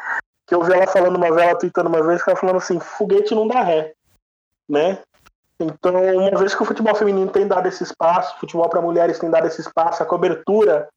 que 0.48 0.54
eu 0.54 0.64
vi 0.64 0.74
ela 0.74 0.88
falando 0.88 1.16
uma 1.16 1.32
vez, 1.32 1.48
ela 1.48 1.58
tweetando 1.58 1.90
uma 1.90 2.06
vez, 2.06 2.24
que 2.24 2.30
ela 2.30 2.40
falando 2.40 2.58
assim, 2.58 2.80
foguete 2.80 3.36
não 3.36 3.48
dá 3.48 3.62
ré, 3.62 3.94
né? 4.68 5.00
Então, 5.60 5.94
uma 5.94 6.40
vez 6.40 6.56
que 6.56 6.64
o 6.64 6.66
futebol 6.66 6.96
feminino 6.96 7.30
tem 7.32 7.46
dado 7.46 7.68
esse 7.68 7.84
espaço, 7.84 8.36
o 8.36 8.40
futebol 8.40 8.70
para 8.70 8.82
mulheres 8.82 9.20
tem 9.20 9.30
dado 9.30 9.46
esse 9.46 9.60
espaço, 9.60 10.02
a 10.02 10.06
cobertura 10.06 10.88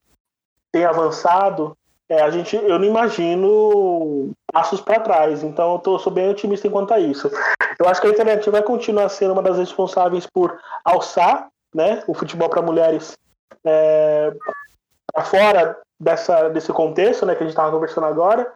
tem 0.70 0.84
avançado, 0.84 1.76
é, 2.12 2.20
a 2.20 2.28
gente, 2.28 2.54
eu 2.54 2.78
não 2.78 2.84
imagino 2.84 4.32
passos 4.52 4.82
para 4.82 5.00
trás. 5.00 5.42
Então, 5.42 5.72
eu 5.72 5.78
tô, 5.78 5.98
sou 5.98 6.12
bem 6.12 6.28
otimista 6.28 6.66
enquanto 6.66 6.92
a 6.92 7.00
isso. 7.00 7.30
Eu 7.78 7.88
acho 7.88 8.02
que 8.02 8.06
a 8.06 8.10
internet 8.10 8.50
vai 8.50 8.62
continuar 8.62 9.08
sendo 9.08 9.32
uma 9.32 9.42
das 9.42 9.56
responsáveis 9.56 10.26
por 10.26 10.58
alçar 10.84 11.48
né, 11.74 12.04
o 12.06 12.12
futebol 12.12 12.50
para 12.50 12.60
mulheres 12.60 13.14
é, 13.64 14.30
para 15.10 15.24
fora 15.24 15.78
dessa, 15.98 16.50
desse 16.50 16.70
contexto 16.70 17.24
né, 17.24 17.34
que 17.34 17.44
a 17.44 17.46
gente 17.46 17.54
estava 17.54 17.72
conversando 17.72 18.06
agora. 18.06 18.52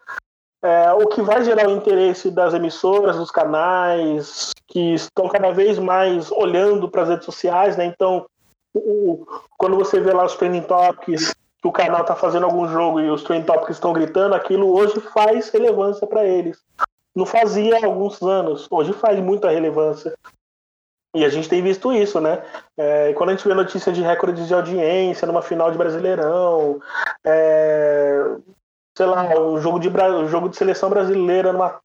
É, 0.62 0.92
o 0.92 1.07
que 1.07 1.22
vai 1.22 1.42
gerar 1.42 1.66
o 1.66 1.72
interesse 1.72 2.30
das 2.30 2.52
emissoras, 2.52 3.16
dos 3.16 3.30
canais, 3.30 4.50
que 4.68 4.92
estão 4.92 5.28
cada 5.28 5.50
vez 5.50 5.78
mais 5.78 6.30
olhando 6.30 6.90
para 6.90 7.04
as 7.04 7.09
redes 7.09 7.24
sociais, 7.24 7.74
né? 7.76 7.86
Então, 7.86 8.26
o, 8.74 9.24
quando 9.57 9.76
você 9.76 9.98
vê 9.98 10.12
lá 10.12 10.26
os 10.26 10.34
trending 10.34 10.62
topics, 10.62 11.32
que 11.61 11.68
o 11.68 11.72
canal 11.72 12.02
está 12.02 12.14
fazendo 12.14 12.44
algum 12.44 12.68
jogo 12.68 13.00
e 13.00 13.11
os 13.11 13.22
trending 13.22 13.46
topics 13.46 13.76
estão 13.76 13.92
gritando, 13.92 14.34
aquilo 14.34 14.74
hoje 14.74 15.00
faz 15.00 15.48
relevância 15.50 16.07
para 16.07 16.24
eles. 16.24 16.59
Não 17.14 17.24
fazia 17.24 17.78
há 17.78 17.86
alguns 17.86 18.20
anos, 18.22 18.66
hoje 18.70 18.92
faz 18.92 19.18
muita 19.20 19.50
relevância. 19.50 20.14
E 21.14 21.24
a 21.24 21.30
gente 21.30 21.48
tem 21.48 21.62
visto 21.62 21.90
isso, 21.94 22.20
né? 22.20 22.44
É, 22.76 23.14
quando 23.14 23.30
a 23.30 23.32
gente 23.32 23.48
vê 23.48 23.54
notícia 23.54 23.90
de 23.90 24.02
recordes 24.02 24.46
de 24.46 24.52
audiência 24.52 25.26
numa 25.26 25.40
final 25.40 25.70
de 25.70 25.78
Brasileirão, 25.78 26.78
é, 27.24 28.36
sei 28.94 29.07
lá, 29.07 29.34
o 29.40 29.59
jogo 29.59 29.78
de, 29.78 29.88
o 29.88 30.28
jogo 30.28 30.50
de 30.50 30.57
seleção 30.57 30.90
brasileira 30.90 31.54
numa 31.54 31.80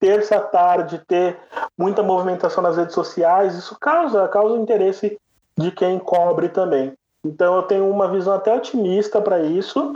terça 0.00 0.40
tarde 0.40 1.02
ter 1.06 1.38
muita 1.76 2.02
movimentação 2.02 2.60
nas 2.60 2.76
redes 2.76 2.94
sociais, 2.94 3.54
isso 3.54 3.76
causa, 3.78 4.26
causa 4.26 4.58
interesse 4.58 5.16
de 5.56 5.70
quem 5.70 5.98
cobre 6.00 6.48
também. 6.48 6.97
Então 7.24 7.56
eu 7.56 7.62
tenho 7.62 7.88
uma 7.88 8.08
visão 8.08 8.34
até 8.34 8.54
otimista 8.54 9.20
para 9.20 9.40
isso. 9.40 9.92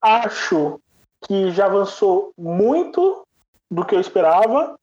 Acho 0.00 0.80
que 1.22 1.50
já 1.50 1.66
avançou 1.66 2.32
muito 2.36 3.24
do 3.70 3.84
que 3.84 3.94
eu 3.94 4.00
esperava, 4.00 4.78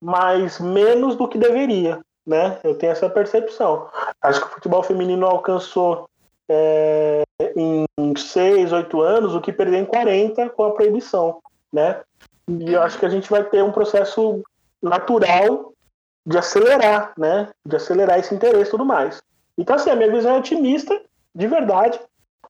mas 0.00 0.58
menos 0.58 1.16
do 1.16 1.28
que 1.28 1.38
deveria, 1.38 2.00
né? 2.26 2.58
Eu 2.64 2.76
tenho 2.76 2.92
essa 2.92 3.08
percepção. 3.10 3.88
Acho 4.20 4.40
que 4.40 4.46
o 4.46 4.50
futebol 4.50 4.82
feminino 4.82 5.26
alcançou 5.26 6.08
é, 6.48 7.22
em 7.56 7.86
6, 8.16 8.72
8 8.72 9.00
anos 9.00 9.34
o 9.34 9.40
que 9.40 9.52
perdeu 9.52 9.80
em 9.80 9.84
40 9.84 10.48
com 10.50 10.64
a 10.64 10.72
proibição, 10.72 11.40
né? 11.72 12.00
E 12.48 12.72
eu 12.72 12.82
acho 12.82 12.98
que 12.98 13.06
a 13.06 13.08
gente 13.08 13.30
vai 13.30 13.44
ter 13.44 13.62
um 13.62 13.72
processo 13.72 14.42
natural 14.82 15.72
de 16.26 16.38
acelerar, 16.38 17.12
né? 17.16 17.48
De 17.66 17.76
acelerar 17.76 18.18
esse 18.18 18.34
interesse 18.34 18.68
e 18.68 18.70
tudo 18.70 18.84
mais. 18.84 19.22
Então, 19.56 19.76
assim, 19.76 19.90
a 19.90 19.96
minha 19.96 20.10
visão 20.10 20.34
é 20.34 20.38
otimista, 20.38 21.00
de 21.34 21.46
verdade. 21.46 22.00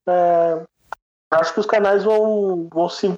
É, 0.06 0.64
acho 1.30 1.54
que 1.54 1.60
os 1.60 1.66
canais 1.66 2.04
vão, 2.04 2.68
vão 2.72 2.88
se. 2.88 3.14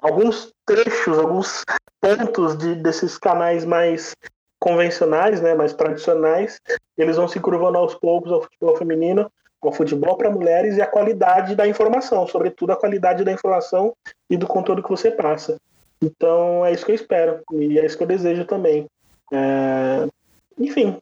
Alguns 0.00 0.52
trechos, 0.64 1.18
alguns 1.18 1.62
pontos 2.00 2.56
de, 2.56 2.74
desses 2.76 3.18
canais 3.18 3.64
mais 3.64 4.16
convencionais, 4.58 5.40
né, 5.40 5.54
mais 5.54 5.72
tradicionais, 5.74 6.60
eles 6.96 7.16
vão 7.16 7.28
se 7.28 7.40
curvando 7.40 7.78
aos 7.78 7.94
poucos 7.94 8.30
ao 8.30 8.42
futebol 8.42 8.76
feminino, 8.76 9.30
ao 9.60 9.72
futebol 9.72 10.16
para 10.16 10.30
mulheres 10.30 10.76
e 10.76 10.82
a 10.82 10.86
qualidade 10.86 11.54
da 11.54 11.66
informação, 11.66 12.26
sobretudo 12.26 12.72
a 12.72 12.76
qualidade 12.76 13.24
da 13.24 13.32
informação 13.32 13.94
e 14.28 14.36
do 14.36 14.46
conteúdo 14.46 14.82
que 14.82 14.88
você 14.88 15.10
passa. 15.10 15.56
Então 16.02 16.64
é 16.64 16.72
isso 16.72 16.84
que 16.84 16.92
eu 16.92 16.96
espero 16.96 17.42
e 17.52 17.78
é 17.78 17.84
isso 17.84 17.96
que 17.96 18.02
eu 18.02 18.08
desejo 18.08 18.44
também. 18.44 18.86
É... 19.32 20.06
Enfim. 20.58 20.98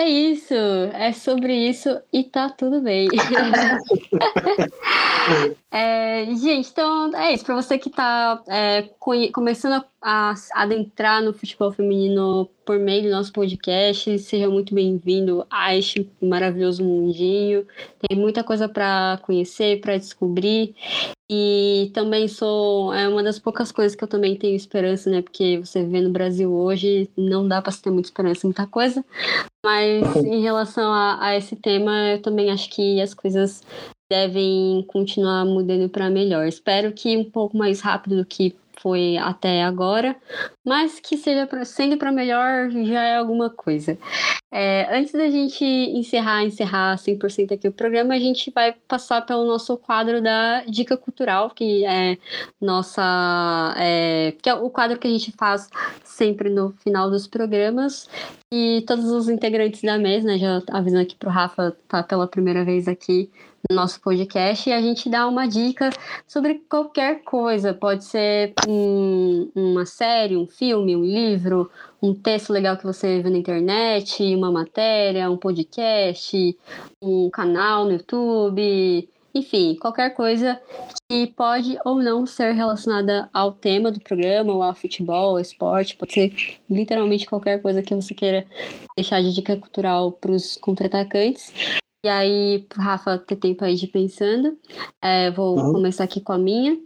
É 0.00 0.08
isso, 0.08 0.54
é 0.94 1.12
sobre 1.12 1.54
isso 1.54 2.00
e 2.10 2.24
tá 2.24 2.48
tudo 2.48 2.80
bem. 2.80 3.06
é, 5.70 6.24
gente, 6.36 6.70
então 6.70 7.14
é 7.14 7.34
isso. 7.34 7.44
Para 7.44 7.56
você 7.56 7.76
que 7.76 7.90
tá 7.90 8.42
é, 8.48 8.88
começando 9.30 9.84
a, 10.00 10.30
a 10.30 10.34
adentrar 10.62 11.22
no 11.22 11.34
futebol 11.34 11.70
feminino 11.70 12.48
por 12.64 12.78
meio 12.78 13.02
do 13.02 13.10
nosso 13.10 13.30
podcast, 13.30 14.18
seja 14.20 14.48
muito 14.48 14.74
bem-vindo 14.74 15.46
a 15.50 15.76
este 15.76 16.10
maravilhoso 16.22 16.82
mundinho. 16.82 17.66
Tem 18.08 18.16
muita 18.16 18.42
coisa 18.42 18.70
para 18.70 19.20
conhecer, 19.22 19.82
para 19.82 19.98
descobrir. 19.98 20.74
E 21.32 21.92
também 21.94 22.26
sou 22.26 22.92
é 22.92 23.08
uma 23.08 23.22
das 23.22 23.38
poucas 23.38 23.70
coisas 23.70 23.94
que 23.94 24.02
eu 24.02 24.08
também 24.08 24.34
tenho 24.34 24.56
esperança, 24.56 25.08
né? 25.08 25.22
Porque 25.22 25.58
você 25.58 25.84
vê 25.84 26.00
no 26.00 26.10
Brasil 26.10 26.52
hoje, 26.52 27.08
não 27.16 27.46
dá 27.46 27.62
para 27.62 27.72
ter 27.72 27.88
muita 27.88 28.08
esperança 28.08 28.44
em 28.44 28.48
muita 28.48 28.66
coisa. 28.66 29.04
Mas 29.64 30.16
em 30.16 30.42
relação 30.42 30.92
a, 30.92 31.24
a 31.24 31.36
esse 31.36 31.54
tema, 31.54 31.92
eu 32.08 32.20
também 32.20 32.50
acho 32.50 32.68
que 32.70 33.00
as 33.00 33.14
coisas 33.14 33.62
devem 34.10 34.84
continuar 34.88 35.44
mudando 35.44 35.88
para 35.88 36.10
melhor. 36.10 36.48
Espero 36.48 36.92
que 36.92 37.16
um 37.16 37.30
pouco 37.30 37.56
mais 37.56 37.80
rápido 37.80 38.16
do 38.16 38.24
que 38.24 38.56
foi 38.80 39.16
até 39.16 39.62
agora, 39.62 40.16
mas 40.64 40.98
que 41.00 41.16
seja 41.16 41.46
pra, 41.46 41.64
sendo 41.64 41.96
para 41.96 42.10
melhor 42.10 42.70
já 42.70 43.02
é 43.02 43.16
alguma 43.16 43.50
coisa. 43.50 43.98
É, 44.52 44.98
antes 44.98 45.12
da 45.12 45.30
gente 45.30 45.64
encerrar, 45.64 46.42
encerrar 46.42 46.96
100% 46.96 47.52
aqui 47.52 47.68
o 47.68 47.72
programa, 47.72 48.14
a 48.14 48.18
gente 48.18 48.50
vai 48.50 48.72
passar 48.88 49.22
pelo 49.22 49.46
nosso 49.46 49.76
quadro 49.76 50.20
da 50.20 50.64
Dica 50.64 50.96
Cultural, 50.96 51.50
que 51.50 51.84
é 51.84 52.18
nossa. 52.60 53.74
É, 53.78 54.34
que 54.42 54.48
é 54.48 54.54
o 54.54 54.68
quadro 54.70 54.98
que 54.98 55.06
a 55.06 55.10
gente 55.10 55.30
faz 55.32 55.68
sempre 56.04 56.50
no 56.50 56.72
final 56.82 57.10
dos 57.10 57.26
programas. 57.26 58.08
E 58.52 58.82
todos 58.86 59.04
os 59.04 59.28
integrantes 59.28 59.82
da 59.82 59.96
mesa, 59.96 60.26
né, 60.26 60.38
já 60.38 60.60
avisando 60.72 61.02
aqui 61.02 61.14
pro 61.14 61.30
Rafa, 61.30 61.76
tá 61.86 62.02
pela 62.02 62.26
primeira 62.26 62.64
vez 62.64 62.88
aqui 62.88 63.30
no 63.68 63.76
nosso 63.76 64.00
podcast 64.00 64.68
e 64.68 64.72
a 64.72 64.80
gente 64.80 65.08
dá 65.08 65.26
uma 65.26 65.46
dica 65.46 65.90
sobre 66.26 66.62
qualquer 66.68 67.22
coisa. 67.22 67.74
Pode 67.74 68.04
ser 68.04 68.54
um, 68.68 69.50
uma 69.54 69.84
série, 69.84 70.36
um 70.36 70.46
filme, 70.46 70.96
um 70.96 71.04
livro, 71.04 71.70
um 72.00 72.14
texto 72.14 72.50
legal 72.50 72.76
que 72.76 72.84
você 72.84 73.20
viu 73.20 73.30
na 73.30 73.38
internet, 73.38 74.22
uma 74.34 74.50
matéria, 74.50 75.30
um 75.30 75.36
podcast, 75.36 76.56
um 77.02 77.28
canal 77.30 77.84
no 77.84 77.92
YouTube. 77.92 79.08
Enfim, 79.32 79.76
qualquer 79.80 80.10
coisa 80.10 80.60
que 81.08 81.28
pode 81.28 81.78
ou 81.84 82.02
não 82.02 82.26
ser 82.26 82.52
relacionada 82.52 83.30
ao 83.32 83.52
tema 83.52 83.92
do 83.92 84.00
programa, 84.00 84.52
ou 84.52 84.62
ao 84.62 84.74
futebol, 84.74 85.30
ao 85.30 85.40
esporte, 85.40 85.96
pode 85.96 86.12
ser 86.12 86.32
literalmente 86.68 87.26
qualquer 87.26 87.62
coisa 87.62 87.80
que 87.80 87.94
você 87.94 88.12
queira 88.12 88.44
deixar 88.96 89.22
de 89.22 89.32
dica 89.32 89.56
cultural 89.56 90.10
para 90.10 90.32
os 90.32 90.56
contra-atacantes. 90.56 91.52
E 92.02 92.08
aí, 92.08 92.66
Rafa, 92.74 93.18
ter 93.18 93.36
tempo 93.36 93.62
aí 93.62 93.74
de 93.74 93.86
pensando. 93.86 94.58
É, 95.02 95.30
vou 95.30 95.58
uhum. 95.58 95.72
começar 95.72 96.04
aqui 96.04 96.18
com 96.20 96.32
a 96.32 96.38
minha. 96.38 96.78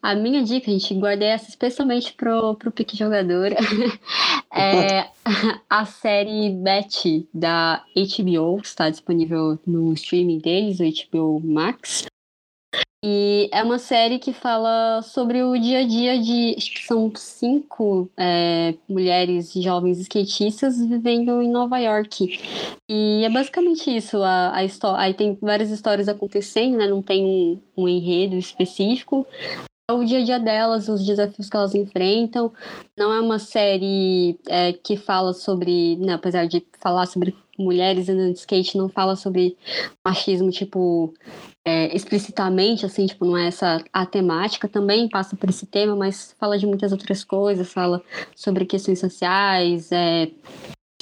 A 0.00 0.14
minha 0.14 0.42
dica, 0.42 0.70
gente, 0.70 0.94
guardei 0.94 1.28
essa 1.28 1.50
especialmente 1.50 2.14
pro, 2.14 2.54
pro 2.56 2.72
Pique 2.72 2.96
Jogador. 2.96 3.50
é 4.50 5.10
a 5.68 5.84
série 5.84 6.50
Betty 6.50 7.28
da 7.34 7.84
HBO, 7.94 8.62
que 8.62 8.66
está 8.66 8.88
disponível 8.88 9.58
no 9.66 9.92
streaming 9.92 10.38
deles, 10.38 10.80
o 10.80 11.08
HBO 11.10 11.40
Max. 11.40 12.06
E 13.04 13.48
é 13.52 13.64
uma 13.64 13.80
série 13.80 14.20
que 14.20 14.32
fala 14.32 15.02
sobre 15.02 15.42
o 15.42 15.58
dia 15.58 15.80
a 15.80 15.86
dia 15.86 16.20
de. 16.20 16.54
Acho 16.56 16.70
que 16.70 16.86
são 16.86 17.12
cinco 17.16 18.08
é, 18.16 18.76
mulheres 18.88 19.52
jovens 19.54 19.98
skatistas 19.98 20.78
vivendo 20.78 21.42
em 21.42 21.50
Nova 21.50 21.78
York. 21.78 22.38
E 22.88 23.24
é 23.24 23.28
basicamente 23.28 23.90
isso. 23.90 24.22
A, 24.22 24.50
a 24.56 25.00
aí 25.00 25.14
tem 25.14 25.36
várias 25.42 25.70
histórias 25.70 26.08
acontecendo, 26.08 26.76
né? 26.76 26.86
Não 26.86 27.02
tem 27.02 27.24
um, 27.24 27.60
um 27.76 27.88
enredo 27.88 28.36
específico. 28.36 29.26
É 29.90 29.92
o 29.92 30.04
dia 30.04 30.20
a 30.20 30.24
dia 30.24 30.38
delas, 30.38 30.88
os 30.88 31.04
desafios 31.04 31.50
que 31.50 31.56
elas 31.56 31.74
enfrentam. 31.74 32.52
Não 32.96 33.12
é 33.12 33.20
uma 33.20 33.40
série 33.40 34.38
é, 34.48 34.72
que 34.72 34.96
fala 34.96 35.32
sobre. 35.32 35.96
Né, 35.96 36.12
apesar 36.12 36.46
de 36.46 36.64
falar 36.80 37.06
sobre 37.06 37.34
mulheres 37.58 38.08
andando 38.08 38.32
de 38.32 38.38
skate, 38.38 38.78
não 38.78 38.88
fala 38.88 39.16
sobre 39.16 39.56
machismo, 40.04 40.50
tipo 40.50 41.12
é, 41.64 41.94
explicitamente, 41.94 42.84
assim, 42.84 43.06
tipo, 43.06 43.24
não 43.24 43.36
é 43.36 43.46
essa 43.46 43.84
a 43.92 44.04
temática, 44.04 44.68
também 44.68 45.08
passa 45.08 45.36
por 45.36 45.48
esse 45.48 45.66
tema, 45.66 45.94
mas 45.94 46.34
fala 46.38 46.58
de 46.58 46.66
muitas 46.66 46.92
outras 46.92 47.22
coisas, 47.24 47.72
fala 47.72 48.02
sobre 48.34 48.66
questões 48.66 48.98
sociais, 48.98 49.92
é, 49.92 50.30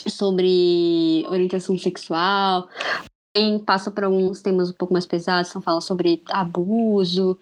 sobre 0.07 1.24
orientação 1.28 1.78
sexual, 1.78 2.68
passa 3.64 3.91
por 3.91 4.05
alguns 4.05 4.43
temas 4.43 4.70
um 4.70 4.74
pouco 4.74 4.93
mais 4.93 5.07
pesados, 5.07 5.51
então 5.51 5.62
fala 5.62 5.81
sobre 5.81 6.22
abuso, 6.28 7.39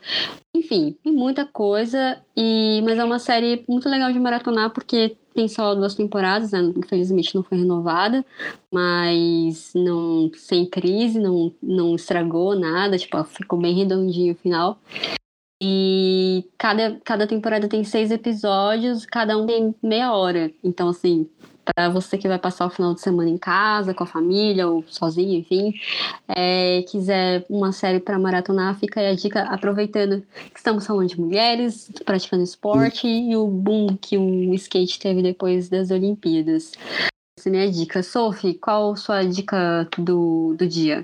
enfim, 0.54 0.96
muita 1.04 1.46
coisa, 1.46 2.20
e 2.36 2.82
mas 2.84 2.98
é 2.98 3.04
uma 3.04 3.18
série 3.18 3.64
muito 3.68 3.88
legal 3.88 4.12
de 4.12 4.18
maratonar 4.18 4.70
porque 4.70 5.16
tem 5.34 5.46
só 5.48 5.74
duas 5.74 5.94
temporadas, 5.94 6.50
né? 6.52 6.60
infelizmente 6.76 7.34
não 7.34 7.42
foi 7.42 7.58
renovada, 7.58 8.24
mas 8.72 9.72
não 9.74 10.30
sem 10.34 10.66
crise, 10.66 11.20
não, 11.20 11.54
não 11.62 11.94
estragou 11.94 12.58
nada, 12.58 12.98
tipo, 12.98 13.22
ficou 13.24 13.58
bem 13.58 13.74
redondinho 13.74 14.34
o 14.34 14.36
final. 14.36 14.78
E 15.60 16.44
cada, 16.56 17.00
cada 17.04 17.26
temporada 17.26 17.68
tem 17.68 17.82
seis 17.82 18.10
episódios, 18.10 19.04
cada 19.04 19.36
um 19.36 19.46
tem 19.46 19.74
meia 19.82 20.12
hora. 20.12 20.52
Então, 20.62 20.88
assim, 20.88 21.28
para 21.74 21.88
você 21.88 22.16
que 22.16 22.28
vai 22.28 22.38
passar 22.38 22.66
o 22.66 22.70
final 22.70 22.94
de 22.94 23.00
semana 23.00 23.28
em 23.28 23.38
casa, 23.38 23.94
com 23.94 24.04
a 24.04 24.06
família 24.06 24.68
ou 24.68 24.84
sozinho, 24.88 25.38
enfim, 25.38 25.74
é, 26.28 26.82
quiser 26.88 27.44
uma 27.48 27.72
série 27.72 28.00
para 28.00 28.18
maratonar, 28.18 28.78
fica 28.78 29.00
aí 29.00 29.08
a 29.08 29.14
dica, 29.14 29.42
aproveitando 29.42 30.22
que 30.52 30.58
estamos 30.58 30.86
falando 30.86 31.08
de 31.08 31.20
mulheres 31.20 31.90
praticando 32.04 32.42
esporte 32.42 33.06
e 33.06 33.36
o 33.36 33.46
boom 33.46 33.96
que 33.96 34.16
o 34.16 34.54
skate 34.54 34.98
teve 34.98 35.22
depois 35.22 35.68
das 35.68 35.90
Olimpíadas. 35.90 36.72
Essa 37.38 37.48
é 37.48 37.50
a 37.50 37.52
minha 37.52 37.70
dica. 37.70 38.02
Sophie, 38.02 38.54
qual 38.54 38.92
a 38.92 38.96
sua 38.96 39.22
dica 39.24 39.88
do, 39.96 40.54
do 40.58 40.66
dia? 40.66 41.02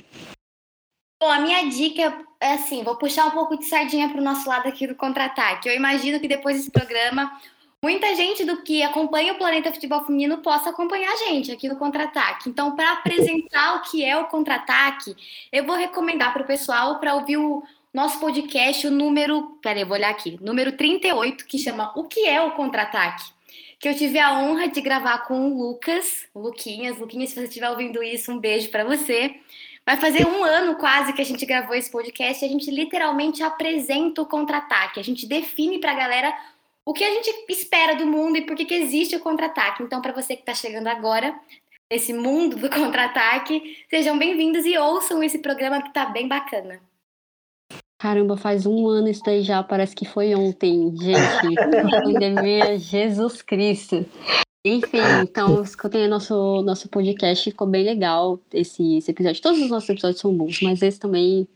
Bom, 1.23 1.31
a 1.31 1.41
minha 1.41 1.69
dica 1.71 2.25
é 2.41 2.53
assim, 2.53 2.83
vou 2.83 2.97
puxar 2.97 3.27
um 3.27 3.31
pouco 3.31 3.57
de 3.57 3.65
sardinha 3.65 4.09
para 4.09 4.21
o 4.21 4.25
nosso 4.25 4.49
lado 4.49 4.69
aqui 4.69 4.87
do 4.87 4.95
contra-ataque. 4.95 5.69
Eu 5.69 5.75
imagino 5.75 6.21
que 6.21 6.29
depois 6.29 6.57
desse 6.57 6.71
programa 6.71 7.33
muita 7.85 8.15
gente 8.15 8.47
do 8.47 8.63
que 8.63 8.83
acompanha 8.83 9.35
o 9.35 9.37
Planeta 9.37 9.71
Futebol 9.71 10.03
Feminino 10.07 10.39
possa 10.39 10.71
acompanhar 10.71 11.13
a 11.13 11.17
gente 11.17 11.53
aqui 11.53 11.69
no 11.69 11.77
Contra-Ataque. 11.77 12.49
Então, 12.49 12.75
para 12.75 12.93
apresentar 12.95 13.77
o 13.77 13.83
que 13.83 14.03
é 14.03 14.17
o 14.17 14.25
Contra-Ataque, 14.25 15.15
eu 15.53 15.67
vou 15.67 15.77
recomendar 15.77 16.33
para 16.33 16.43
o 16.43 16.47
pessoal 16.47 16.99
para 16.99 17.15
ouvir 17.15 17.37
o 17.37 17.63
nosso 17.93 18.19
podcast, 18.19 18.87
o 18.87 18.91
número. 18.91 19.59
Peraí, 19.61 19.83
eu 19.83 19.87
vou 19.87 19.99
olhar 19.99 20.09
aqui. 20.09 20.39
Número 20.41 20.73
38, 20.73 21.45
que 21.45 21.59
chama 21.59 21.93
O 21.95 22.05
que 22.05 22.27
é 22.27 22.41
o 22.41 22.53
Contra-Ataque? 22.53 23.35
que 23.79 23.89
eu 23.89 23.95
tive 23.95 24.19
a 24.19 24.39
honra 24.39 24.67
de 24.67 24.81
gravar 24.81 25.27
com 25.27 25.47
o 25.47 25.59
Lucas, 25.59 26.27
o 26.33 26.41
Luquinhas. 26.41 26.97
Luquinhas, 26.97 27.31
se 27.31 27.35
você 27.35 27.45
estiver 27.45 27.69
ouvindo 27.69 28.03
isso, 28.03 28.33
um 28.33 28.39
beijo 28.39 28.71
para 28.71 28.83
você. 28.83 29.35
Vai 29.85 29.99
fazer 29.99 30.27
um 30.27 30.43
ano 30.43 30.77
quase 30.77 31.13
que 31.13 31.21
a 31.21 31.25
gente 31.25 31.45
gravou 31.45 31.75
esse 31.75 31.91
podcast 31.91 32.43
e 32.43 32.49
a 32.49 32.51
gente 32.51 32.71
literalmente 32.71 33.43
apresenta 33.43 34.23
o 34.23 34.27
contra-ataque. 34.27 34.99
A 34.99 35.05
gente 35.05 35.27
define 35.27 35.79
para 35.79 35.93
a 35.93 35.97
galera 35.97 36.35
o 36.87 36.93
que 36.93 37.03
a 37.03 37.11
gente 37.11 37.47
espera 37.49 37.95
do 37.97 38.07
mundo 38.07 38.37
e 38.37 38.43
por 38.43 38.55
que, 38.55 38.65
que 38.65 38.75
existe 38.75 39.17
o 39.17 39.21
contra-ataque. 39.21 39.83
Então, 39.83 40.03
para 40.03 40.13
você 40.13 40.37
que 40.37 40.43
está 40.43 40.55
chegando 40.55 40.87
agora, 40.89 41.35
nesse 41.91 42.13
mundo 42.13 42.57
do 42.57 42.69
contra-ataque, 42.71 43.79
sejam 43.89 44.19
bem-vindos 44.19 44.67
e 44.67 44.77
ouçam 44.77 45.23
esse 45.23 45.39
programa 45.39 45.81
que 45.81 45.89
está 45.89 46.07
bem 46.07 46.29
bacana. 46.29 46.81
Caramba, 47.99 48.37
faz 48.37 48.67
um 48.67 48.87
ano 48.87 49.09
isso 49.09 49.23
daí 49.25 49.43
já, 49.43 49.63
parece 49.63 49.97
que 49.97 50.05
foi 50.05 50.35
ontem, 50.35 50.95
gente. 50.95 51.55
Pandemia, 52.05 52.79
Jesus 52.79 53.41
Cristo. 53.41 54.05
Enfim, 54.67 54.99
então 55.23 55.63
escutem 55.63 56.09
nosso, 56.09 56.63
nosso 56.63 56.89
podcast, 56.89 57.51
ficou 57.51 57.67
bem 57.67 57.85
legal 57.85 58.41
esse, 58.53 58.97
esse 58.97 59.11
episódio. 59.11 59.43
Todos 59.43 59.61
os 59.61 59.69
nossos 59.71 59.91
episódios 59.91 60.21
são 60.21 60.35
bons, 60.35 60.61
mas 60.63 60.81
esse 60.81 60.99
também 60.99 61.47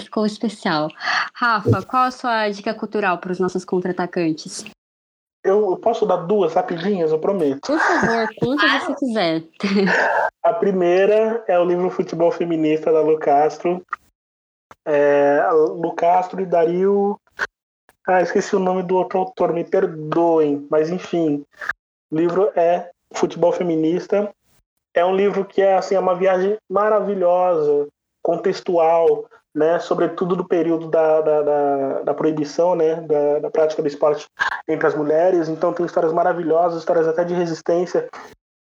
ficou 0.00 0.24
especial. 0.24 0.88
Rafa, 1.34 1.82
qual 1.82 2.04
a 2.04 2.10
sua 2.10 2.48
dica 2.48 2.72
cultural 2.72 3.18
para 3.18 3.32
os 3.32 3.38
nossos 3.38 3.66
contra-atacantes? 3.66 4.64
Eu 5.44 5.76
posso 5.76 6.06
dar 6.06 6.16
duas 6.16 6.54
rapidinhas, 6.54 7.12
eu 7.12 7.18
prometo. 7.18 7.60
Por 7.60 7.78
favor, 7.78 8.28
quantas 8.38 8.82
você 8.82 8.94
quiser. 8.94 9.42
A 10.42 10.54
primeira 10.54 11.44
é 11.46 11.58
o 11.58 11.64
livro 11.64 11.90
Futebol 11.90 12.30
Feminista 12.30 12.90
da 12.90 13.02
Lu 13.02 13.18
Castro. 13.18 13.84
É, 14.86 15.46
Lu 15.52 15.92
Castro 15.94 16.40
e 16.40 16.46
Dario. 16.46 17.20
Ah, 18.06 18.22
esqueci 18.22 18.56
o 18.56 18.60
nome 18.60 18.82
do 18.82 18.96
outro 18.96 19.18
autor, 19.18 19.52
me 19.52 19.64
perdoem, 19.64 20.66
mas 20.70 20.88
enfim. 20.88 21.44
O 22.10 22.16
livro 22.16 22.50
é 22.56 22.90
Futebol 23.12 23.52
Feminista. 23.52 24.32
É 24.94 25.04
um 25.04 25.14
livro 25.14 25.44
que 25.44 25.60
é 25.60 25.74
assim 25.74 25.94
é 25.94 26.00
uma 26.00 26.14
viagem 26.14 26.56
maravilhosa, 26.70 27.88
contextual, 28.22 29.26
né, 29.54 29.78
sobretudo 29.78 30.34
do 30.34 30.44
período 30.44 30.88
da, 30.88 31.20
da, 31.20 31.42
da, 31.42 32.02
da 32.02 32.14
proibição, 32.14 32.74
né, 32.74 32.96
da, 33.02 33.38
da, 33.40 33.50
prática 33.50 33.80
do 33.80 33.88
esporte 33.88 34.26
entre 34.66 34.86
as 34.86 34.94
mulheres. 34.94 35.48
Então 35.48 35.72
tem 35.72 35.86
histórias 35.86 36.12
maravilhosas, 36.12 36.80
histórias 36.80 37.06
até 37.06 37.22
de 37.24 37.34
resistência 37.34 38.08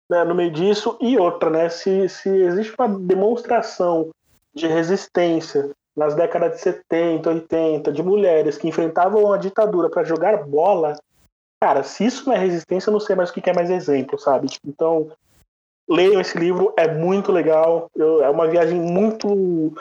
né, 0.10 0.24
no 0.24 0.36
meio 0.36 0.52
disso. 0.52 0.98
E 1.00 1.18
outra, 1.18 1.50
né, 1.50 1.70
se, 1.70 2.10
se 2.10 2.30
existe 2.30 2.76
uma 2.78 2.90
demonstração 2.90 4.10
de 4.54 4.68
resistência 4.68 5.72
nas 5.96 6.16
décadas 6.16 6.56
de 6.56 6.62
70, 6.62 7.30
80, 7.30 7.92
de 7.92 8.04
mulheres 8.04 8.58
que 8.58 8.68
enfrentavam 8.68 9.32
a 9.32 9.38
ditadura 9.38 9.90
para 9.90 10.04
jogar 10.04 10.44
bola, 10.44 10.96
Cara, 11.64 11.84
se 11.84 12.04
isso 12.04 12.26
não 12.26 12.34
é 12.34 12.40
resistência, 12.40 12.90
eu 12.90 12.94
não 12.94 13.00
sei 13.00 13.16
mais 13.16 13.30
o 13.30 13.34
que 13.34 13.48
é 13.48 13.54
mais 13.54 13.70
exemplo, 13.70 14.18
sabe? 14.18 14.48
Então, 14.66 15.12
leiam 15.92 16.22
esse 16.22 16.38
livro, 16.38 16.74
é 16.78 16.88
muito 16.88 17.32
legal. 17.32 17.90
Eu, 17.96 18.24
é 18.24 18.30
uma 18.30 18.48
viagem 18.48 18.80
muito. 18.80 19.74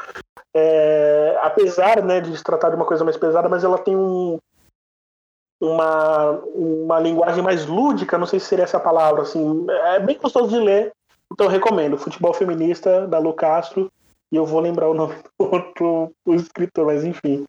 É, 0.54 1.38
apesar 1.42 2.02
né, 2.02 2.20
de 2.20 2.36
se 2.36 2.42
tratar 2.42 2.70
de 2.70 2.76
uma 2.76 2.84
coisa 2.84 3.04
mais 3.04 3.16
pesada, 3.16 3.48
mas 3.48 3.62
ela 3.62 3.78
tem 3.78 3.94
um, 3.94 4.38
uma, 5.60 6.30
uma 6.54 6.98
linguagem 6.98 7.42
mais 7.42 7.66
lúdica, 7.66 8.18
não 8.18 8.26
sei 8.26 8.40
se 8.40 8.46
seria 8.46 8.64
essa 8.64 8.80
palavra. 8.80 9.22
Assim, 9.22 9.66
é 9.68 10.00
bem 10.00 10.18
gostoso 10.18 10.48
de 10.48 10.58
ler, 10.58 10.92
então 11.32 11.46
recomendo. 11.46 11.96
Futebol 11.96 12.34
Feminista, 12.34 13.06
da 13.06 13.18
Lu 13.18 13.32
Castro, 13.32 13.90
e 14.32 14.36
eu 14.36 14.44
vou 14.44 14.60
lembrar 14.60 14.88
o 14.88 14.94
nome 14.94 15.14
do 15.38 15.46
outro 15.52 16.12
escritor, 16.26 16.86
mas 16.86 17.04
enfim. 17.04 17.44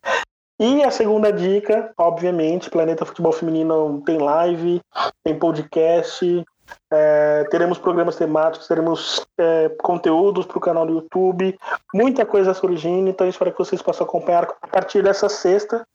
E 0.60 0.84
a 0.84 0.92
segunda 0.92 1.32
dica, 1.32 1.92
obviamente, 1.98 2.70
Planeta 2.70 3.04
Futebol 3.04 3.32
Feminino 3.32 4.00
tem 4.06 4.18
live, 4.18 4.80
tem 5.24 5.36
podcast, 5.36 6.44
é, 6.90 7.44
teremos 7.50 7.78
programas 7.78 8.16
temáticos, 8.16 8.68
teremos 8.68 9.26
é, 9.38 9.68
conteúdos 9.80 10.46
para 10.46 10.58
o 10.58 10.60
canal 10.60 10.86
do 10.86 10.94
YouTube, 10.94 11.58
muita 11.94 12.26
coisa 12.26 12.54
surgindo, 12.54 13.08
então 13.08 13.26
espero 13.28 13.52
que 13.52 13.58
vocês 13.58 13.80
possam 13.80 14.06
acompanhar 14.06 14.48
a 14.60 14.68
partir 14.68 15.02
dessa 15.02 15.28
sexta, 15.28 15.86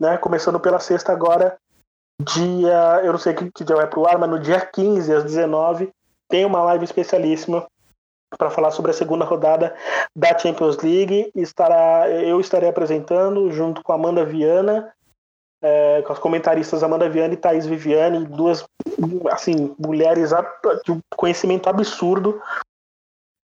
né? 0.00 0.16
Começando 0.16 0.58
pela 0.58 0.78
sexta 0.78 1.12
agora, 1.12 1.56
dia. 2.20 3.00
Eu 3.04 3.12
não 3.12 3.18
sei 3.18 3.34
que, 3.34 3.50
que 3.52 3.64
dia 3.64 3.76
vai 3.76 3.86
pro 3.86 4.06
ar, 4.06 4.18
mas 4.18 4.30
no 4.30 4.38
dia 4.38 4.60
15 4.60 5.12
às 5.12 5.24
19 5.24 5.90
tem 6.28 6.44
uma 6.44 6.62
live 6.64 6.84
especialíssima 6.84 7.66
para 8.38 8.50
falar 8.50 8.70
sobre 8.70 8.92
a 8.92 8.94
segunda 8.94 9.24
rodada 9.24 9.74
da 10.14 10.38
Champions 10.38 10.76
League. 10.78 11.30
Estará, 11.34 12.08
eu 12.08 12.40
estarei 12.40 12.68
apresentando 12.68 13.50
junto 13.52 13.82
com 13.82 13.92
Amanda 13.92 14.24
Viana, 14.24 14.92
é, 15.62 16.02
com 16.02 16.12
as 16.12 16.18
comentaristas 16.18 16.82
Amanda 16.82 17.08
Viana 17.08 17.34
e 17.34 17.36
Thaís 17.36 17.66
Viviane, 17.66 18.24
duas 18.24 18.64
assim 19.30 19.74
mulheres 19.78 20.30
de 20.84 20.98
conhecimento 21.16 21.68
absurdo 21.68 22.40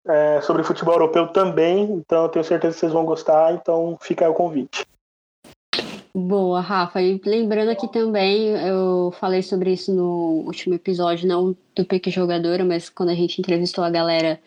é, 0.08 0.40
sobre 0.42 0.64
futebol 0.64 0.96
europeu 0.96 1.28
também. 1.28 1.84
Então 1.84 2.24
eu 2.24 2.30
tenho 2.30 2.46
certeza 2.46 2.74
que 2.74 2.80
vocês 2.80 2.94
vão 2.94 3.06
gostar. 3.06 3.54
Então 3.54 3.98
fica 4.02 4.26
aí 4.26 4.32
o 4.32 4.36
convite. 4.36 4.86
Boa, 6.14 6.62
Rafa. 6.62 7.02
E 7.02 7.20
lembrando 7.26 7.72
aqui 7.72 7.92
também, 7.92 8.48
eu 8.66 9.14
falei 9.20 9.42
sobre 9.42 9.74
isso 9.74 9.94
no 9.94 10.46
último 10.46 10.74
episódio, 10.74 11.28
não 11.28 11.54
do 11.76 11.86
Pique 11.86 12.10
Jogadora, 12.10 12.64
mas 12.64 12.90
quando 12.90 13.10
a 13.10 13.16
gente 13.16 13.40
entrevistou 13.40 13.84
a 13.84 13.90
galera 13.90 14.40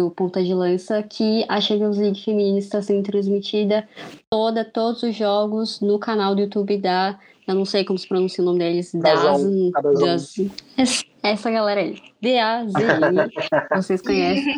do 0.00 0.10
Ponta 0.10 0.42
de 0.42 0.54
Lança, 0.54 1.02
que 1.02 1.44
a 1.48 1.60
Champions 1.60 1.98
League 1.98 2.24
Feminina 2.24 2.58
está 2.58 2.80
sendo 2.80 3.02
transmitida 3.02 3.86
toda, 4.30 4.64
todos 4.64 5.02
os 5.02 5.14
jogos 5.14 5.80
no 5.80 5.98
canal 5.98 6.34
do 6.34 6.40
YouTube 6.40 6.78
da. 6.78 7.18
Eu 7.46 7.54
não 7.54 7.64
sei 7.64 7.84
como 7.84 7.98
se 7.98 8.08
pronuncia 8.08 8.42
o 8.42 8.44
nome 8.46 8.60
deles. 8.60 8.92
Das, 8.94 10.34
das, 10.76 11.04
essa 11.22 11.50
galera 11.50 11.80
aí. 11.80 11.96
D-A-Z-I. 12.20 13.76
vocês 13.76 14.00
conhecem. 14.02 14.54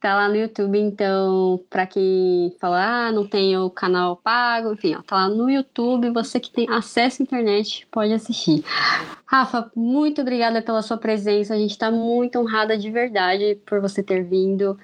Tá 0.00 0.14
lá 0.14 0.28
no 0.28 0.36
YouTube, 0.36 0.78
então, 0.78 1.60
para 1.68 1.86
quem 1.86 2.56
fala, 2.58 3.08
ah, 3.08 3.12
não 3.12 3.26
tem 3.26 3.58
o 3.58 3.68
canal 3.68 4.16
pago, 4.16 4.72
enfim, 4.72 4.94
ó, 4.94 5.02
tá 5.02 5.16
lá 5.16 5.28
no 5.28 5.50
YouTube, 5.50 6.10
você 6.10 6.40
que 6.40 6.50
tem 6.50 6.66
acesso 6.70 7.20
à 7.20 7.24
internet 7.24 7.86
pode 7.90 8.12
assistir. 8.12 8.64
Rafa, 9.26 9.70
muito 9.76 10.22
obrigada 10.22 10.62
pela 10.62 10.80
sua 10.80 10.96
presença, 10.96 11.52
a 11.52 11.58
gente 11.58 11.76
tá 11.76 11.90
muito 11.90 12.38
honrada 12.38 12.78
de 12.78 12.90
verdade 12.90 13.60
por 13.66 13.80
você 13.80 14.02
ter 14.02 14.24
vindo. 14.24 14.78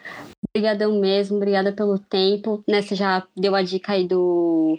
Obrigadão 0.50 1.00
mesmo, 1.00 1.36
obrigada 1.36 1.72
pelo 1.72 1.98
tempo. 1.98 2.62
Né, 2.68 2.82
você 2.82 2.94
já 2.94 3.26
deu 3.34 3.54
a 3.54 3.62
dica 3.62 3.92
aí 3.92 4.06
do, 4.06 4.78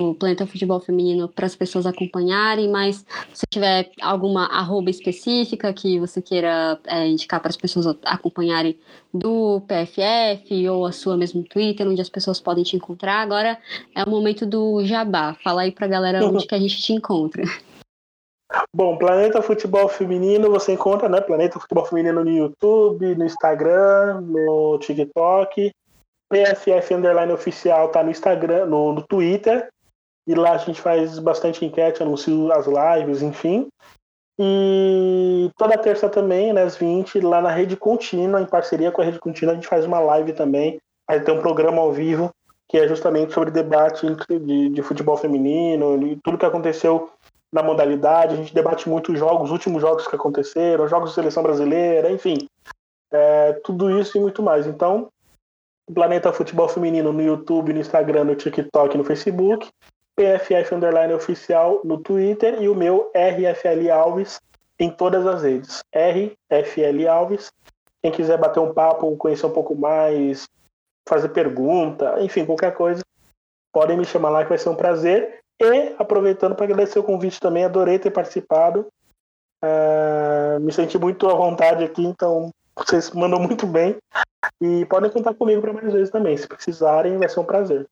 do 0.00 0.12
Planeta 0.12 0.44
Futebol 0.44 0.80
Feminino 0.80 1.28
para 1.28 1.46
as 1.46 1.54
pessoas 1.54 1.86
acompanharem, 1.86 2.68
mas 2.68 3.06
se 3.32 3.46
tiver 3.48 3.90
alguma 4.02 4.46
arroba 4.46 4.90
específica 4.90 5.72
que 5.72 6.00
você 6.00 6.20
queira 6.20 6.80
é, 6.86 7.06
indicar 7.06 7.40
para 7.40 7.50
as 7.50 7.56
pessoas 7.56 7.86
acompanharem 8.04 8.76
do 9.12 9.60
PFF 9.60 10.68
ou 10.68 10.84
a 10.84 10.90
sua 10.90 11.16
mesmo 11.16 11.44
Twitter, 11.44 11.86
onde 11.86 12.00
as 12.00 12.08
pessoas 12.08 12.40
podem 12.40 12.64
te 12.64 12.74
encontrar, 12.74 13.20
agora 13.20 13.56
é 13.94 14.02
o 14.02 14.10
momento 14.10 14.44
do 14.44 14.84
jabá. 14.84 15.36
Fala 15.44 15.62
aí 15.62 15.70
para 15.70 15.86
a 15.86 15.90
galera 15.90 16.18
onde 16.26 16.46
que 16.46 16.54
a 16.54 16.58
gente 16.58 16.82
te 16.82 16.92
encontra. 16.92 17.44
Bom, 18.74 18.98
Planeta 18.98 19.40
Futebol 19.42 19.88
Feminino 19.88 20.50
você 20.50 20.72
encontra, 20.72 21.08
né? 21.08 21.20
Planeta 21.20 21.60
Futebol 21.60 21.84
Feminino 21.84 22.24
no 22.24 22.30
YouTube, 22.30 23.14
no 23.14 23.24
Instagram, 23.24 24.20
no 24.22 24.76
TikTok. 24.78 25.70
PFF 26.32 26.94
Underline 26.94 27.32
Oficial 27.32 27.88
tá 27.90 28.02
no 28.02 28.10
Instagram, 28.10 28.66
no, 28.66 28.92
no 28.92 29.02
Twitter. 29.02 29.68
E 30.26 30.34
lá 30.34 30.52
a 30.52 30.58
gente 30.58 30.80
faz 30.80 31.18
bastante 31.18 31.64
enquete, 31.64 32.02
anuncia 32.02 32.54
as 32.54 32.66
lives, 32.66 33.22
enfim. 33.22 33.68
E 34.38 35.50
toda 35.56 35.78
terça 35.78 36.08
também, 36.08 36.52
né, 36.52 36.62
às 36.62 36.76
20, 36.76 37.20
lá 37.20 37.40
na 37.40 37.50
Rede 37.50 37.76
Contínua, 37.76 38.40
em 38.40 38.46
parceria 38.46 38.90
com 38.90 39.00
a 39.00 39.04
Rede 39.04 39.20
Contínua, 39.20 39.52
a 39.52 39.54
gente 39.54 39.68
faz 39.68 39.84
uma 39.84 40.00
live 40.00 40.32
também. 40.32 40.80
Aí 41.08 41.20
tem 41.20 41.34
um 41.34 41.40
programa 41.40 41.80
ao 41.80 41.92
vivo, 41.92 42.30
que 42.68 42.78
é 42.78 42.88
justamente 42.88 43.32
sobre 43.32 43.50
debate 43.50 44.06
de, 44.40 44.70
de 44.70 44.82
futebol 44.82 45.16
feminino, 45.16 46.06
e 46.06 46.16
tudo 46.16 46.38
que 46.38 46.46
aconteceu 46.46 47.10
na 47.52 47.62
modalidade. 47.62 48.34
A 48.34 48.36
gente 48.36 48.54
debate 48.54 48.88
muito 48.88 49.12
os 49.12 49.18
jogos, 49.18 49.44
os 49.44 49.52
últimos 49.52 49.80
jogos 49.80 50.08
que 50.08 50.16
aconteceram, 50.16 50.88
jogos 50.88 51.10
de 51.10 51.14
seleção 51.14 51.42
brasileira, 51.42 52.10
enfim. 52.10 52.48
É, 53.12 53.52
tudo 53.64 54.00
isso 54.00 54.18
e 54.18 54.20
muito 54.20 54.42
mais. 54.42 54.66
Então, 54.66 55.08
Planeta 55.92 56.32
Futebol 56.32 56.68
Feminino 56.68 57.12
no 57.12 57.22
YouTube, 57.22 57.72
no 57.72 57.78
Instagram, 57.78 58.24
no 58.24 58.34
TikTok, 58.34 58.98
no 58.98 59.04
Facebook. 59.04 59.68
PFF 60.16 60.74
Underline 60.74 61.12
Oficial 61.12 61.80
no 61.84 61.98
Twitter 61.98 62.62
e 62.62 62.68
o 62.68 62.74
meu 62.74 63.10
RFL 63.14 63.90
Alves 63.90 64.40
em 64.78 64.90
todas 64.90 65.26
as 65.26 65.42
redes. 65.42 65.82
RFL 65.92 67.08
Alves. 67.08 67.52
Quem 68.02 68.12
quiser 68.12 68.38
bater 68.38 68.60
um 68.60 68.72
papo, 68.72 69.16
conhecer 69.16 69.46
um 69.46 69.50
pouco 69.50 69.74
mais, 69.74 70.46
fazer 71.08 71.30
pergunta, 71.30 72.16
enfim, 72.20 72.44
qualquer 72.44 72.74
coisa, 72.74 73.02
podem 73.72 73.96
me 73.96 74.04
chamar 74.04 74.30
lá 74.30 74.42
que 74.42 74.50
vai 74.50 74.58
ser 74.58 74.68
um 74.68 74.76
prazer. 74.76 75.40
E 75.60 75.94
aproveitando 75.98 76.54
para 76.54 76.64
agradecer 76.64 76.98
o 76.98 77.04
convite 77.04 77.40
também, 77.40 77.64
adorei 77.64 77.98
ter 77.98 78.10
participado. 78.10 78.86
Uh, 79.64 80.60
me 80.60 80.72
senti 80.72 80.98
muito 80.98 81.28
à 81.28 81.34
vontade 81.34 81.84
aqui, 81.84 82.04
então 82.04 82.50
vocês 82.76 83.10
mandam 83.12 83.40
muito 83.40 83.66
bem. 83.66 83.96
E 84.60 84.84
podem 84.86 85.10
contar 85.10 85.34
comigo 85.34 85.62
para 85.62 85.72
mais 85.72 85.92
vezes 85.92 86.10
também. 86.10 86.36
Se 86.36 86.46
precisarem, 86.46 87.16
vai 87.16 87.28
ser 87.28 87.40
um 87.40 87.44
prazer. 87.44 87.86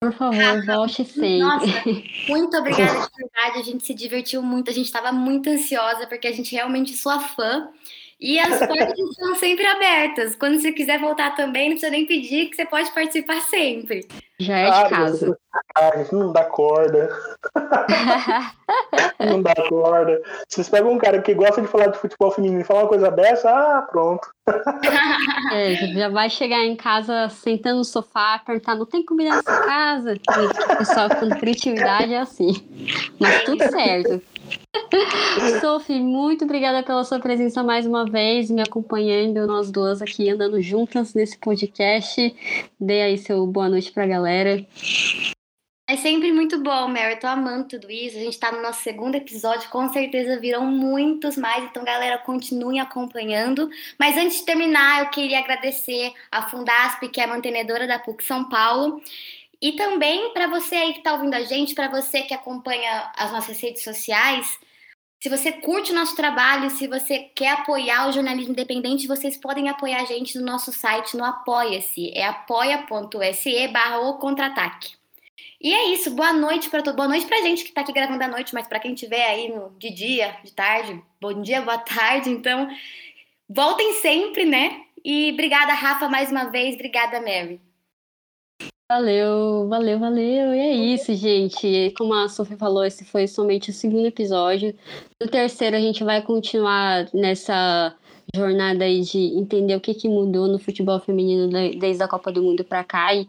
Por 0.00 0.14
favor, 0.14 0.64
volte 0.64 1.04
sempre. 1.04 1.40
Nossa, 1.40 1.66
muito 2.26 2.56
obrigada 2.56 3.06
de 3.06 3.08
verdade. 3.20 3.58
A 3.58 3.62
gente 3.62 3.84
se 3.84 3.92
divertiu 3.92 4.42
muito. 4.42 4.70
A 4.70 4.72
gente 4.72 4.86
estava 4.86 5.12
muito 5.12 5.50
ansiosa 5.50 6.06
porque 6.06 6.26
a 6.26 6.32
gente 6.32 6.54
realmente 6.54 6.96
sua 6.96 7.20
fã. 7.20 7.68
E 8.20 8.38
as 8.38 8.58
portas 8.66 8.98
estão 8.98 9.34
sempre 9.36 9.66
abertas. 9.66 10.36
Quando 10.36 10.60
você 10.60 10.72
quiser 10.72 11.00
voltar 11.00 11.34
também, 11.34 11.70
não 11.70 11.76
precisa 11.76 11.90
nem 11.90 12.06
pedir, 12.06 12.50
que 12.50 12.56
você 12.56 12.66
pode 12.66 12.90
participar 12.92 13.40
sempre. 13.40 14.06
Já 14.38 14.56
é 14.58 14.64
de 14.64 14.70
ah, 14.70 14.88
casa. 14.88 15.38
Ai, 15.76 16.06
não 16.12 16.32
dá 16.32 16.44
corda. 16.44 17.10
não 19.20 19.42
dá 19.42 19.54
corda. 19.68 20.20
Vocês 20.48 20.68
pegam 20.68 20.92
um 20.92 20.98
cara 20.98 21.20
que 21.20 21.34
gosta 21.34 21.60
de 21.60 21.68
falar 21.68 21.88
de 21.88 21.98
futebol 21.98 22.30
feminino 22.30 22.60
e 22.60 22.64
falar 22.64 22.80
uma 22.80 22.88
coisa 22.88 23.10
dessa, 23.10 23.50
ah, 23.50 23.82
pronto. 23.82 24.28
É, 25.52 25.74
já 25.74 26.08
vai 26.08 26.30
chegar 26.30 26.64
em 26.64 26.76
casa 26.76 27.28
sentando 27.28 27.78
no 27.78 27.84
sofá, 27.84 28.40
perguntar, 28.44 28.76
não 28.76 28.86
tem 28.86 29.04
comida 29.04 29.30
nessa 29.30 29.62
casa? 29.62 30.14
O 30.14 30.76
pessoal 30.76 31.08
com 31.08 31.28
criatividade 31.30 32.12
é 32.12 32.20
assim. 32.20 32.52
Mas 33.18 33.44
tudo 33.44 33.62
certo. 33.68 34.22
Sophie, 35.60 36.00
muito 36.00 36.44
obrigada 36.44 36.82
pela 36.82 37.04
sua 37.04 37.20
presença 37.20 37.62
mais 37.62 37.86
uma 37.86 38.04
vez, 38.04 38.50
me 38.50 38.62
acompanhando, 38.62 39.46
nós 39.46 39.70
duas 39.70 40.02
aqui 40.02 40.28
andando 40.28 40.60
juntas 40.60 41.14
nesse 41.14 41.38
podcast. 41.38 42.34
Dê 42.78 43.02
aí 43.02 43.18
seu 43.18 43.46
boa 43.46 43.68
noite 43.68 43.92
pra 43.92 44.06
galera. 44.06 44.66
É 45.90 45.96
sempre 45.96 46.30
muito 46.32 46.62
bom, 46.62 46.86
Mary. 46.86 47.14
Eu 47.14 47.18
tô 47.18 47.26
amando 47.26 47.66
tudo 47.66 47.90
isso. 47.90 48.16
A 48.16 48.20
gente 48.20 48.38
tá 48.38 48.52
no 48.52 48.62
nosso 48.62 48.80
segundo 48.80 49.16
episódio, 49.16 49.68
com 49.70 49.88
certeza 49.88 50.38
virão 50.38 50.64
muitos 50.64 51.36
mais. 51.36 51.64
Então, 51.64 51.82
galera, 51.82 52.16
continuem 52.16 52.78
acompanhando. 52.78 53.68
Mas 53.98 54.16
antes 54.16 54.38
de 54.38 54.44
terminar, 54.44 55.00
eu 55.00 55.10
queria 55.10 55.40
agradecer 55.40 56.12
a 56.30 56.42
Fundasp, 56.48 57.08
que 57.08 57.20
é 57.20 57.24
a 57.24 57.26
mantenedora 57.26 57.88
da 57.88 57.98
PUC 57.98 58.22
São 58.22 58.48
Paulo. 58.48 59.02
E 59.60 59.72
também 59.72 60.32
para 60.32 60.46
você 60.46 60.74
aí 60.74 60.92
que 60.92 60.98
está 61.00 61.12
ouvindo 61.12 61.34
a 61.34 61.42
gente, 61.42 61.74
para 61.74 61.88
você 61.88 62.22
que 62.22 62.32
acompanha 62.32 63.12
as 63.16 63.30
nossas 63.30 63.60
redes 63.60 63.84
sociais, 63.84 64.58
se 65.22 65.28
você 65.28 65.52
curte 65.52 65.92
o 65.92 65.94
nosso 65.94 66.16
trabalho, 66.16 66.70
se 66.70 66.86
você 66.86 67.18
quer 67.34 67.50
apoiar 67.50 68.08
o 68.08 68.12
jornalismo 68.12 68.52
independente, 68.52 69.06
vocês 69.06 69.36
podem 69.36 69.68
apoiar 69.68 70.00
a 70.00 70.06
gente 70.06 70.38
no 70.38 70.46
nosso 70.46 70.72
site, 70.72 71.14
no 71.14 71.22
Apoia-se. 71.22 72.10
É 72.14 72.24
apoia.se 72.24 73.68
barra 73.68 73.98
o 73.98 74.16
contra-ataque. 74.16 74.94
E 75.60 75.74
é 75.74 75.92
isso, 75.92 76.10
boa 76.12 76.32
noite 76.32 76.70
para 76.70 76.82
todo 76.82 76.96
Boa 76.96 77.08
noite 77.08 77.26
pra 77.26 77.42
gente 77.42 77.64
que 77.64 77.68
está 77.68 77.82
aqui 77.82 77.92
gravando 77.92 78.24
à 78.24 78.28
noite, 78.28 78.54
mas 78.54 78.66
para 78.66 78.80
quem 78.80 78.94
estiver 78.94 79.26
aí 79.26 79.54
no, 79.54 79.76
de 79.78 79.90
dia, 79.90 80.38
de 80.42 80.52
tarde, 80.52 81.02
bom 81.20 81.42
dia, 81.42 81.60
boa 81.60 81.76
tarde. 81.84 82.30
Então, 82.30 82.66
voltem 83.46 83.92
sempre, 84.00 84.46
né? 84.46 84.84
E 85.04 85.32
obrigada, 85.32 85.74
Rafa, 85.74 86.08
mais 86.08 86.30
uma 86.30 86.44
vez. 86.44 86.76
Obrigada, 86.76 87.20
Mary. 87.20 87.60
Valeu, 88.90 89.68
valeu, 89.68 90.00
valeu. 90.00 90.52
E 90.52 90.58
é 90.58 90.74
isso, 90.74 91.14
gente. 91.14 91.94
Como 91.96 92.12
a 92.12 92.28
Sofia 92.28 92.56
falou, 92.56 92.84
esse 92.84 93.04
foi 93.04 93.28
somente 93.28 93.70
o 93.70 93.72
segundo 93.72 94.04
episódio. 94.04 94.74
No 95.22 95.28
terceiro, 95.28 95.76
a 95.76 95.80
gente 95.80 96.02
vai 96.02 96.20
continuar 96.22 97.08
nessa 97.14 97.94
jornada 98.34 98.82
aí 98.84 99.02
de 99.02 99.18
entender 99.38 99.76
o 99.76 99.80
que, 99.80 99.94
que 99.94 100.08
mudou 100.08 100.48
no 100.48 100.58
futebol 100.58 100.98
feminino 100.98 101.48
desde 101.78 102.02
a 102.02 102.08
Copa 102.08 102.32
do 102.32 102.42
Mundo 102.42 102.64
para 102.64 102.82
cá. 102.82 103.14
E, 103.14 103.28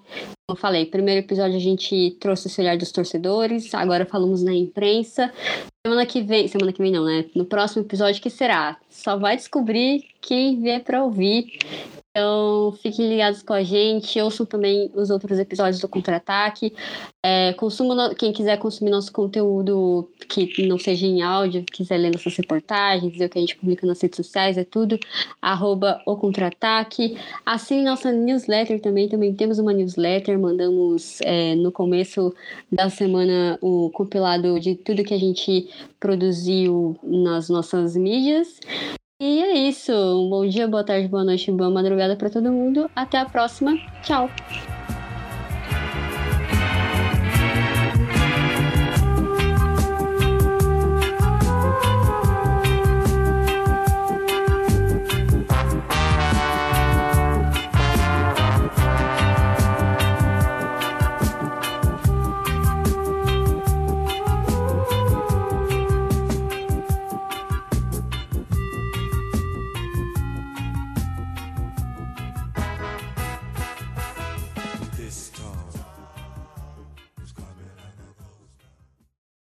eu 0.51 0.57
falei, 0.57 0.85
primeiro 0.85 1.19
episódio 1.19 1.55
a 1.55 1.59
gente 1.59 2.15
trouxe 2.19 2.47
esse 2.47 2.61
olhar 2.61 2.77
dos 2.77 2.91
torcedores, 2.91 3.73
agora 3.73 4.05
falamos 4.05 4.43
na 4.43 4.53
imprensa. 4.53 5.31
Semana 5.85 6.05
que 6.05 6.21
vem, 6.21 6.47
semana 6.47 6.71
que 6.71 6.81
vem 6.81 6.91
não, 6.91 7.05
né? 7.05 7.25
No 7.35 7.45
próximo 7.45 7.83
episódio, 7.83 8.21
que 8.21 8.29
será? 8.29 8.77
Só 8.89 9.17
vai 9.17 9.35
descobrir 9.35 10.05
quem 10.21 10.61
vier 10.61 10.83
para 10.83 11.03
ouvir. 11.03 11.57
Então, 12.11 12.73
fiquem 12.81 13.07
ligados 13.07 13.41
com 13.41 13.53
a 13.53 13.63
gente, 13.63 14.19
ouçam 14.19 14.45
também 14.45 14.91
os 14.93 15.09
outros 15.09 15.39
episódios 15.39 15.79
do 15.79 15.87
Contra-Ataque. 15.87 16.73
É, 17.25 17.55
no... 17.79 18.15
Quem 18.15 18.33
quiser 18.33 18.57
consumir 18.57 18.91
nosso 18.91 19.13
conteúdo 19.13 20.09
que 20.27 20.67
não 20.67 20.77
seja 20.77 21.05
em 21.05 21.21
áudio, 21.21 21.63
quiser 21.71 21.97
ler 21.97 22.11
nossas 22.11 22.35
reportagens, 22.35 23.17
ver 23.17 23.25
o 23.25 23.29
que 23.29 23.37
a 23.37 23.41
gente 23.41 23.55
publica 23.55 23.87
nas 23.87 24.01
redes 24.01 24.17
sociais, 24.17 24.57
é 24.57 24.65
tudo, 24.65 24.99
arroba 25.41 26.01
o 26.05 26.17
Contra-Ataque. 26.17 27.17
Assine 27.45 27.83
nossa 27.83 28.11
newsletter 28.11 28.81
também, 28.81 29.07
também 29.07 29.33
temos 29.33 29.57
uma 29.57 29.71
newsletter, 29.71 30.37
mandamos 30.41 31.21
é, 31.21 31.55
no 31.55 31.71
começo 31.71 32.33
da 32.71 32.89
semana 32.89 33.57
o 33.61 33.89
compilado 33.91 34.59
de 34.59 34.75
tudo 34.75 35.03
que 35.03 35.13
a 35.13 35.19
gente 35.19 35.69
produziu 35.99 36.97
nas 37.03 37.49
nossas 37.49 37.95
mídias. 37.95 38.59
E 39.19 39.39
é 39.39 39.53
isso. 39.53 39.91
Um 39.93 40.29
bom 40.29 40.47
dia, 40.47 40.67
boa 40.67 40.83
tarde, 40.83 41.07
boa 41.07 41.23
noite, 41.23 41.51
boa 41.51 41.69
madrugada 41.69 42.15
para 42.15 42.29
todo 42.29 42.51
mundo. 42.51 42.89
Até 42.95 43.19
a 43.19 43.25
próxima. 43.25 43.77
Tchau. 44.01 44.27